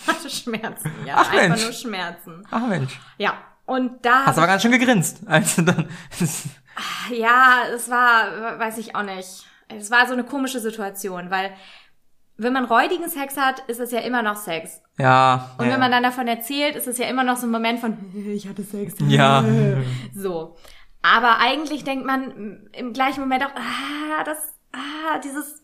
Ich 0.00 0.14
hatte 0.14 0.30
Schmerzen, 0.30 0.90
ja. 1.04 1.16
Ach, 1.18 1.30
einfach 1.30 1.48
Mensch. 1.48 1.64
nur 1.64 1.72
Schmerzen. 1.74 2.42
Ach 2.50 2.66
Mensch. 2.66 2.98
Ja. 3.18 3.34
Und 3.66 4.06
da 4.06 4.24
Hast 4.24 4.38
aber 4.38 4.46
ganz 4.46 4.62
schön 4.62 4.72
gegrinst. 4.72 5.18
Also 5.26 5.60
dann, 5.60 5.86
Ja, 7.10 7.64
es 7.74 7.90
war, 7.90 8.58
weiß 8.58 8.78
ich 8.78 8.94
auch 8.94 9.02
nicht. 9.02 9.44
Es 9.68 9.90
war 9.90 10.06
so 10.06 10.14
eine 10.14 10.24
komische 10.24 10.60
Situation, 10.60 11.30
weil 11.30 11.50
wenn 12.38 12.52
man 12.52 12.64
räudigen 12.64 13.08
Sex 13.08 13.36
hat, 13.36 13.60
ist 13.68 13.80
es 13.80 13.90
ja 13.90 13.98
immer 14.00 14.22
noch 14.22 14.36
Sex. 14.36 14.80
ja. 14.98 15.50
Und 15.58 15.66
ja. 15.66 15.72
wenn 15.72 15.80
man 15.80 15.90
dann 15.90 16.02
davon 16.04 16.28
erzählt, 16.28 16.76
ist 16.76 16.86
es 16.86 16.96
ja 16.98 17.06
immer 17.06 17.24
noch 17.24 17.36
so 17.36 17.46
ein 17.46 17.50
Moment 17.50 17.80
von, 17.80 17.98
ich 18.14 18.48
hatte 18.48 18.62
Sex. 18.62 18.94
Ja. 19.06 19.44
So. 20.14 20.56
Aber 21.02 21.38
eigentlich 21.38 21.84
denkt 21.84 22.06
man 22.06 22.68
im 22.72 22.92
gleichen 22.92 23.20
Moment 23.20 23.44
auch, 23.44 23.54
ah, 23.54 24.24
das, 24.24 24.38
ah, 24.72 25.18
dieses, 25.22 25.62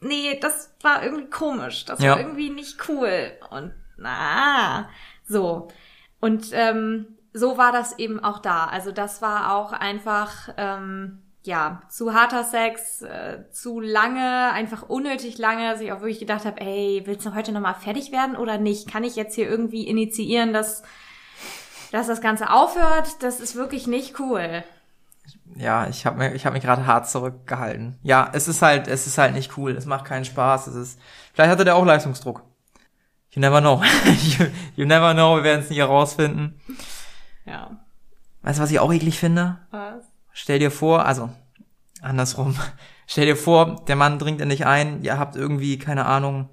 nee, 0.00 0.38
das 0.40 0.74
war 0.82 1.02
irgendwie 1.02 1.28
komisch. 1.30 1.84
Das 1.84 2.00
Ja. 2.00 2.12
war 2.12 2.18
irgendwie 2.20 2.50
nicht 2.50 2.88
cool. 2.88 3.32
Und, 3.50 3.72
na, 3.96 4.88
so. 5.26 5.68
Und 6.20 6.48
ähm, 6.52 7.18
so 7.32 7.58
war 7.58 7.72
das 7.72 7.98
eben 7.98 8.22
auch 8.22 8.38
da. 8.38 8.66
Also 8.66 8.92
das 8.92 9.20
war 9.22 9.54
auch 9.54 9.72
einfach, 9.72 10.50
ähm, 10.56 11.22
ja, 11.46 11.82
zu 11.90 12.14
harter 12.14 12.42
Sex, 12.44 13.02
äh, 13.02 13.50
zu 13.52 13.80
lange, 13.80 14.50
einfach 14.52 14.88
unnötig 14.88 15.36
lange, 15.38 15.70
dass 15.70 15.80
ich 15.80 15.92
auch 15.92 16.00
wirklich 16.00 16.20
gedacht 16.20 16.46
habe, 16.46 16.60
ey, 16.60 17.02
willst 17.04 17.26
du 17.26 17.34
heute 17.34 17.52
nochmal 17.52 17.74
fertig 17.74 18.12
werden 18.12 18.36
oder 18.36 18.58
nicht? 18.58 18.90
Kann 18.90 19.04
ich 19.04 19.14
jetzt 19.14 19.34
hier 19.34 19.48
irgendwie 19.48 19.86
initiieren, 19.86 20.54
dass, 20.54 20.82
dass 21.92 22.06
das 22.06 22.22
Ganze 22.22 22.50
aufhört? 22.50 23.22
Das 23.22 23.40
ist 23.40 23.56
wirklich 23.56 23.86
nicht 23.86 24.18
cool. 24.18 24.64
Ja, 25.56 25.86
ich 25.86 26.06
habe 26.06 26.16
mir, 26.16 26.34
ich 26.34 26.46
habe 26.46 26.54
mich 26.54 26.62
gerade 26.62 26.86
hart 26.86 27.08
zurückgehalten. 27.08 27.98
Ja, 28.02 28.30
es 28.32 28.48
ist 28.48 28.62
halt, 28.62 28.88
es 28.88 29.06
ist 29.06 29.18
halt 29.18 29.34
nicht 29.34 29.56
cool. 29.58 29.72
Es 29.72 29.84
macht 29.84 30.06
keinen 30.06 30.24
Spaß. 30.24 30.66
Es 30.66 30.74
ist, 30.74 31.00
vielleicht 31.34 31.50
hatte 31.50 31.64
der 31.64 31.76
auch 31.76 31.84
Leistungsdruck. 31.84 32.42
You 33.30 33.40
never 33.40 33.60
know. 33.60 33.82
you, 34.38 34.46
you 34.76 34.86
never 34.86 35.12
know. 35.12 35.36
Wir 35.36 35.44
werden 35.44 35.60
es 35.62 35.70
nie 35.70 35.76
herausfinden. 35.76 36.58
Ja. 37.44 37.70
Weißt 38.42 38.58
du, 38.58 38.62
was 38.62 38.70
ich 38.70 38.80
auch 38.80 38.92
eklig 38.92 39.18
finde? 39.18 39.58
Was? 39.70 40.13
Stell 40.34 40.58
dir 40.58 40.70
vor, 40.70 41.06
also 41.06 41.30
andersrum. 42.02 42.56
Stell 43.06 43.26
dir 43.26 43.36
vor, 43.36 43.84
der 43.86 43.96
Mann 43.96 44.18
dringt 44.18 44.40
in 44.40 44.48
dich 44.48 44.66
ein. 44.66 45.02
Ihr 45.02 45.18
habt 45.18 45.36
irgendwie 45.36 45.78
keine 45.78 46.06
Ahnung. 46.06 46.50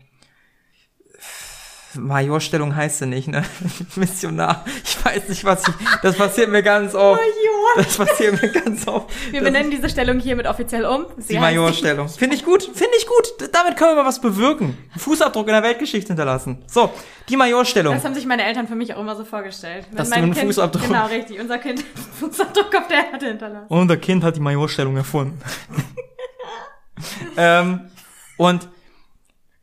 Majorstellung 1.96 2.76
heißt 2.76 3.00
sie 3.00 3.06
nicht, 3.06 3.28
ne? 3.28 3.44
Missionar. 3.96 4.64
Ich 4.84 5.04
weiß 5.06 5.28
nicht, 5.30 5.44
was 5.44 5.68
ich. 5.68 5.74
Das 6.02 6.16
passiert 6.18 6.50
mir 6.50 6.64
ganz 6.64 6.96
oft. 6.96 7.20
Major. 7.20 7.84
Das 7.84 7.98
passiert 7.98 8.42
mir 8.42 8.50
ganz 8.50 8.88
oft. 8.88 9.10
Wir 9.32 9.42
benennen 9.42 9.72
diese 9.72 9.90
Stellung 9.90 10.20
hiermit 10.20 10.48
offiziell 10.48 10.86
um. 10.86 11.06
Sie 11.18 11.34
Die 11.34 11.40
Majorstellung. 11.40 12.08
Finde 12.10 12.36
ich 12.36 12.46
gut, 12.46 12.64
finde 12.64 12.92
ich 12.98 13.06
gut. 13.08 13.50
Damit 13.54 13.78
können 13.78 13.92
wir 13.92 14.04
mal 14.04 14.08
was 14.08 14.22
bewirken. 14.22 14.78
Fußabdruck 14.98 15.48
in 15.48 15.54
der 15.54 15.64
Weltgeschichte 15.64 16.08
hinterlassen. 16.10 16.64
So, 16.68 16.92
die 17.30 17.36
Majorstellung. 17.38 17.94
Das 17.94 18.06
haben 18.06 18.16
sich 18.16 18.26
meine 18.26 18.44
Eltern 18.44 18.68
für 18.68 18.76
mich 18.76 18.94
auch 18.96 19.00
immer 19.00 19.16
so 19.16 19.26
vorgestellt. 19.26 19.86
Wenn 19.90 19.98
Dass 19.98 20.10
mein 20.10 20.20
du 20.20 20.24
einen 20.26 20.34
kind, 20.34 20.52
Fußabdruck- 20.54 20.88
Genau, 20.88 21.06
richtig. 21.08 21.40
Unser 21.40 21.58
Kind 21.58 21.84
Fußabdruck 22.20 22.76
auf 22.76 22.88
der 22.88 23.12
Erde 23.12 23.26
hinterlassen. 23.28 23.66
Unser 23.70 23.98
Kind 23.98 24.24
hat 24.24 24.36
die 24.36 24.42
Majorstellung 24.42 24.96
erfunden. 24.98 25.40
ähm, 27.38 27.90
und 28.38 28.70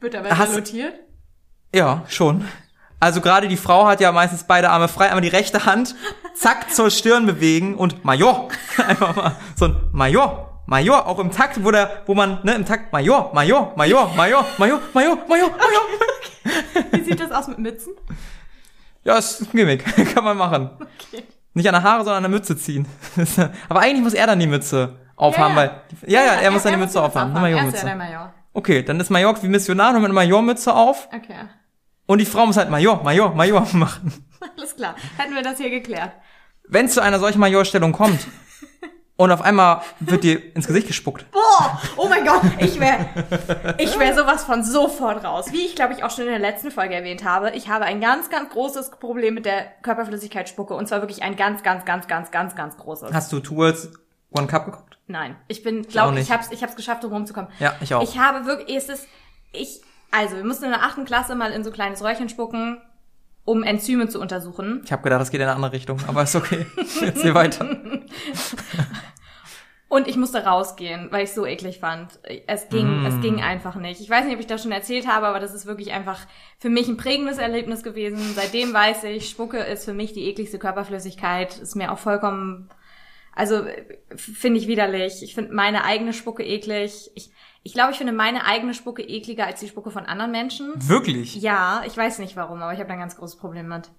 Wird 0.01 0.15
aber 0.15 0.37
Hast- 0.37 0.51
salutiert? 0.53 0.95
Ja, 1.75 2.03
schon. 2.09 2.45
Also 3.01 3.21
gerade 3.21 3.47
die 3.49 3.57
Frau 3.57 3.87
hat 3.87 4.01
ja 4.01 4.11
meistens 4.11 4.45
beide 4.45 4.71
Arme 4.71 4.89
frei, 4.89 5.07
einmal 5.07 5.21
die 5.21 5.29
rechte 5.29 5.65
Hand, 5.65 5.95
zack, 6.35 6.73
zur 6.73 6.91
Stirn 6.91 7.27
bewegen 7.27 7.77
und 7.77 8.05
Major. 8.05 8.49
Einfach 8.89 9.15
mal 9.15 9.37
so 9.57 9.67
ein 9.67 9.77
Major. 9.93 10.45
Major, 10.67 11.07
auch 11.07 11.19
im 11.19 11.31
Takt, 11.31 11.65
wo 11.65 11.71
der, 11.71 12.03
wo 12.07 12.15
man, 12.15 12.41
ne, 12.43 12.55
im 12.55 12.67
Takt, 12.67 12.93
Major, 12.93 13.31
Major, 13.33 13.73
Major, 13.77 14.13
Major, 14.17 14.45
Major, 14.59 14.81
Major, 14.93 15.17
Major, 15.27 15.51
Major. 15.51 16.91
Wie 16.93 17.03
sieht 17.05 17.21
das 17.21 17.31
aus 17.31 17.47
mit 17.49 17.59
Mützen? 17.59 17.95
Ja, 19.05 19.17
ist 19.17 19.41
ein 19.41 19.49
Gimmick. 19.53 19.85
Kann 20.15 20.25
man 20.25 20.37
machen. 20.37 20.71
Okay. 20.77 21.25
Nicht 21.55 21.67
an 21.69 21.73
der 21.73 21.83
Haare, 21.83 22.05
sondern 22.05 22.25
an 22.25 22.31
der 22.31 22.39
Mütze 22.39 22.57
ziehen. 22.57 22.87
Aber 23.71 23.81
eigentlich 23.81 24.03
muss 24.03 24.13
er 24.13 24.27
dann 24.27 24.39
die 24.39 24.47
Mütze 24.47 24.97
aufhaben, 25.17 25.57
Ja, 25.57 25.63
ja. 25.65 25.71
weil, 26.03 26.11
ja, 26.11 26.21
ja, 26.25 26.33
er 26.43 26.51
muss 26.51 26.65
dann 26.65 26.73
die 26.73 26.79
Mütze 26.79 27.01
aufhaben. 27.03 27.35
Eine 27.35 27.49
Er 27.49 27.49
ist 27.49 27.55
ja 27.55 27.57
Majormütze. 27.63 27.87
der 27.87 27.97
Major. 27.97 28.35
Okay, 28.53 28.83
dann 28.83 29.01
ist 29.01 29.09
Major 29.11 29.43
wie 29.43 29.49
Missionar 29.49 29.93
noch 29.93 30.01
mit 30.01 30.07
einer 30.11 30.15
Majormütze 30.15 30.75
auf 30.75 31.09
Okay. 31.15 31.35
Und 32.09 32.19
die 32.19 32.25
Frau 32.25 32.47
muss 32.47 32.57
halt 32.57 32.71
Major, 32.71 33.03
Major, 33.05 33.35
Major 33.35 33.67
machen. 33.75 34.25
Alles 34.57 34.75
klar. 34.75 34.97
Hätten 35.19 35.35
wir 35.35 35.43
das 35.43 35.59
hier 35.59 35.71
geklärt. 35.71 36.13
Wenn 36.67 36.87
es 36.87 36.95
zu 36.95 37.03
einer 37.03 37.19
solchen 37.19 37.39
Majorstellung 37.39 37.93
kommt 37.93 38.27
und 39.17 39.31
auf 39.31 39.43
einmal 39.43 39.83
wird 40.01 40.25
dir 40.25 40.57
ins 40.57 40.67
Gesicht 40.67 40.87
gespuckt. 40.87 41.31
Boah, 41.31 41.81
oh 41.97 42.09
mein 42.09 42.25
Gott, 42.25 42.43
ich 42.61 42.81
wäre 42.81 43.07
ich 43.79 43.99
wär 43.99 44.15
sowas 44.15 44.45
von 44.45 44.65
sofort 44.65 45.23
raus. 45.23 45.53
Wie 45.53 45.67
ich 45.67 45.77
glaube 45.77 45.93
ich 45.93 46.03
auch 46.03 46.11
schon 46.11 46.25
in 46.25 46.31
der 46.31 46.39
letzten 46.39 46.71
Folge 46.71 46.95
erwähnt 46.95 47.25
habe, 47.25 47.51
ich 47.51 47.69
habe 47.69 47.85
ein 47.85 48.01
ganz, 48.01 48.31
ganz 48.31 48.51
großes 48.51 48.93
Problem 48.93 49.35
mit 49.35 49.45
der 49.45 49.67
Körperflüssigkeitsspucke 49.83 50.75
und 50.75 50.89
zwar 50.89 51.03
wirklich 51.03 51.23
ein 51.23 51.37
ganz, 51.37 51.63
ganz, 51.63 51.85
ganz, 51.85 52.09
ganz, 52.09 52.31
ganz, 52.31 52.57
ganz 52.57 52.77
großes. 52.79 53.13
Hast 53.13 53.31
du 53.33 53.41
Tours 53.41 53.91
One 54.31 54.47
Cup 54.47 54.65
geguckt? 54.65 54.99
Nein, 55.09 55.37
ich 55.49 55.63
bin, 55.63 55.83
glaube 55.83 56.13
ich, 56.13 56.21
nicht. 56.21 56.29
ich 56.29 56.35
hab's, 56.35 56.49
ich 56.51 56.63
hab's 56.63 56.77
geschafft, 56.77 57.05
um 57.05 57.13
rumzukommen. 57.13 57.51
Ja, 57.61 57.75
ich 57.81 57.95
auch. 57.95 58.03
Ich 58.03 58.19
habe 58.19 58.47
wirklich, 58.47 58.77
es 58.77 58.89
ist, 58.89 59.09
ich, 59.53 59.81
also 60.11 60.37
wir 60.37 60.45
mussten 60.45 60.65
in 60.65 60.71
der 60.71 60.83
achten 60.83 61.05
Klasse 61.05 61.35
mal 61.35 61.53
in 61.53 61.65
so 61.65 61.71
ein 61.71 61.75
kleines 61.75 62.03
Röhrchen 62.03 62.29
spucken, 62.29 62.81
um 63.45 63.63
Enzyme 63.63 64.09
zu 64.09 64.21
untersuchen. 64.21 64.83
Ich 64.85 64.93
habe 64.93 65.03
gedacht, 65.03 65.21
das 65.21 65.31
geht 65.31 65.41
in 65.41 65.47
eine 65.47 65.57
andere 65.57 65.73
Richtung, 65.73 65.99
aber 66.07 66.23
ist 66.23 66.37
okay. 66.37 66.67
Jetzt 67.01 67.23
hier 67.23 67.35
weiter. 67.35 67.79
Und 69.91 70.07
ich 70.07 70.19
musste 70.19 70.45
rausgehen, 70.45 71.09
weil 71.11 71.25
ich 71.25 71.33
so 71.33 71.47
eklig 71.47 71.81
fand. 71.81 72.19
Es 72.47 72.69
ging, 72.69 73.07
es 73.07 73.19
ging 73.23 73.41
einfach 73.41 73.75
nicht. 73.75 74.03
Ich 74.03 74.11
weiß 74.11 74.27
nicht, 74.27 74.35
ob 74.35 74.41
ich 74.41 74.47
das 74.47 74.63
schon 74.63 74.71
erzählt 74.71 75.07
habe, 75.09 75.27
aber 75.27 75.41
das 75.41 75.55
ist 75.55 75.65
wirklich 75.65 75.93
einfach 75.93 76.21
für 76.59 76.69
mich 76.69 76.89
ein 76.89 76.99
prägendes 76.99 77.39
Erlebnis 77.39 77.83
gewesen. 77.83 78.19
Seitdem 78.35 78.75
weiß 78.75 79.05
ich, 79.05 79.31
Spucke 79.31 79.57
ist 79.57 79.87
für 79.87 79.95
mich 79.95 80.13
die 80.13 80.29
ekligste 80.29 80.59
Körperflüssigkeit. 80.59 81.57
Ist 81.57 81.75
mir 81.75 81.91
auch 81.91 81.99
vollkommen, 81.99 82.69
Also 83.35 83.63
finde 84.15 84.61
ich 84.61 84.67
widerlich. 84.69 85.23
Ich 85.23 85.35
finde 85.35 85.55
meine 85.55 85.85
eigene 85.85 86.13
Spucke 86.13 86.45
eklig. 86.45 87.11
Ich 87.15 87.31
ich 87.63 87.73
glaube, 87.73 87.93
ich 87.93 87.99
finde 87.99 88.13
meine 88.13 88.45
eigene 88.45 88.75
Spucke 88.75 89.03
ekliger 89.03 89.47
als 89.47 89.61
die 89.61 89.69
Spucke 89.69 89.91
von 89.91 90.07
anderen 90.07 90.31
Menschen. 90.31 90.73
Wirklich? 90.77 91.37
Ja, 91.37 91.83
ich 91.87 91.97
weiß 91.97 92.19
nicht 92.19 92.37
warum, 92.37 92.63
aber 92.63 92.73
ich 92.73 92.79
habe 92.79 92.89
da 92.89 92.95
ein 92.95 93.01
ganz 93.01 93.17
großes 93.17 93.37
Problem 93.37 93.69
mit. 93.69 93.91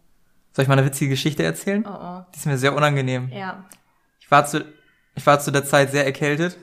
Soll 0.54 0.64
ich 0.64 0.70
mal 0.70 0.78
eine 0.78 0.86
witzige 0.86 1.12
Geschichte 1.12 1.44
erzählen? 1.44 1.86
Oh 1.86 1.92
oh. 1.92 2.26
Die 2.34 2.38
ist 2.38 2.46
mir 2.46 2.58
sehr 2.58 2.76
unangenehm. 2.76 3.30
Ja. 3.30 3.66
Ich 4.20 4.32
war 4.32 4.46
zu, 4.46 4.66
ich 5.16 5.26
war 5.26 5.40
zu 5.40 5.52
der 5.52 5.66
Zeit 5.66 5.92
sehr 5.92 6.06
erkältet. 6.06 6.58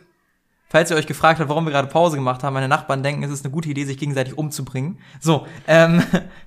Falls 0.69 0.91
ihr 0.91 0.97
euch 0.97 1.07
gefragt 1.07 1.39
habt, 1.39 1.49
warum 1.49 1.65
wir 1.65 1.71
gerade 1.71 1.87
Pause 1.87 2.17
gemacht 2.17 2.43
haben, 2.43 2.55
meine 2.55 2.67
Nachbarn 2.67 3.05
denken, 3.05 3.23
es 3.23 3.31
ist 3.31 3.45
eine 3.45 3.53
gute 3.53 3.69
Idee, 3.69 3.85
sich 3.85 3.99
gegenseitig 3.99 4.37
umzubringen. 4.37 4.99
So, 5.21 5.47
ähm, 5.69 6.03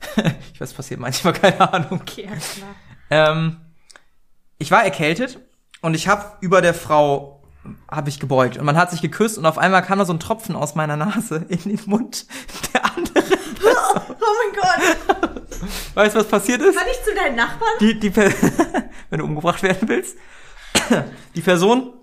ich 0.53 0.59
weiß, 0.59 0.73
passiert 0.73 0.99
manchmal, 0.99 1.33
keine 1.33 1.73
Ahnung. 1.73 2.01
Okay, 2.01 2.27
alles 2.29 2.55
klar. 2.55 2.75
Ähm, 3.09 3.57
ich 4.57 4.71
war 4.71 4.83
erkältet 4.83 5.39
und 5.81 5.93
ich 5.93 6.09
habe 6.09 6.37
über 6.41 6.61
der 6.61 6.73
Frau 6.73 7.38
habe 7.89 8.09
ich 8.09 8.19
gebeugt 8.19 8.57
und 8.57 8.65
man 8.65 8.77
hat 8.77 8.91
sich 8.91 9.01
geküsst 9.01 9.37
und 9.37 9.45
auf 9.45 9.57
einmal 9.57 9.81
kam 9.83 9.99
da 9.99 10.05
so 10.05 10.13
ein 10.13 10.19
Tropfen 10.19 10.55
aus 10.55 10.75
meiner 10.75 10.97
Nase 10.97 11.45
in 11.49 11.63
den 11.63 11.81
Mund 11.85 12.25
der 12.73 12.85
anderen. 12.85 13.23
Oh 14.21 14.33
mein 14.43 14.61
Gott. 14.61 15.39
Weißt 15.95 16.15
du, 16.15 16.19
was 16.19 16.27
passiert 16.27 16.61
ist? 16.61 16.77
Kann 16.77 16.87
ich 16.91 17.03
zu 17.03 17.15
deinen 17.15 17.35
Nachbarn? 17.35 17.71
Die, 17.79 17.99
die 17.99 18.15
wenn 19.09 19.19
du 19.19 19.25
umgebracht 19.25 19.63
werden 19.63 19.87
willst, 19.87 20.17
die 21.35 21.41
Person, 21.41 21.93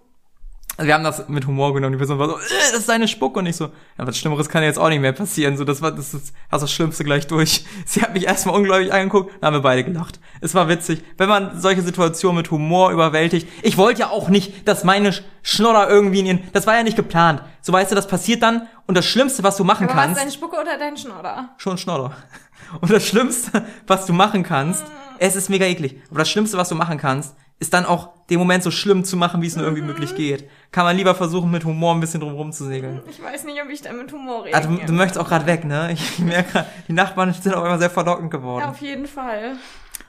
wir 0.79 0.93
haben 0.95 1.05
das 1.05 1.29
mit 1.29 1.47
Humor 1.47 1.73
genommen, 1.75 1.93
die 1.93 1.99
Person 1.99 2.19
war 2.19 2.29
so, 2.29 2.37
äh, 2.39 2.41
das 2.71 2.81
ist 2.81 2.89
deine 2.89 3.09
Spucke 3.09 3.39
und 3.39 3.47
ich 3.47 3.57
so, 3.57 3.65
ja, 3.99 4.07
was 4.07 4.19
Schlimmeres 4.19 4.49
kann 4.49 4.63
jetzt 4.63 4.79
auch 4.79 4.89
nicht 4.89 5.01
mehr 5.01 5.13
passieren, 5.13 5.57
so, 5.57 5.65
das 5.65 5.81
war, 5.81 5.91
das 5.93 6.13
ist, 6.15 6.35
hast 6.51 6.61
das 6.63 6.73
Schlimmste 6.73 7.03
gleich 7.05 7.27
durch. 7.27 7.65
Sie 7.87 8.03
hat 8.03 8.13
mich 8.13 8.27
erstmal 8.27 8.57
ungläubig 8.57 8.93
angeguckt, 8.93 9.33
dann 9.41 9.47
haben 9.49 9.55
wir 9.55 9.63
beide 9.63 9.85
gelacht. 9.85 10.21
Es 10.41 10.55
war 10.55 10.69
witzig, 10.69 11.03
wenn 11.17 11.29
man 11.29 11.61
solche 11.61 11.83
Situationen 11.83 12.37
mit 12.37 12.51
Humor 12.51 12.91
überwältigt. 12.91 13.49
Ich 13.63 13.77
wollte 13.79 14.01
ja 14.01 14.11
auch 14.11 14.29
nicht, 14.29 14.69
dass 14.69 14.85
meine 14.85 15.11
Sch- 15.11 15.23
Schnodder 15.43 15.89
irgendwie 15.89 16.21
in 16.21 16.27
ihren, 16.27 16.41
das 16.53 16.67
war 16.67 16.75
ja 16.77 16.83
nicht 16.83 16.97
geplant. 16.97 17.43
So, 17.63 17.73
weißt 17.73 17.91
du, 17.91 17.95
das 17.95 18.07
passiert 18.07 18.43
dann 18.43 18.69
und 18.87 18.97
das 18.97 19.07
Schlimmste, 19.07 19.43
was 19.43 19.57
du 19.57 19.65
machen 19.65 19.87
Aber 19.89 19.97
war 19.97 20.05
kannst, 20.05 20.21
deine 20.21 20.31
Spucke 20.33 20.57
oder 20.61 20.77
dein 20.79 20.97
Schnodder? 20.97 21.51
schon 21.59 21.79
Schnodder. 21.79 22.13
Und 22.81 22.91
das 22.91 23.07
Schlimmste, 23.07 23.65
was 23.87 24.07
du 24.07 24.13
machen 24.13 24.43
kannst, 24.43 24.83
es 25.21 25.37
ist 25.37 25.49
mega 25.49 25.65
eklig, 25.67 26.03
aber 26.11 26.19
das 26.19 26.29
Schlimmste, 26.29 26.57
was 26.59 26.69
du 26.69 26.75
machen 26.75 26.99
kannst, 26.99 27.35
ist 27.59 27.73
dann 27.73 27.87
auch 27.87 28.11
den 28.27 28.39
Moment 28.39 28.63
so 28.63 28.71
schlimm 28.71 29.05
zu 29.05 29.17
machen, 29.17 29.41
wie 29.41 29.47
es 29.47 29.57
nur 29.57 29.65
irgendwie 29.65 29.85
möglich 29.85 30.15
geht. 30.15 30.49
Kann 30.73 30.85
man 30.85 30.97
lieber 30.97 31.15
versuchen, 31.15 31.51
mit 31.51 31.65
Humor 31.65 31.95
ein 31.95 32.01
bisschen 32.01 32.21
drum 32.21 32.35
rumzusegeln. 32.35 33.03
Ich 33.09 33.23
weiß 33.23 33.45
nicht, 33.45 33.63
ob 33.63 33.71
ich 33.71 33.81
da 33.83 33.93
mit 33.93 34.13
Humor 34.13 34.45
rede. 34.45 34.57
Also, 34.57 34.69
du, 34.69 34.85
du 34.85 34.93
möchtest 34.93 35.19
auch 35.19 35.29
gerade 35.29 35.47
weg, 35.47 35.65
ne? 35.65 35.93
Ich 35.93 36.19
merke, 36.21 36.53
grad, 36.53 36.67
die 36.89 36.93
Nachbarn 36.93 37.33
sind 37.33 37.55
auch 37.55 37.65
immer 37.65 37.79
sehr 37.79 37.91
verlockend 37.91 38.31
geworden. 38.31 38.65
Auf 38.65 38.81
jeden 38.81 39.07
Fall. 39.07 39.57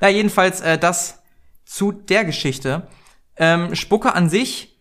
Ja, 0.01 0.09
jedenfalls 0.09 0.61
äh, 0.61 0.77
das 0.77 1.21
zu 1.65 1.91
der 1.91 2.25
Geschichte. 2.25 2.87
Ähm, 3.37 3.75
Spucke 3.75 4.13
an 4.13 4.29
sich 4.29 4.77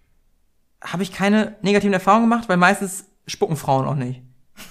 habe 0.82 1.02
ich 1.02 1.12
keine 1.12 1.56
negativen 1.62 1.92
Erfahrungen 1.92 2.28
gemacht, 2.28 2.48
weil 2.48 2.56
meistens 2.56 3.06
spucken 3.26 3.56
Frauen 3.56 3.86
auch 3.86 3.94
nicht. 3.94 4.22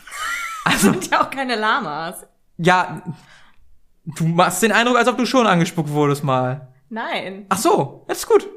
Also, 0.67 0.91
Sind 0.91 1.11
ja 1.11 1.21
auch 1.23 1.29
keine 1.29 1.55
Lamas. 1.55 2.25
ja, 2.57 3.03
du 4.03 4.25
machst 4.25 4.63
den 4.63 4.71
Eindruck, 4.71 4.97
als 4.97 5.07
ob 5.07 5.15
du 5.15 5.27
schon 5.27 5.45
angespuckt 5.45 5.91
wurdest 5.91 6.23
mal. 6.23 6.73
Nein. 6.89 7.45
Ach 7.49 7.57
so, 7.57 8.05
das 8.07 8.19
ist 8.19 8.27
gut. 8.27 8.47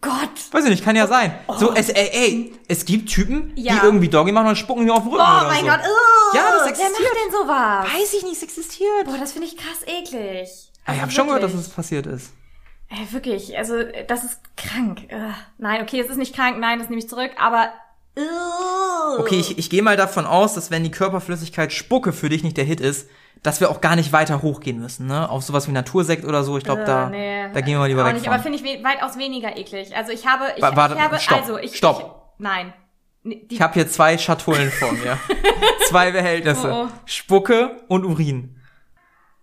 Gott. 0.00 0.30
Weiß 0.52 0.64
ich 0.64 0.70
nicht, 0.70 0.84
kann 0.84 0.96
ja 0.96 1.06
sein. 1.06 1.34
So, 1.58 1.74
es, 1.74 1.90
ey, 1.90 2.08
ey, 2.12 2.52
es 2.68 2.84
gibt 2.86 3.10
Typen, 3.10 3.52
Ja. 3.56 3.74
die 3.74 3.80
irgendwie 3.84 4.08
Doggy 4.08 4.32
machen 4.32 4.48
und 4.48 4.56
spucken 4.56 4.84
die 4.86 4.90
auf 4.90 5.02
den 5.02 5.12
Rücken 5.12 5.22
Oh 5.22 5.46
mein 5.46 5.60
so. 5.60 5.66
Gott. 5.66 5.80
Uh, 5.80 6.36
Ja, 6.36 6.50
das 6.52 6.62
Wer 6.62 6.70
existiert. 6.70 6.92
macht 6.92 7.24
denn 7.26 7.32
sowas? 7.32 7.86
Weiß 8.00 8.14
ich 8.14 8.22
nicht, 8.22 8.36
es 8.36 8.42
existiert. 8.42 9.04
Boah, 9.04 9.18
das 9.18 9.32
finde 9.32 9.48
ich 9.48 9.56
krass 9.58 9.82
eklig. 9.86 10.48
Ah, 10.48 10.82
ich 10.84 10.88
Also 10.88 11.02
habe 11.02 11.10
schon 11.12 11.26
gehört, 11.26 11.42
dass 11.42 11.52
es 11.54 11.68
passiert 11.68 12.06
ist. 12.06 12.32
Ey, 12.88 13.12
wirklich, 13.12 13.56
also 13.58 13.74
das 14.08 14.24
ist 14.24 14.40
krank. 14.56 15.02
Äh, 15.08 15.30
nein, 15.58 15.82
okay, 15.82 16.00
es 16.00 16.08
ist 16.08 16.16
nicht 16.16 16.34
krank, 16.34 16.58
nein, 16.58 16.78
das 16.78 16.88
nehme 16.88 17.00
ich 17.02 17.08
zurück, 17.08 17.30
aber. 17.38 17.70
Okay, 19.18 19.36
ich, 19.38 19.58
ich 19.58 19.70
gehe 19.70 19.82
mal 19.82 19.96
davon 19.96 20.26
aus, 20.26 20.54
dass 20.54 20.70
wenn 20.70 20.82
die 20.84 20.90
Körperflüssigkeit 20.90 21.72
Spucke 21.72 22.12
für 22.12 22.28
dich 22.28 22.42
nicht 22.42 22.56
der 22.56 22.64
Hit 22.64 22.80
ist, 22.80 23.08
dass 23.42 23.60
wir 23.60 23.70
auch 23.70 23.80
gar 23.80 23.96
nicht 23.96 24.12
weiter 24.12 24.42
hochgehen 24.42 24.78
müssen, 24.80 25.06
ne? 25.06 25.28
Auf 25.30 25.42
sowas 25.42 25.66
wie 25.66 25.72
Natursekt 25.72 26.24
oder 26.24 26.44
so. 26.44 26.58
Ich 26.58 26.64
glaube, 26.64 26.84
da, 26.84 27.06
Äh, 27.08 27.10
nee, 27.10 27.52
da 27.54 27.60
gehen 27.62 27.78
wir 27.78 27.88
lieber 27.88 28.02
auch 28.02 28.06
weg 28.06 28.14
nicht, 28.14 28.24
von. 28.24 28.34
aber 28.34 28.42
finde 28.42 28.58
ich 28.58 28.64
we 28.64 28.84
weitaus 28.84 29.16
weniger 29.18 29.56
eklig. 29.56 29.96
Also 29.96 30.12
ich 30.12 30.26
habe, 30.26 30.44
ich, 30.56 30.62
Wa- 30.62 30.76
warte, 30.76 30.94
ich 30.94 31.00
habe, 31.00 31.18
stopp, 31.18 31.38
also 31.40 31.58
ich, 31.58 31.76
stopp. 31.76 32.32
Ich, 32.36 32.42
nein. 32.44 32.72
Ich 33.48 33.60
habe 33.60 33.74
hier 33.74 33.88
zwei 33.88 34.16
Schatullen 34.18 34.70
vor 34.70 34.92
mir. 34.92 35.18
zwei 35.88 36.10
Behältnisse. 36.10 36.70
Oh, 36.72 36.86
oh. 36.86 36.88
Spucke 37.06 37.82
und 37.88 38.04
Urin. 38.04 38.56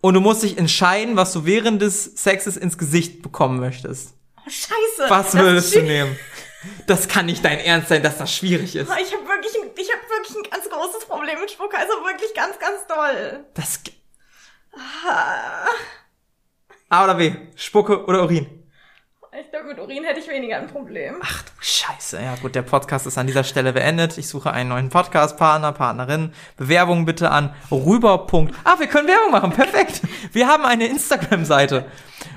Und 0.02 0.14
du 0.14 0.22
musst 0.22 0.44
dich 0.44 0.58
entscheiden, 0.58 1.16
was 1.16 1.34
du 1.34 1.46
während 1.46 1.82
des 1.82 2.04
Sexes 2.16 2.58
ins 2.58 2.78
Gesicht 2.78 3.22
bekommen 3.22 3.60
möchtest. 3.60 4.16
oh, 4.38 4.42
Scheiße. 4.50 5.10
Was 5.10 5.36
würdest 5.36 5.76
du 5.76 5.82
nehmen? 5.82 6.16
Das 6.86 7.08
kann 7.08 7.26
nicht 7.26 7.44
dein 7.44 7.60
Ernst 7.60 7.90
sein, 7.90 8.04
dass 8.04 8.18
das 8.18 8.34
schwierig 8.34 8.76
ist. 8.76 8.90
Ich 9.02 9.14
habe 9.14 9.28
wirklich, 9.28 9.54
ein, 9.56 9.70
ich 9.76 9.92
habe 9.92 10.02
wirklich 10.10 10.38
ein 10.38 10.50
ganz 10.50 10.70
großes 10.70 11.06
Problem 11.06 11.40
mit 11.40 11.52
Spucke, 11.52 11.78
also 11.78 11.94
wirklich 12.06 12.34
ganz, 12.34 12.58
ganz 12.60 12.88
doll. 12.88 13.46
Das. 13.54 13.82
A 16.90 17.04
oder 17.04 17.16
B? 17.16 17.34
Spucke 17.56 18.06
oder 18.06 18.24
Urin? 18.24 18.58
Ich 19.40 19.52
glaube, 19.52 19.68
mit 19.68 19.80
Urin 19.80 20.04
hätte 20.04 20.20
ich 20.20 20.28
weniger 20.28 20.58
ein 20.58 20.68
Problem. 20.68 21.18
Ach 21.22 21.44
du 21.44 21.52
Scheiße. 21.60 22.20
Ja 22.20 22.36
gut, 22.42 22.56
der 22.56 22.64
Podcast 22.64 23.06
ist 23.06 23.18
an 23.18 23.28
dieser 23.28 23.44
Stelle 23.44 23.72
beendet. 23.72 24.18
Ich 24.18 24.28
suche 24.28 24.52
einen 24.52 24.70
neuen 24.70 24.90
Podcast-Partner, 24.90 25.74
Partnerin. 25.74 26.34
Bewerbungen 26.56 27.06
bitte 27.06 27.30
an 27.30 27.54
rüber. 27.70 28.26
Ah, 28.64 28.80
wir 28.80 28.88
können 28.88 29.08
Werbung 29.08 29.32
machen. 29.32 29.52
Perfekt. 29.52 30.02
Wir 30.32 30.48
haben 30.48 30.66
eine 30.66 30.88
Instagram-Seite. 30.88 31.86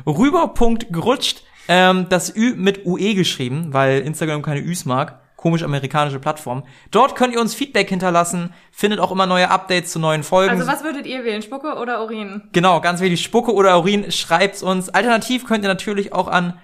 Rüber.gerutscht. 0.04 1.42
Ähm, 1.68 2.06
das 2.08 2.34
Ü 2.34 2.54
mit 2.56 2.84
UE 2.86 3.14
geschrieben, 3.14 3.68
weil 3.72 4.00
Instagram 4.00 4.42
keine 4.42 4.60
Üs 4.60 4.84
mag. 4.84 5.20
Komisch 5.36 5.62
amerikanische 5.62 6.18
Plattform. 6.18 6.64
Dort 6.90 7.16
könnt 7.16 7.32
ihr 7.32 7.40
uns 7.40 7.54
Feedback 7.54 7.88
hinterlassen. 7.88 8.52
Findet 8.72 9.00
auch 9.00 9.10
immer 9.10 9.24
neue 9.24 9.50
Updates 9.50 9.90
zu 9.92 9.98
neuen 9.98 10.22
Folgen. 10.22 10.50
Also 10.50 10.66
was 10.70 10.84
würdet 10.84 11.06
ihr 11.06 11.24
wählen, 11.24 11.40
Spucke 11.40 11.76
oder 11.76 12.02
Urin? 12.02 12.42
Genau, 12.52 12.80
ganz 12.82 13.00
wichtig, 13.00 13.22
Spucke 13.22 13.54
oder 13.54 13.78
Urin, 13.78 14.12
schreibt's 14.12 14.62
uns. 14.62 14.90
Alternativ 14.90 15.46
könnt 15.46 15.64
ihr 15.64 15.68
natürlich 15.68 16.12
auch 16.12 16.28
an 16.28 16.58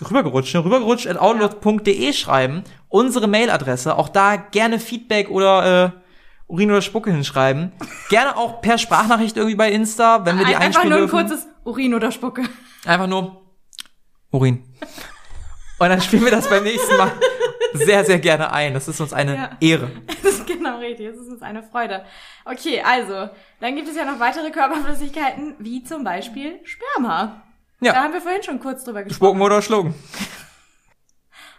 rübergerutscht, 0.00 0.54
ne? 0.54 0.64
rübergerutscht 0.64 1.06
at 1.06 1.16
outlook.de 1.18 2.12
schreiben. 2.12 2.64
Unsere 2.88 3.28
Mailadresse, 3.28 3.96
auch 3.96 4.08
da 4.08 4.34
gerne 4.36 4.78
Feedback 4.80 5.30
oder 5.30 5.84
äh, 5.84 5.90
Urin 6.48 6.70
oder 6.70 6.82
Spucke 6.82 7.10
hinschreiben. 7.12 7.72
Gerne 8.08 8.36
auch 8.36 8.60
per 8.62 8.78
Sprachnachricht 8.78 9.36
irgendwie 9.36 9.56
bei 9.56 9.70
Insta, 9.70 10.24
wenn 10.26 10.38
wir 10.38 10.44
die 10.44 10.56
Ein- 10.56 10.62
Einfach 10.62 10.80
einspielen 10.82 10.88
nur 10.88 10.98
ein 10.98 11.08
dürfen. 11.10 11.28
kurzes 11.28 11.46
Urin 11.64 11.94
oder 11.94 12.10
Spucke. 12.10 12.42
Einfach 12.84 13.06
nur 13.06 13.42
Urin. 14.36 14.62
Und 15.78 15.88
dann 15.88 16.00
spielen 16.00 16.24
wir 16.24 16.30
das 16.30 16.48
beim 16.48 16.62
nächsten 16.64 16.96
Mal 16.96 17.12
sehr, 17.74 18.04
sehr 18.04 18.18
gerne 18.18 18.52
ein. 18.52 18.72
Das 18.74 18.88
ist 18.88 19.00
uns 19.00 19.12
eine 19.12 19.34
Ja. 19.34 19.50
Ehre. 19.60 19.90
Das 20.22 20.34
ist 20.34 20.46
genau 20.46 20.78
richtig. 20.78 21.08
Das 21.08 21.16
ist 21.16 21.28
uns 21.28 21.42
eine 21.42 21.62
Freude. 21.62 22.04
Okay, 22.44 22.82
also, 22.84 23.28
dann 23.60 23.74
gibt 23.76 23.88
es 23.88 23.96
ja 23.96 24.04
noch 24.04 24.18
weitere 24.20 24.50
Körperflüssigkeiten, 24.50 25.54
wie 25.58 25.82
zum 25.84 26.02
Beispiel 26.04 26.60
Sperma. 26.64 27.42
Da 27.80 27.86
Ja, 27.86 27.94
haben 27.96 28.12
wir 28.12 28.20
vorhin 28.20 28.42
schon 28.42 28.58
kurz 28.60 28.84
drüber 28.84 29.02
gesprochen. 29.02 29.28
spucken 29.28 29.42
oder 29.42 29.60
schlucken. 29.62 29.94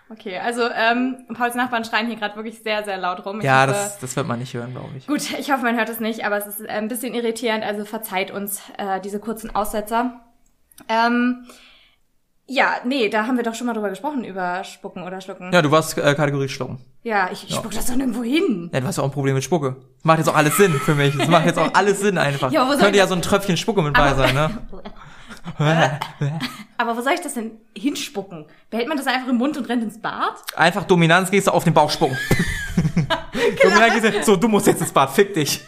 Okay, 0.10 0.38
also 0.40 0.62
ähm, 0.74 1.26
Pauls 1.34 1.54
Nachbarn 1.56 1.84
schreien 1.84 2.08
hier 2.08 2.16
gerade 2.16 2.38
wirklich 2.38 2.64
sehr, 2.64 2.82
sehr 2.86 2.98
laut 2.98 3.26
rum. 3.26 3.40
Ich 3.40 3.46
Ja, 3.46 3.64
hoffe- 3.64 3.74
das, 3.74 4.00
das 4.00 4.16
wird 4.16 4.26
man 4.26 4.40
nicht 4.40 4.54
hören, 4.54 4.72
glaube 4.72 4.92
ich. 4.98 5.06
Gut, 5.06 5.38
ich 5.38 5.52
hoffe, 5.52 5.64
man 5.64 5.76
hört 5.78 5.90
es 5.90 6.00
nicht, 6.00 6.24
aber 6.26 6.38
es 6.38 6.48
ist 6.48 6.62
äh, 6.62 6.68
ein 6.70 6.88
bisschen 6.88 7.14
irritierend, 7.14 7.66
also 7.66 7.84
verzeiht 7.84 8.32
uns 8.32 8.62
äh, 8.78 9.02
diese 9.02 9.20
kurzen 9.20 9.54
Aussetzer. 9.54 10.22
Ähm, 10.88 11.46
ja, 12.48 12.76
nee, 12.86 13.10
da 13.10 13.28
haben 13.28 13.36
wir 13.36 13.44
doch 13.44 13.56
schon 13.56 13.68
mal 13.68 13.74
drüber 13.74 13.90
gesprochen, 13.90 14.24
über 14.24 14.64
Spucken 14.64 15.04
oder 15.04 15.20
Schlucken. 15.20 15.52
Ja, 15.52 15.62
du 15.62 15.70
warst 15.70 15.98
äh, 15.98 16.16
Kategorie 16.16 16.48
Schlucken. 16.48 16.80
Ja, 17.04 17.30
ich, 17.32 17.44
ich 17.48 17.56
spuck 17.56 17.72
das 17.72 17.86
doch 17.88 17.96
nirgendwo 17.96 18.24
hin. 18.24 18.70
Ja, 18.74 18.80
du 18.80 18.88
hast 18.88 18.98
ja 18.98 19.04
auch 19.04 19.08
ein 19.08 19.12
Problem 19.12 19.36
mit 19.36 19.44
Spucke. 19.44 19.76
Macht 20.04 20.20
jetzt 20.20 20.30
auch 20.30 20.36
alles 20.36 20.56
Sinn 20.58 20.74
für 20.74 20.96
mich. 20.96 21.16
Das 21.18 21.28
macht 21.28 21.46
jetzt 21.46 21.60
auch 21.60 21.74
alles 21.74 22.00
Sinn 22.00 22.18
einfach. 22.18 22.52
Ja, 22.52 22.66
wo 22.66 22.72
soll 22.72 22.80
Könnte 22.80 22.98
ja 22.98 23.08
so 23.08 23.16
ein 23.16 23.22
Tröpfchen 23.22 23.58
Spucke 23.58 23.82
mit 23.82 23.94
bei 23.94 24.14
sein, 24.14 24.34
ne? 24.34 24.58
Aber 26.78 26.98
wo 26.98 27.02
soll 27.02 27.14
ich 27.14 27.22
das 27.22 27.34
denn 27.34 27.52
hinspucken? 27.76 28.46
Behält 28.70 28.88
man 28.88 28.98
das 28.98 29.08
einfach 29.08 29.28
im 29.28 29.38
Mund 29.38 29.58
und 29.58 29.68
rennt 29.70 29.84
ins 29.84 30.00
Bad? 30.00 30.36
Einfach 30.56 30.84
Dominanz 30.84 31.32
gehst 31.32 31.48
du 31.48 31.52
auf 31.52 31.64
den 31.64 31.74
Bauch 31.74 31.90
spucken. 31.90 32.18
Dominanz 33.64 34.02
gehst 34.02 34.18
du, 34.18 34.24
so, 34.24 34.36
du 34.36 34.48
musst 34.48 34.68
jetzt 34.68 34.82
ins 34.82 34.92
Bad, 34.92 35.12
fick 35.12 35.34
dich. 35.34 35.62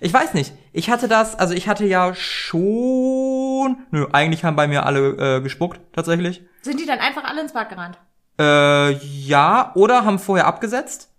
Ich 0.00 0.12
weiß 0.12 0.34
nicht. 0.34 0.52
Ich 0.72 0.90
hatte 0.90 1.08
das, 1.08 1.38
also 1.38 1.52
ich 1.54 1.68
hatte 1.68 1.84
ja 1.84 2.14
schon, 2.14 3.78
nö, 3.90 4.06
eigentlich 4.12 4.44
haben 4.44 4.56
bei 4.56 4.66
mir 4.66 4.86
alle 4.86 5.36
äh, 5.36 5.40
gespuckt, 5.42 5.80
tatsächlich. 5.92 6.42
Sind 6.62 6.80
die 6.80 6.86
dann 6.86 6.98
einfach 6.98 7.24
alle 7.24 7.42
ins 7.42 7.52
Bad 7.52 7.68
gerannt? 7.68 7.98
Äh, 8.38 8.92
ja, 8.92 9.72
oder 9.74 10.04
haben 10.04 10.18
vorher 10.18 10.46
abgesetzt 10.46 11.12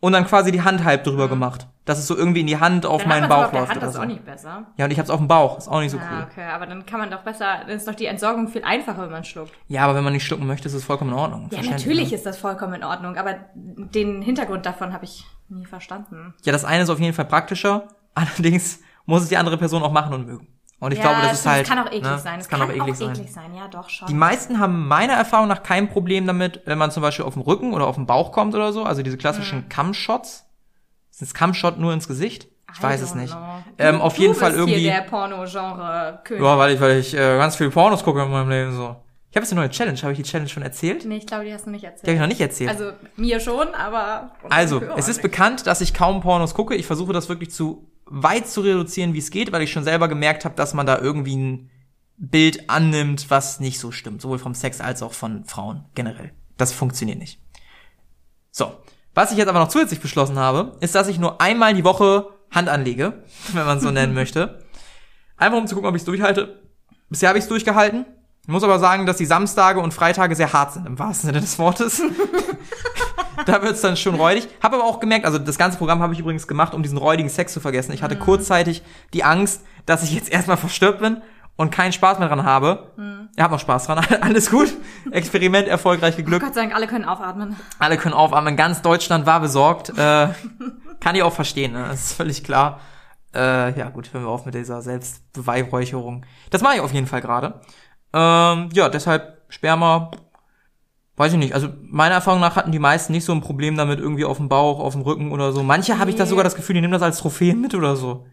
und 0.00 0.12
dann 0.12 0.26
quasi 0.26 0.50
die 0.50 0.62
Hand 0.62 0.82
halb 0.82 1.04
drüber 1.04 1.28
gemacht. 1.28 1.68
Dass 1.84 1.98
es 1.98 2.06
so 2.06 2.16
irgendwie 2.16 2.42
in 2.42 2.46
die 2.46 2.60
Hand 2.60 2.86
auf 2.86 3.00
Dann 3.00 3.08
meinen 3.08 3.28
Bauch 3.28 3.44
auf 3.46 3.50
der 3.50 3.60
läuft 3.60 3.70
Hand, 3.70 3.78
oder 3.78 3.86
das 3.86 3.94
ist 3.94 3.96
so. 3.96 4.02
auch 4.02 4.06
nicht 4.06 4.24
besser. 4.24 4.66
Ja, 4.76 4.84
und 4.84 4.90
ich 4.92 4.98
hab's 5.00 5.10
auf 5.10 5.18
dem 5.18 5.26
Bauch, 5.26 5.58
ist 5.58 5.66
auch 5.66 5.80
nicht 5.80 5.90
so 5.90 5.98
Ah, 5.98 6.02
cool. 6.12 6.26
okay, 6.30 6.44
aber 6.44 6.66
dann 6.66 6.86
kann 6.86 7.00
man 7.00 7.10
doch 7.10 7.22
besser, 7.22 7.58
dann 7.66 7.76
ist 7.76 7.88
doch 7.88 7.94
die 7.96 8.06
Entsorgung 8.06 8.46
viel 8.48 8.62
einfacher, 8.62 9.02
wenn 9.02 9.10
man 9.10 9.24
schluckt. 9.24 9.52
Ja, 9.66 9.82
aber 9.84 9.96
wenn 9.96 10.04
man 10.04 10.12
nicht 10.12 10.24
schlucken 10.24 10.46
möchte, 10.46 10.68
ist 10.68 10.74
es 10.74 10.84
vollkommen 10.84 11.10
in 11.10 11.18
Ordnung. 11.18 11.48
Ja, 11.50 11.60
natürlich 11.62 12.10
ne? 12.10 12.16
ist 12.16 12.24
das 12.24 12.38
vollkommen 12.38 12.74
in 12.74 12.84
Ordnung, 12.84 13.16
aber 13.16 13.34
den 13.54 14.22
Hintergrund 14.22 14.64
davon 14.64 14.92
habe 14.92 15.04
ich 15.06 15.24
nie 15.48 15.66
verstanden. 15.66 16.34
Ja, 16.44 16.52
das 16.52 16.64
eine 16.64 16.84
ist 16.84 16.90
auf 16.90 17.00
jeden 17.00 17.14
Fall 17.14 17.24
praktischer, 17.24 17.88
allerdings 18.14 18.80
muss 19.06 19.22
es 19.22 19.28
die 19.28 19.36
andere 19.36 19.58
Person 19.58 19.82
auch 19.82 19.92
machen 19.92 20.14
und 20.14 20.26
mögen. 20.26 20.46
Und 20.78 20.90
ich 20.92 20.98
ja, 20.98 21.04
glaube, 21.04 21.22
das 21.22 21.40
ist 21.40 21.46
halt. 21.46 21.62
Es 21.62 21.68
kann 21.68 21.78
auch 21.78 21.86
eklig 21.86 22.02
ne? 22.02 22.18
sein. 22.18 22.40
Es 22.40 22.48
kann, 22.48 22.60
auch 22.62 22.68
eklig 22.68 22.96
sein. 22.96 23.14
sein. 23.14 23.54
Ja, 23.54 23.68
doch 23.68 23.88
schon. 23.88 24.08
Die 24.08 24.14
meisten 24.14 24.58
haben 24.58 24.88
meiner 24.88 25.12
Erfahrung 25.12 25.46
nach 25.46 25.62
kein 25.62 25.88
Problem 25.88 26.26
damit, 26.26 26.62
wenn 26.64 26.76
man 26.76 26.90
zum 26.90 27.02
Beispiel 27.02 27.24
auf 27.24 27.34
den 27.34 27.42
Rücken 27.42 27.72
oder 27.72 27.86
auf 27.86 27.94
den 27.94 28.06
Bauch 28.06 28.32
kommt 28.32 28.54
oder 28.56 28.72
so. 28.72 28.82
Also 28.82 29.02
diese 29.02 29.16
klassischen 29.16 29.60
Mhm. 29.60 29.68
Cam-Shots. 29.68 30.44
Ist 31.22 31.32
das 31.32 31.34
Cam-Shot 31.38 31.78
nur 31.78 31.92
ins 31.92 32.08
Gesicht? 32.08 32.48
Ich 32.74 32.82
weiß 32.82 33.00
es 33.02 33.14
nicht. 33.14 33.34
Ähm, 33.78 33.96
Du- 33.96 34.02
auf 34.02 34.16
jeden 34.18 34.34
Fall 34.34 34.52
irgendwie. 34.54 34.78
Hier 34.78 34.92
der 34.92 35.02
Porno-Genre-König. 35.02 36.42
Ja, 36.42 36.58
weil 36.58 36.74
ich, 36.74 36.80
weil 36.80 36.98
ich 36.98 37.14
äh, 37.14 37.18
ganz 37.38 37.56
viel 37.56 37.70
Pornos 37.70 38.02
gucke 38.02 38.22
in 38.22 38.30
meinem 38.30 38.48
Leben 38.48 38.74
so. 38.74 38.96
Ich 39.30 39.36
habe 39.36 39.44
jetzt 39.44 39.52
eine 39.52 39.60
neue 39.62 39.70
Challenge. 39.70 39.98
Habe 40.02 40.12
ich 40.12 40.18
die 40.18 40.24
Challenge 40.24 40.48
schon 40.48 40.62
erzählt? 40.62 41.04
Nee, 41.06 41.16
ich 41.18 41.26
glaube, 41.26 41.44
die 41.44 41.52
hast 41.52 41.66
du 41.66 41.70
nicht 41.70 41.82
Die 41.82 41.86
habe 41.86 41.96
ich 41.96 42.02
erzählt. 42.02 42.20
noch 42.20 42.26
nicht 42.28 42.40
erzählt. 42.40 42.70
Also, 42.70 42.92
mir 43.16 43.40
schon, 43.40 43.74
aber... 43.74 44.32
Also, 44.50 44.82
es 44.96 45.08
ist 45.08 45.16
nicht. 45.18 45.22
bekannt, 45.22 45.66
dass 45.66 45.80
ich 45.80 45.94
kaum 45.94 46.20
Pornos 46.20 46.54
gucke. 46.54 46.74
Ich 46.74 46.86
versuche 46.86 47.12
das 47.12 47.28
wirklich 47.28 47.50
zu 47.50 47.88
weit 48.06 48.46
zu 48.46 48.60
reduzieren, 48.62 49.14
wie 49.14 49.18
es 49.18 49.30
geht, 49.30 49.52
weil 49.52 49.62
ich 49.62 49.72
schon 49.72 49.84
selber 49.84 50.08
gemerkt 50.08 50.44
habe, 50.44 50.54
dass 50.54 50.74
man 50.74 50.86
da 50.86 50.98
irgendwie 50.98 51.36
ein 51.36 51.70
Bild 52.18 52.68
annimmt, 52.68 53.30
was 53.30 53.58
nicht 53.60 53.78
so 53.80 53.90
stimmt. 53.90 54.20
Sowohl 54.20 54.38
vom 54.38 54.54
Sex 54.54 54.80
als 54.80 55.02
auch 55.02 55.12
von 55.12 55.44
Frauen 55.44 55.84
generell. 55.94 56.32
Das 56.58 56.72
funktioniert 56.72 57.18
nicht. 57.18 57.40
So. 58.50 58.72
Was 59.14 59.30
ich 59.30 59.38
jetzt 59.38 59.48
aber 59.48 59.58
noch 59.58 59.68
zusätzlich 59.68 60.00
beschlossen 60.00 60.38
habe, 60.38 60.76
ist, 60.80 60.94
dass 60.94 61.08
ich 61.08 61.18
nur 61.18 61.40
einmal 61.40 61.74
die 61.74 61.84
Woche 61.84 62.28
Hand 62.50 62.68
anlege, 62.68 63.24
wenn 63.52 63.66
man 63.66 63.80
so 63.80 63.90
nennen 63.90 64.14
möchte. 64.14 64.62
Einfach 65.36 65.58
um 65.58 65.66
zu 65.66 65.74
gucken, 65.74 65.88
ob 65.88 65.96
ich 65.96 66.02
es 66.02 66.06
durchhalte. 66.06 66.62
Bisher 67.08 67.28
habe 67.28 67.38
ich 67.38 67.44
es 67.44 67.48
durchgehalten. 67.48 68.06
Ich 68.42 68.48
muss 68.48 68.64
aber 68.64 68.78
sagen, 68.78 69.06
dass 69.06 69.18
die 69.18 69.26
Samstage 69.26 69.80
und 69.80 69.94
Freitage 69.94 70.34
sehr 70.34 70.52
hart 70.52 70.72
sind, 70.72 70.86
im 70.86 70.98
wahrsten 70.98 71.28
Sinne 71.28 71.40
des 71.40 71.58
Wortes. 71.58 72.02
da 73.46 73.62
wird's 73.62 73.82
dann 73.82 73.96
schon 73.96 74.16
räudig. 74.16 74.48
Habe 74.62 74.76
aber 74.76 74.84
auch 74.84 74.98
gemerkt, 74.98 75.26
also 75.26 75.38
das 75.38 75.58
ganze 75.58 75.78
Programm 75.78 76.00
habe 76.00 76.14
ich 76.14 76.20
übrigens 76.20 76.48
gemacht, 76.48 76.74
um 76.74 76.82
diesen 76.82 76.98
räudigen 76.98 77.28
Sex 77.28 77.52
zu 77.52 77.60
vergessen. 77.60 77.92
Ich 77.92 78.02
hatte 78.02 78.16
kurzzeitig 78.16 78.82
die 79.12 79.22
Angst, 79.22 79.62
dass 79.86 80.02
ich 80.02 80.12
jetzt 80.12 80.30
erstmal 80.30 80.56
verstört 80.56 80.98
bin 80.98 81.22
und 81.56 81.70
keinen 81.70 81.92
Spaß 81.92 82.18
mehr 82.18 82.28
dran 82.28 82.44
habe. 82.44 82.92
Ihr 83.36 83.44
habt 83.44 83.52
noch 83.52 83.60
Spaß 83.60 83.86
dran, 83.86 83.98
alles 84.20 84.50
gut. 84.50 84.74
Experiment 85.10 85.66
erfolgreich 85.66 86.16
geglückt. 86.16 86.44
Gott 86.44 86.54
sei 86.54 86.62
Dank, 86.62 86.74
alle 86.74 86.86
können 86.86 87.04
aufatmen. 87.04 87.56
Alle 87.78 87.96
können 87.96 88.14
aufatmen. 88.14 88.56
Ganz 88.56 88.82
Deutschland 88.82 89.24
war 89.24 89.40
besorgt. 89.40 89.90
Äh, 89.90 90.28
kann 91.00 91.14
ich 91.14 91.22
auch 91.22 91.32
verstehen, 91.32 91.72
ne? 91.72 91.86
Das 91.88 92.04
ist 92.04 92.12
völlig 92.12 92.44
klar. 92.44 92.80
Äh, 93.34 93.78
ja, 93.78 93.88
gut, 93.88 94.12
hören 94.12 94.24
wir 94.24 94.28
auf 94.28 94.44
mit 94.44 94.54
dieser 94.54 94.82
Selbstbeweihräucherung. 94.82 96.26
Das 96.50 96.60
mache 96.60 96.74
ich 96.74 96.80
auf 96.80 96.92
jeden 96.92 97.06
Fall 97.06 97.22
gerade. 97.22 97.60
Ähm, 98.12 98.68
ja, 98.74 98.90
deshalb 98.90 99.42
Sperma, 99.48 100.10
weiß 101.16 101.32
ich 101.32 101.38
nicht. 101.38 101.54
Also 101.54 101.68
meiner 101.82 102.16
Erfahrung 102.16 102.40
nach 102.40 102.56
hatten 102.56 102.72
die 102.72 102.78
meisten 102.78 103.12
nicht 103.12 103.24
so 103.24 103.32
ein 103.32 103.40
Problem 103.40 103.76
damit, 103.76 103.98
irgendwie 103.98 104.26
auf 104.26 104.36
dem 104.36 104.50
Bauch, 104.50 104.80
auf 104.80 104.92
dem 104.92 105.02
Rücken 105.02 105.32
oder 105.32 105.52
so. 105.52 105.62
Manche 105.62 105.98
habe 105.98 106.10
ich 106.10 106.16
da 106.16 106.26
sogar 106.26 106.44
das 106.44 106.54
Gefühl, 106.54 106.74
die 106.74 106.82
nehmen 106.82 106.92
das 106.92 107.02
als 107.02 107.18
Trophäen 107.18 107.60
mit 107.62 107.74
oder 107.74 107.96
so. 107.96 108.26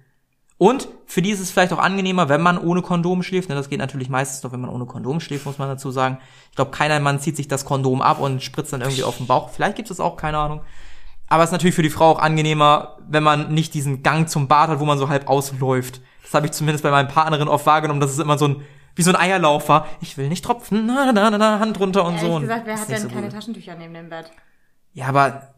Und 0.59 0.89
für 1.05 1.21
die 1.21 1.29
ist 1.31 1.39
es 1.39 1.51
vielleicht 1.51 1.71
auch 1.71 1.79
angenehmer, 1.79 2.27
wenn 2.27 2.41
man 2.41 2.57
ohne 2.57 2.81
Kondom 2.81 3.23
schläft. 3.23 3.47
Ne, 3.47 3.55
das 3.55 3.69
geht 3.69 3.79
natürlich 3.79 4.09
meistens 4.09 4.43
noch, 4.43 4.51
wenn 4.51 4.59
man 4.59 4.69
ohne 4.69 4.85
Kondom 4.85 5.21
schläft, 5.21 5.45
muss 5.45 5.57
man 5.57 5.69
dazu 5.69 5.89
sagen. 5.89 6.17
Ich 6.49 6.55
glaube, 6.57 6.71
keiner 6.71 6.99
Mann 6.99 7.21
zieht 7.21 7.37
sich 7.37 7.47
das 7.47 7.63
Kondom 7.63 8.01
ab 8.01 8.19
und 8.19 8.43
spritzt 8.43 8.73
dann 8.73 8.81
irgendwie 8.81 9.03
auf 9.03 9.15
den 9.17 9.25
Bauch. 9.25 9.51
Vielleicht 9.51 9.77
gibt 9.77 9.89
es 9.89 10.01
auch, 10.01 10.17
keine 10.17 10.37
Ahnung. 10.37 10.59
Aber 11.27 11.43
es 11.43 11.47
ist 11.47 11.53
natürlich 11.53 11.75
für 11.75 11.81
die 11.81 11.89
Frau 11.89 12.11
auch 12.11 12.19
angenehmer, 12.19 12.97
wenn 13.07 13.23
man 13.23 13.53
nicht 13.53 13.73
diesen 13.73 14.03
Gang 14.03 14.27
zum 14.27 14.49
Bad 14.49 14.69
hat, 14.69 14.81
wo 14.81 14.85
man 14.85 14.97
so 14.97 15.07
halb 15.07 15.29
ausläuft. 15.29 16.01
Das 16.23 16.33
habe 16.33 16.45
ich 16.47 16.51
zumindest 16.51 16.83
bei 16.83 16.91
meinen 16.91 17.07
Partnerinnen 17.07 17.47
oft 17.47 17.65
wahrgenommen, 17.65 18.01
dass 18.01 18.11
es 18.11 18.19
immer 18.19 18.37
so 18.37 18.49
ein, 18.49 18.61
wie 18.95 19.01
so 19.01 19.11
ein 19.11 19.15
Eierlauf 19.15 19.69
war. 19.69 19.87
Ich 20.01 20.17
will 20.17 20.27
nicht 20.27 20.43
tropfen, 20.43 20.87
na, 20.87 21.13
na, 21.13 21.29
na, 21.29 21.37
na, 21.37 21.59
Hand 21.59 21.79
runter 21.79 22.03
und 22.03 22.19
so. 22.19 22.25
Ehrlich 22.25 22.41
gesagt, 22.41 22.65
wer 22.65 22.79
hat 22.81 22.89
denn 22.89 23.01
so 23.01 23.07
keine 23.07 23.21
gut. 23.27 23.31
Taschentücher 23.31 23.75
neben 23.75 23.93
dem 23.93 24.09
Bett? 24.09 24.29
Ja, 24.91 25.07
aber 25.07 25.53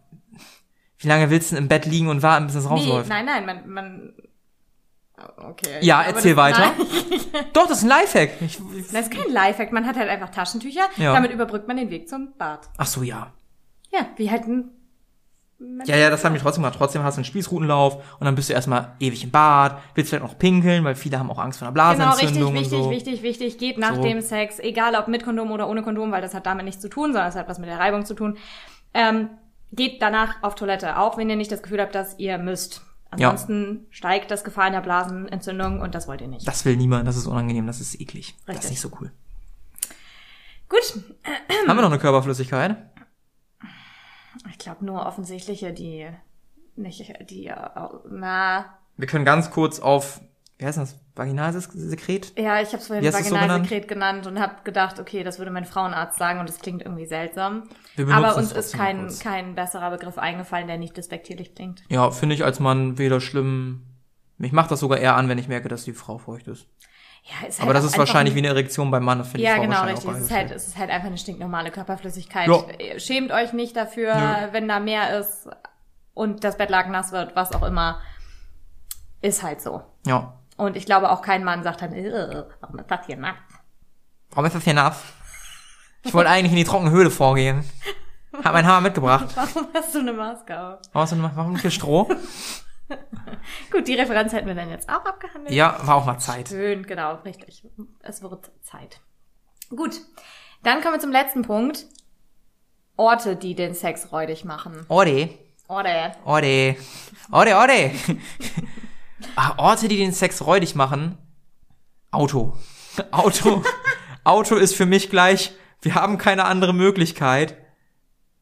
wie 1.00 1.08
lange 1.08 1.32
willst 1.32 1.52
du 1.52 1.56
denn 1.56 1.64
im 1.64 1.70
Bett 1.70 1.88
liegen 1.88 2.08
und 2.08 2.22
warten, 2.22 2.46
bis 2.46 2.56
es 2.56 2.66
Nee, 2.66 2.70
rausläuft? 2.70 3.10
nein, 3.10 3.26
nein, 3.26 3.46
man... 3.48 3.68
man 3.68 4.14
okay. 5.38 5.78
Ja, 5.82 6.02
erzähl 6.04 6.36
weiter. 6.38 6.72
Doch, 7.54 7.68
das 7.68 7.80
ist 7.80 7.84
ein 7.84 7.90
Lifehack. 7.90 8.42
Ich, 8.42 8.60
das 8.92 9.08
ist 9.08 9.12
kein 9.12 9.32
Lifehack. 9.32 9.72
Man 9.72 9.86
hat 9.88 9.96
halt 9.98 10.10
einfach 10.10 10.30
Taschentücher. 10.30 10.84
Ja. 10.98 11.14
Damit 11.14 11.32
überbrückt 11.32 11.68
man 11.68 11.78
den 11.78 11.90
Weg 11.90 12.08
zum 12.10 12.34
Bad. 12.38 12.70
ach 12.78 12.88
so, 12.88 13.04
ja. 13.04 13.34
Ja, 13.92 14.08
wie 14.18 14.30
halt 14.32 14.48
ein... 14.48 14.70
Ja, 15.86 15.96
ja, 15.96 16.10
das 16.10 16.26
haben 16.26 16.34
die 16.34 16.40
trotzdem 16.40 16.64
gemacht. 16.64 16.76
Trotzdem 16.80 17.04
hast 17.04 17.16
du 17.16 17.20
einen 17.20 17.26
Spießrutenlauf 17.26 17.96
und 18.20 18.26
dann 18.26 18.34
bist 18.34 18.50
du 18.50 18.54
erstmal 18.54 18.96
ewig 19.00 19.24
im 19.24 19.30
Bad, 19.30 19.78
willst 19.94 20.10
vielleicht 20.10 20.24
noch 20.26 20.40
pinkeln, 20.40 20.84
weil 20.84 20.96
viele 20.96 21.20
haben 21.20 21.30
auch 21.30 21.38
Angst 21.38 21.60
vor 21.60 21.68
einer 21.68 21.74
Genau, 21.76 22.06
Blasenentzündung 22.06 22.58
richtig, 22.58 22.80
und 22.80 22.90
wichtig, 22.90 23.16
so. 23.16 23.22
wichtig, 23.22 23.22
wichtig. 23.24 23.58
Geht 23.60 23.78
nach 23.78 23.94
So. 23.96 24.02
dem 24.02 24.22
Sex, 24.22 24.58
egal 24.58 24.96
ob 24.96 25.08
mit 25.08 25.24
Kondom 25.24 25.52
oder 25.52 25.70
ohne 25.70 25.84
Kondom, 25.84 26.12
weil 26.12 26.22
das 26.24 26.34
hat 26.34 26.48
damit 26.48 26.66
nichts 26.66 26.82
zu 26.82 26.90
tun, 26.90 27.14
sondern 27.14 27.30
es 27.30 27.36
hat 27.36 27.48
was 27.48 27.60
mit 27.60 27.70
der 27.70 27.78
Reibung 27.78 28.06
zu 28.06 28.16
tun. 28.16 28.38
Ähm, 28.96 29.30
geht 29.72 30.02
danach 30.02 30.42
auf 30.42 30.56
Toilette, 30.56 30.98
auch 30.98 31.18
wenn 31.18 31.30
ihr 31.30 31.36
nicht 31.36 31.52
das 31.52 31.62
Gefühl 31.62 31.80
habt, 31.82 31.94
dass 31.94 32.18
ihr 32.18 32.40
müsst. 32.40 32.82
Ja. 33.18 33.30
Ansonsten 33.32 33.88
steigt 33.90 34.32
das 34.32 34.44
Gefahr 34.44 34.64
einer 34.64 34.82
Blasenentzündung 34.82 35.82
und 35.82 35.96
das 35.96 36.08
wollt 36.08 36.22
ihr 36.22 36.28
nicht. 36.28 36.48
Das 36.48 36.64
will 36.64 36.78
niemand, 36.78 37.08
das 37.08 37.18
ist 37.18 37.28
unangenehm, 37.28 37.68
das 37.68 37.82
ist 37.82 38.00
eklig. 38.00 38.36
Das 38.46 38.56
ist 38.56 38.64
Richtig. 38.64 38.70
nicht 38.72 38.82
so 38.82 38.92
cool. 39.02 39.12
Gut, 40.70 41.04
Haben 41.68 41.78
wir 41.78 41.82
noch 41.82 41.92
eine 41.92 42.00
Körperflüssigkeit? 42.00 42.78
ich 44.50 44.58
glaube 44.58 44.86
nur 44.86 45.06
offensichtliche, 45.06 45.74
die 45.74 46.08
nicht, 46.76 47.14
die, 47.30 47.48
äh, 47.48 47.56
na, 48.10 48.78
Wir 48.98 49.08
können 49.08 49.26
ganz 49.26 49.52
kurz 49.52 49.80
auf, 49.80 50.22
wie 50.58 50.66
heißt 50.66 50.78
das, 50.78 50.98
Vaginalsekret? 51.16 52.34
ja, 52.38 52.62
ich 52.62 52.68
habe 52.70 52.78
es 52.78 52.88
vorhin 52.88 53.04
du's 53.04 53.14
so 53.28 53.36
Vaginalsekret 53.36 53.88
genannt 53.88 54.28
und 54.28 54.40
habe 54.40 54.56
gedacht, 54.64 55.00
okay, 55.00 55.24
das 55.24 55.40
würde 55.40 55.52
mein 55.52 55.66
Frauenarzt 55.66 56.18
sagen 56.18 56.40
und 56.40 56.48
das 56.48 56.60
klingt 56.60 56.82
irgendwie 56.82 57.06
seltsam. 57.06 57.64
Aber 58.12 58.38
uns 58.38 58.52
ist 58.52 58.74
kein, 58.76 59.02
kurz. 59.02 59.20
kein 59.20 59.56
besserer 59.56 59.92
Begriff 59.92 60.18
eingefallen, 60.18 60.68
der 60.68 60.78
nicht 60.78 60.96
despektierlich 60.96 61.54
klingt. 61.56 61.84
Ja, 61.90 62.12
finde 62.12 62.36
ich 62.36 62.44
als 62.44 62.60
Mann 62.60 62.98
weder 62.98 63.20
schlimm. 63.20 63.84
Mich 64.38 64.52
macht 64.54 64.72
das 64.72 64.80
sogar 64.80 64.98
eher 65.00 65.16
an, 65.16 65.30
wenn 65.30 65.38
ich 65.38 65.48
merke, 65.48 65.68
dass 65.70 65.84
die 65.84 65.94
Frau 65.94 66.18
feucht 66.18 66.48
ist. 66.48 66.68
Ja, 67.24 67.48
ist 67.48 67.60
Aber 67.60 67.68
halt 67.68 67.78
das 67.78 67.84
auch 67.84 67.90
ist 67.90 67.98
wahrscheinlich 68.00 68.34
ein- 68.34 68.38
wie 68.38 68.40
eine 68.40 68.48
Erektion 68.48 68.90
beim 68.90 69.04
Mann, 69.04 69.20
das 69.20 69.28
finde 69.28 69.44
Ja, 69.44 69.52
ich 69.52 69.56
Frau 69.58 69.64
genau, 69.64 69.84
richtig. 69.84 70.10
Es 70.12 70.22
ist, 70.22 70.32
halt, 70.32 70.52
es 70.52 70.68
ist 70.68 70.78
halt 70.78 70.90
einfach 70.90 71.08
eine 71.08 71.18
stinknormale 71.20 71.70
Körperflüssigkeit. 71.70 72.48
Ja. 72.48 72.64
Schämt 73.00 73.32
euch 73.32 73.54
nicht 73.54 73.76
dafür, 73.76 74.16
Nö. 74.16 74.48
wenn 74.54 74.68
da 74.68 74.80
mehr 74.80 75.20
ist 75.20 75.48
und 76.16 76.44
das 76.44 76.58
Bettlaken 76.58 76.92
nass 76.92 77.12
wird, 77.12 77.36
was 77.36 77.52
auch 77.54 77.62
immer. 77.64 78.02
Ist 79.22 79.44
halt 79.44 79.62
so. 79.62 79.84
Ja. 80.08 80.34
Und 80.62 80.78
ich 80.78 80.86
glaube 80.86 81.10
auch 81.10 81.24
kein 81.24 81.44
Mann 81.44 81.64
sagt 81.64 81.82
dann, 81.82 81.92
äh, 81.92 82.44
warum 82.60 82.78
ist 82.78 82.92
das 82.92 83.06
hier 83.08 83.18
nass? 83.18 83.36
Warum 84.30 84.46
ist 84.46 84.54
das 84.54 84.64
hier 84.64 84.76
nass? 84.76 85.02
Ich 86.04 86.14
wollte 86.14 86.30
eigentlich 86.30 86.52
in 86.52 86.58
die 86.58 86.64
trockene 86.64 86.92
Höhle 86.92 87.10
vorgehen. 87.10 87.68
Hab 88.44 88.54
mein 88.54 88.68
Hammer 88.68 88.82
mitgebracht. 88.82 89.30
Warum 89.36 89.68
hast 89.74 89.96
du 89.96 90.00
eine 90.00 90.14
Maske 90.14 90.60
auf? 90.60 90.80
Warum 90.94 91.32
warum 91.36 91.58
viel 91.58 91.72
Stroh? 91.72 92.08
Gut, 93.72 93.88
die 93.88 93.96
Referenz 93.96 94.34
hätten 94.34 94.48
wir 94.48 94.54
dann 94.54 94.70
jetzt 94.70 94.88
auch 94.88 95.04
abgehandelt. 95.04 95.52
Ja, 95.52 95.80
war 95.82 95.96
auch 95.96 96.06
mal 96.06 96.20
Zeit. 96.20 96.50
Schön, 96.50 96.86
genau, 96.86 97.16
richtig. 97.26 97.68
Es 98.02 98.22
wird 98.22 98.52
Zeit. 98.62 99.02
Gut, 99.70 100.00
dann 100.62 100.82
kommen 100.82 100.94
wir 100.94 101.00
zum 101.00 101.12
letzten 101.12 101.42
Punkt. 101.42 101.86
Orte, 102.98 103.36
die 103.36 103.56
den 103.56 103.74
Sex 103.74 104.12
räudig 104.12 104.46
machen. 104.46 104.86
Ode. 104.90 105.30
Orte. 105.68 106.12
Ode. 106.24 106.76
Ode, 107.32 107.56
Ode. 107.56 107.92
Ah, 109.36 109.54
Orte, 109.58 109.88
die 109.88 109.98
den 109.98 110.14
Sex 110.14 110.46
räudig 110.46 110.76
machen. 110.76 111.18
Auto. 112.12 112.56
Auto. 113.12 113.64
Auto 114.24 114.56
ist 114.56 114.76
für 114.76 114.86
mich 114.86 115.10
gleich, 115.10 115.52
wir 115.82 115.96
haben 115.96 116.18
keine 116.18 116.46
andere 116.46 116.74
Möglichkeit. 116.74 117.58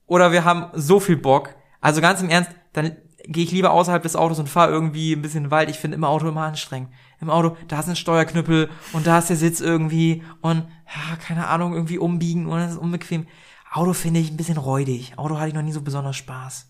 Oder 0.05 0.31
wir 0.31 0.43
haben 0.43 0.71
so 0.73 0.99
viel 0.99 1.17
Bock. 1.17 1.55
Also 1.81 2.01
ganz 2.01 2.21
im 2.21 2.29
Ernst, 2.29 2.51
dann 2.73 2.97
gehe 3.23 3.43
ich 3.43 3.51
lieber 3.51 3.71
außerhalb 3.71 4.01
des 4.01 4.15
Autos 4.15 4.39
und 4.39 4.49
fahre 4.49 4.71
irgendwie 4.71 5.13
ein 5.13 5.21
bisschen 5.21 5.39
in 5.39 5.43
den 5.45 5.51
Wald. 5.51 5.69
Ich 5.69 5.77
finde 5.77 5.95
im 5.95 6.03
Auto 6.03 6.27
immer 6.27 6.43
anstrengend. 6.43 6.89
Im 7.21 7.29
Auto, 7.29 7.57
da 7.67 7.79
ist 7.79 7.87
ein 7.87 7.95
Steuerknüppel 7.95 8.69
und 8.93 9.05
da 9.05 9.19
ist 9.19 9.29
der 9.29 9.35
Sitz 9.35 9.59
irgendwie 9.59 10.23
und, 10.41 10.65
ja, 10.87 11.15
keine 11.17 11.47
Ahnung, 11.47 11.73
irgendwie 11.73 11.99
umbiegen 11.99 12.47
und 12.47 12.59
das 12.59 12.71
ist 12.71 12.77
unbequem. 12.77 13.27
Auto 13.71 13.93
finde 13.93 14.19
ich 14.19 14.31
ein 14.31 14.37
bisschen 14.37 14.57
räudig. 14.57 15.13
Auto 15.17 15.37
hatte 15.37 15.49
ich 15.49 15.53
noch 15.53 15.61
nie 15.61 15.71
so 15.71 15.81
besonders 15.81 16.15
Spaß. 16.15 16.67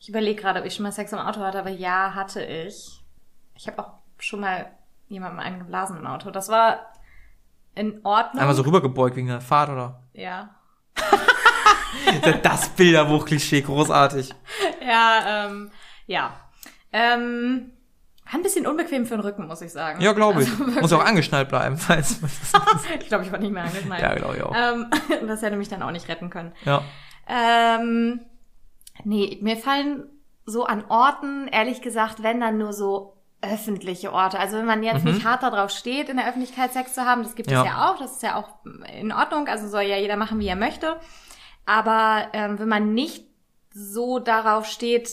Ich 0.00 0.08
überlege 0.08 0.40
gerade, 0.40 0.60
ob 0.60 0.66
ich 0.66 0.74
schon 0.74 0.84
mal 0.84 0.92
Sex 0.92 1.12
im 1.12 1.18
Auto 1.18 1.40
hatte, 1.40 1.58
aber 1.58 1.70
ja, 1.70 2.14
hatte 2.14 2.42
ich. 2.42 3.03
Ich 3.54 3.66
habe 3.66 3.82
auch 3.82 3.92
schon 4.18 4.40
mal 4.40 4.70
jemandem 5.08 5.40
einen 5.40 5.58
geblasen 5.58 5.96
im 5.96 6.06
Auto. 6.06 6.30
Das 6.30 6.48
war 6.48 6.92
in 7.74 8.00
Ordnung. 8.04 8.40
Einmal 8.40 8.54
so 8.54 8.62
rübergebeugt 8.62 9.16
wegen 9.16 9.28
der 9.28 9.40
Fahrt, 9.40 9.70
oder? 9.70 10.02
ja. 10.12 10.54
Das 12.42 12.70
Bilderbuch-Klischee, 12.70 13.62
großartig. 13.62 14.34
Ja, 14.84 15.46
ähm, 15.46 15.70
ja. 16.06 16.34
Ähm, 16.92 17.70
war 18.24 18.34
ein 18.34 18.42
bisschen 18.42 18.66
unbequem 18.66 19.06
für 19.06 19.14
den 19.14 19.20
Rücken, 19.20 19.46
muss 19.46 19.60
ich 19.60 19.72
sagen. 19.72 20.00
Ja, 20.00 20.12
glaube 20.12 20.42
ich. 20.42 20.50
Also 20.50 20.80
Muss 20.80 20.92
auch 20.92 21.04
angeschnallt 21.04 21.48
bleiben, 21.48 21.76
falls. 21.76 22.20
ich 23.00 23.06
glaube, 23.06 23.24
ich 23.24 23.32
war 23.32 23.38
nicht 23.38 23.52
mehr 23.52 23.64
angeschnallt. 23.64 24.02
ja, 24.02 24.14
glaube 24.14 24.36
ich 24.36 24.42
auch. 24.42 24.54
Ähm, 24.56 24.86
das 25.28 25.42
hätte 25.42 25.56
mich 25.56 25.68
dann 25.68 25.82
auch 25.82 25.90
nicht 25.90 26.08
retten 26.08 26.30
können. 26.30 26.52
Ja. 26.64 26.82
Ähm, 27.28 28.20
nee, 29.04 29.38
mir 29.40 29.56
fallen 29.56 30.04
so 30.46 30.64
an 30.64 30.84
Orten, 30.88 31.48
ehrlich 31.48 31.80
gesagt, 31.80 32.22
wenn 32.22 32.40
dann 32.40 32.58
nur 32.58 32.72
so 32.72 33.13
öffentliche 33.52 34.12
Orte. 34.12 34.38
Also 34.38 34.56
wenn 34.56 34.66
man 34.66 34.82
jetzt 34.82 35.04
nicht 35.04 35.24
hart 35.24 35.42
darauf 35.42 35.70
steht, 35.70 36.08
in 36.08 36.16
der 36.16 36.28
Öffentlichkeit 36.28 36.72
Sex 36.72 36.94
zu 36.94 37.04
haben, 37.04 37.22
das 37.22 37.34
gibt 37.34 37.48
Mhm. 37.50 37.54
Ja. 37.56 37.60
es 37.62 37.66
ja 37.68 37.90
auch, 37.90 37.98
das 37.98 38.12
ist 38.12 38.22
ja 38.22 38.36
auch 38.36 38.48
in 39.00 39.12
Ordnung, 39.12 39.46
also 39.48 39.68
soll 39.68 39.82
ja 39.82 39.96
jeder 39.96 40.16
machen, 40.16 40.38
wie 40.40 40.46
er 40.48 40.56
möchte. 40.56 40.96
Aber 41.66 42.28
ähm, 42.32 42.58
wenn 42.58 42.68
man 42.68 42.94
nicht 42.94 43.24
so 43.72 44.18
darauf 44.18 44.66
steht, 44.66 45.08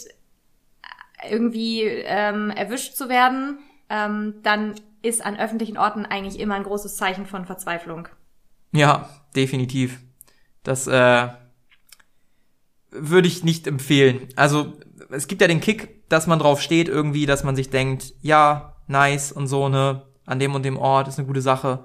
irgendwie 1.30 1.82
ähm, 1.84 2.50
erwischt 2.52 2.96
zu 2.96 3.10
werden, 3.10 3.60
ähm, 3.90 4.36
dann 4.44 4.76
ist 5.02 5.26
an 5.26 5.38
öffentlichen 5.38 5.78
Orten 5.78 6.06
eigentlich 6.06 6.40
immer 6.40 6.56
ein 6.56 6.64
großes 6.64 6.96
Zeichen 6.96 7.26
von 7.26 7.46
Verzweiflung. 7.46 8.08
Ja, 8.72 9.10
definitiv. 9.36 10.00
Das 10.64 10.88
äh, 10.88 11.28
würde 12.92 13.28
ich 13.28 13.44
nicht 13.44 13.68
empfehlen. 13.68 14.30
Also 14.36 14.74
es 15.12 15.28
gibt 15.28 15.42
ja 15.42 15.48
den 15.48 15.62
Kick, 15.62 16.08
dass 16.10 16.28
man 16.28 16.40
drauf 16.40 16.62
steht 16.62 16.88
irgendwie, 16.88 17.26
dass 17.26 17.44
man 17.44 17.56
sich 17.56 17.70
denkt, 17.70 18.14
ja, 18.22 18.76
nice 18.88 19.32
und 19.32 19.48
so, 19.48 19.70
ne, 19.70 20.04
an 20.26 20.40
dem 20.40 20.56
und 20.56 20.64
dem 20.64 20.78
Ort 20.78 21.08
ist 21.08 21.18
eine 21.20 21.28
gute 21.28 21.42
Sache. 21.42 21.84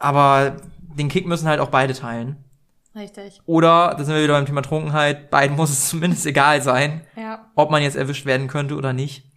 Aber 0.00 0.56
den 0.78 1.08
Kick 1.08 1.26
müssen 1.26 1.48
halt 1.48 1.60
auch 1.60 1.70
beide 1.70 1.94
teilen. 1.94 2.44
Richtig. 2.94 3.40
Oder, 3.44 3.94
da 3.96 4.04
sind 4.04 4.14
wir 4.14 4.22
wieder 4.22 4.34
beim 4.34 4.46
Thema 4.46 4.62
Trunkenheit, 4.62 5.30
beiden 5.30 5.56
muss 5.56 5.70
es 5.70 5.88
zumindest 5.90 6.24
egal 6.26 6.62
sein, 6.62 7.02
Ja. 7.16 7.50
ob 7.54 7.70
man 7.70 7.82
jetzt 7.82 7.96
erwischt 7.96 8.24
werden 8.26 8.48
könnte 8.48 8.76
oder 8.76 8.92
nicht. 8.92 9.30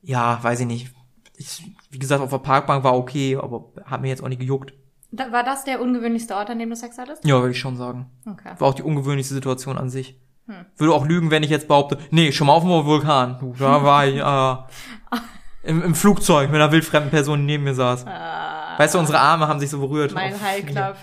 Ja, 0.00 0.38
weiß 0.42 0.60
ich 0.60 0.66
nicht. 0.66 0.90
Ich, 1.36 1.62
wie 1.90 1.98
gesagt, 1.98 2.22
auf 2.22 2.30
der 2.30 2.38
Parkbank 2.38 2.82
war 2.84 2.96
okay, 2.96 3.36
aber 3.36 3.72
hat 3.84 4.00
mir 4.00 4.08
jetzt 4.08 4.22
auch 4.22 4.28
nicht 4.28 4.40
gejuckt. 4.40 4.72
Da, 5.10 5.32
war 5.32 5.44
das 5.44 5.64
der 5.64 5.80
ungewöhnlichste 5.80 6.34
Ort, 6.34 6.50
an 6.50 6.58
dem 6.58 6.70
du 6.70 6.76
Sex 6.76 6.98
hattest? 6.98 7.24
Ja, 7.24 7.36
würde 7.40 7.52
ich 7.52 7.60
schon 7.60 7.76
sagen. 7.76 8.06
Okay. 8.26 8.54
War 8.58 8.68
auch 8.68 8.74
die 8.74 8.82
ungewöhnlichste 8.82 9.34
Situation 9.34 9.78
an 9.78 9.88
sich. 9.90 10.18
Hm. 10.48 10.66
Würde 10.78 10.94
auch 10.94 11.06
lügen, 11.06 11.30
wenn 11.30 11.42
ich 11.42 11.50
jetzt 11.50 11.68
behaupte, 11.68 11.98
nee, 12.10 12.32
schon 12.32 12.46
mal 12.46 12.54
auf 12.54 12.62
dem 12.62 12.70
Vulkan. 12.70 13.38
Du, 13.38 13.54
da 13.58 13.82
war 13.84 14.06
ich 14.06 14.16
äh, 14.16 15.68
im, 15.68 15.82
im 15.82 15.94
Flugzeug 15.94 16.50
mit 16.50 16.60
einer 16.60 16.72
wildfremden 16.72 17.10
Person, 17.10 17.44
neben 17.44 17.64
mir 17.64 17.74
saß. 17.74 18.06
Weißt 18.06 18.94
du, 18.94 18.98
unsere 18.98 19.20
Arme 19.20 19.46
haben 19.46 19.60
sich 19.60 19.68
so 19.70 19.78
berührt. 19.78 20.14
Mile 20.14 20.34
Auf- 20.34 20.42
High 20.42 20.64
Club. 20.66 20.96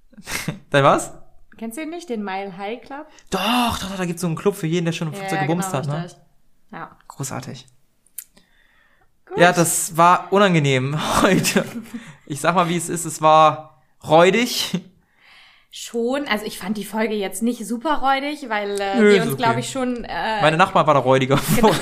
Dein 0.70 0.84
was? 0.84 1.14
Kennst 1.56 1.78
du 1.78 1.82
den 1.82 1.90
nicht, 1.90 2.08
den 2.10 2.22
Mile 2.22 2.56
High 2.56 2.82
Club? 2.82 3.06
Doch, 3.30 3.78
doch, 3.78 3.88
doch, 3.90 3.96
da 3.96 4.04
gibt's 4.04 4.20
so 4.20 4.26
einen 4.26 4.36
Club 4.36 4.56
für 4.56 4.66
jeden, 4.66 4.84
der 4.84 4.92
schon 4.92 5.08
im 5.08 5.14
Flugzeug 5.14 5.40
gebumst 5.40 5.72
hat, 5.72 5.86
ne? 5.86 6.06
genau. 6.70 6.82
Ja. 6.82 6.90
Großartig. 7.08 7.66
Gut. 9.26 9.38
Ja, 9.38 9.52
das 9.52 9.96
war 9.96 10.32
unangenehm 10.32 10.98
heute. 11.22 11.64
Ich 12.26 12.40
sag 12.40 12.54
mal, 12.54 12.68
wie 12.68 12.76
es 12.76 12.88
ist. 12.88 13.04
Es 13.06 13.22
war 13.22 13.82
räudig. 14.06 14.80
Schon, 15.74 16.28
also 16.28 16.44
ich 16.44 16.58
fand 16.58 16.76
die 16.76 16.84
Folge 16.84 17.14
jetzt 17.14 17.42
nicht 17.42 17.66
super 17.66 17.94
räudig, 18.02 18.50
weil 18.50 18.78
äh, 18.78 19.00
Nö, 19.00 19.10
wir 19.10 19.22
uns, 19.22 19.32
okay. 19.32 19.42
glaube 19.42 19.60
ich, 19.60 19.70
schon 19.70 20.04
äh, 20.04 20.42
Meine 20.42 20.58
Nachbarn 20.58 20.86
war 20.86 20.92
da 20.92 21.00
räudiger. 21.00 21.40
genau, 21.56 21.72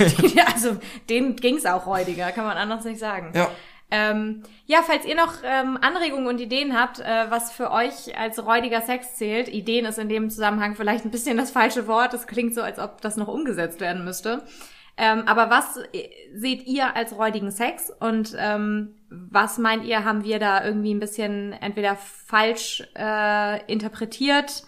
also 0.54 0.76
denen 1.08 1.34
ging's 1.34 1.66
auch 1.66 1.86
räudiger, 1.86 2.30
kann 2.30 2.44
man 2.44 2.56
anders 2.56 2.84
nicht 2.84 3.00
sagen. 3.00 3.32
ja. 3.34 3.50
Ähm, 3.90 4.44
ja, 4.66 4.82
falls 4.86 5.04
ihr 5.04 5.16
noch 5.16 5.38
ähm, 5.42 5.76
Anregungen 5.80 6.28
und 6.28 6.40
Ideen 6.40 6.78
habt, 6.78 7.00
äh, 7.00 7.28
was 7.28 7.50
für 7.50 7.72
euch 7.72 8.16
als 8.16 8.44
räudiger 8.46 8.82
Sex 8.82 9.16
zählt, 9.16 9.48
Ideen 9.48 9.84
ist 9.84 9.98
in 9.98 10.08
dem 10.08 10.30
Zusammenhang 10.30 10.76
vielleicht 10.76 11.04
ein 11.04 11.10
bisschen 11.10 11.36
das 11.36 11.50
falsche 11.50 11.88
Wort. 11.88 12.14
Es 12.14 12.28
klingt 12.28 12.54
so, 12.54 12.62
als 12.62 12.78
ob 12.78 13.00
das 13.00 13.16
noch 13.16 13.26
umgesetzt 13.26 13.80
werden 13.80 14.04
müsste. 14.04 14.44
Ähm, 14.96 15.24
aber 15.26 15.50
was 15.50 15.78
äh, 15.92 16.08
seht 16.32 16.68
ihr 16.68 16.94
als 16.94 17.16
räudigen 17.16 17.50
Sex 17.50 17.90
und 17.98 18.36
ähm, 18.38 18.94
was 19.10 19.58
meint 19.58 19.84
ihr, 19.84 20.04
haben 20.04 20.24
wir 20.24 20.38
da 20.38 20.64
irgendwie 20.64 20.94
ein 20.94 21.00
bisschen 21.00 21.52
entweder 21.52 21.96
falsch 21.96 22.82
äh, 22.96 23.64
interpretiert? 23.70 24.64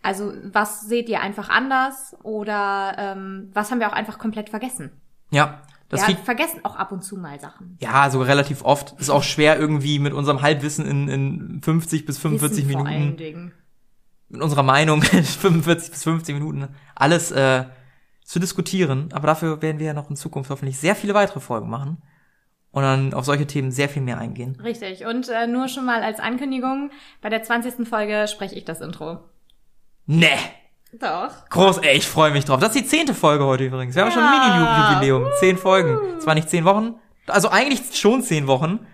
Also 0.00 0.32
was 0.44 0.82
seht 0.82 1.08
ihr 1.08 1.20
einfach 1.20 1.48
anders 1.48 2.16
oder 2.22 2.94
ähm, 2.98 3.50
was 3.52 3.70
haben 3.70 3.80
wir 3.80 3.88
auch 3.88 3.94
einfach 3.94 4.18
komplett 4.18 4.48
vergessen? 4.48 4.92
Ja. 5.30 5.62
Das 5.88 6.00
wir 6.00 6.14
Feed 6.14 6.24
vergessen 6.24 6.60
auch 6.64 6.76
ab 6.76 6.92
und 6.92 7.02
zu 7.02 7.16
mal 7.16 7.38
Sachen. 7.40 7.76
Ja, 7.80 8.08
sogar 8.10 8.28
relativ 8.28 8.62
oft. 8.62 8.98
Ist 9.00 9.10
auch 9.10 9.22
schwer 9.22 9.58
irgendwie 9.58 9.98
mit 9.98 10.12
unserem 10.12 10.40
Halbwissen 10.40 10.86
in, 10.86 11.08
in 11.08 11.62
50 11.62 12.06
bis 12.06 12.18
45 12.18 12.68
Wissen 12.68 12.78
Vor 12.78 12.86
allen 12.86 13.00
Minuten, 13.00 13.16
Dingen. 13.16 13.52
mit 14.28 14.40
unserer 14.40 14.62
Meinung 14.62 15.02
in 15.12 15.24
45 15.24 15.90
bis 15.90 16.04
50 16.04 16.34
Minuten 16.34 16.68
alles 16.94 17.32
äh, 17.32 17.64
zu 18.24 18.38
diskutieren. 18.38 19.08
Aber 19.12 19.26
dafür 19.26 19.62
werden 19.62 19.78
wir 19.78 19.86
ja 19.86 19.94
noch 19.94 20.10
in 20.10 20.16
Zukunft 20.16 20.50
hoffentlich 20.50 20.78
sehr 20.78 20.94
viele 20.94 21.14
weitere 21.14 21.40
Folgen 21.40 21.68
machen 21.68 22.02
und 22.74 22.82
dann 22.82 23.14
auf 23.14 23.24
solche 23.24 23.46
Themen 23.46 23.70
sehr 23.70 23.88
viel 23.88 24.02
mehr 24.02 24.18
eingehen. 24.18 24.58
Richtig. 24.62 25.06
Und 25.06 25.28
äh, 25.28 25.46
nur 25.46 25.68
schon 25.68 25.86
mal 25.86 26.02
als 26.02 26.20
Ankündigung, 26.20 26.90
bei 27.22 27.30
der 27.30 27.42
20. 27.42 27.88
Folge 27.88 28.26
spreche 28.28 28.54
ich 28.56 28.64
das 28.64 28.80
Intro. 28.80 29.20
Nee, 30.06 30.28
Doch. 31.00 31.30
groß, 31.50 31.78
ey, 31.78 31.96
ich 31.96 32.06
freue 32.06 32.30
mich 32.32 32.44
drauf. 32.44 32.60
Das 32.60 32.74
ist 32.74 32.84
die 32.84 32.86
zehnte 32.86 33.14
Folge 33.14 33.44
heute 33.46 33.64
übrigens. 33.64 33.94
Wir 33.94 34.02
haben 34.04 34.10
schon 34.12 34.22
ein 34.22 34.32
Ja. 34.32 34.98
Mini-Jubiläum. 34.98 35.30
Zehn 35.40 35.56
Folgen. 35.56 36.20
Zwar 36.20 36.34
nicht 36.34 36.50
zehn 36.50 36.64
Wochen, 36.64 36.94
also 37.26 37.48
eigentlich 37.48 37.98
schon 37.98 38.22
zehn 38.22 38.46
Wochen. 38.46 38.86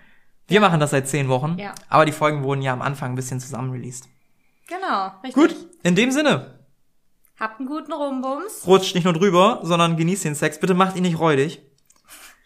Wir 0.47 0.61
machen 0.61 0.79
das 0.79 0.91
seit 0.91 1.07
zehn 1.07 1.27
Wochen. 1.27 1.57
Ja. 1.59 1.73
Aber 1.89 2.05
die 2.05 2.11
Folgen 2.11 2.43
wurden 2.43 2.61
ja 2.61 2.73
am 2.73 2.81
Anfang 2.81 3.11
ein 3.11 3.15
bisschen 3.15 3.39
zusammen 3.39 3.71
released. 3.71 4.07
Genau. 4.67 5.07
Richtig. 5.23 5.33
Gut, 5.33 5.55
in 5.83 5.95
dem 5.95 6.11
Sinne. 6.11 6.59
Habt 7.39 7.59
einen 7.59 7.67
guten 7.67 7.91
Rumbums. 7.91 8.65
rutscht 8.67 8.93
nicht 8.95 9.03
nur 9.05 9.13
drüber, 9.13 9.59
sondern 9.63 9.97
genießt 9.97 10.25
den 10.25 10.35
Sex. 10.35 10.59
Bitte 10.59 10.75
macht 10.75 10.95
ihn 10.95 11.01
nicht 11.01 11.19
räudig. 11.19 11.61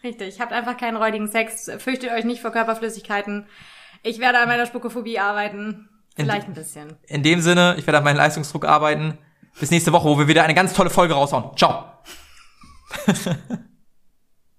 Richtig. 0.06 0.40
Habt 0.40 0.52
einfach 0.52 0.76
keinen 0.76 0.96
räudigen 0.96 1.26
Sex. 1.26 1.68
Fürchtet 1.78 2.12
euch 2.12 2.24
nicht 2.24 2.40
vor 2.40 2.52
Körperflüssigkeiten. 2.52 3.46
Ich 4.04 4.20
werde 4.20 4.38
an 4.38 4.46
meiner 4.46 4.64
Spukophobie 4.64 5.18
arbeiten. 5.18 5.88
Vielleicht 6.14 6.46
ein 6.46 6.54
bisschen. 6.54 6.94
In 7.08 7.24
dem 7.24 7.40
Sinne, 7.40 7.74
ich 7.76 7.88
werde 7.88 7.98
an 7.98 8.04
meinem 8.04 8.18
Leistungsdruck 8.18 8.66
arbeiten. 8.66 9.18
Bis 9.58 9.72
nächste 9.72 9.92
Woche, 9.92 10.08
wo 10.08 10.16
wir 10.16 10.28
wieder 10.28 10.44
eine 10.44 10.54
ganz 10.54 10.74
tolle 10.74 10.90
Folge 10.90 11.14
raushauen. 11.14 11.56
Ciao. 11.56 11.86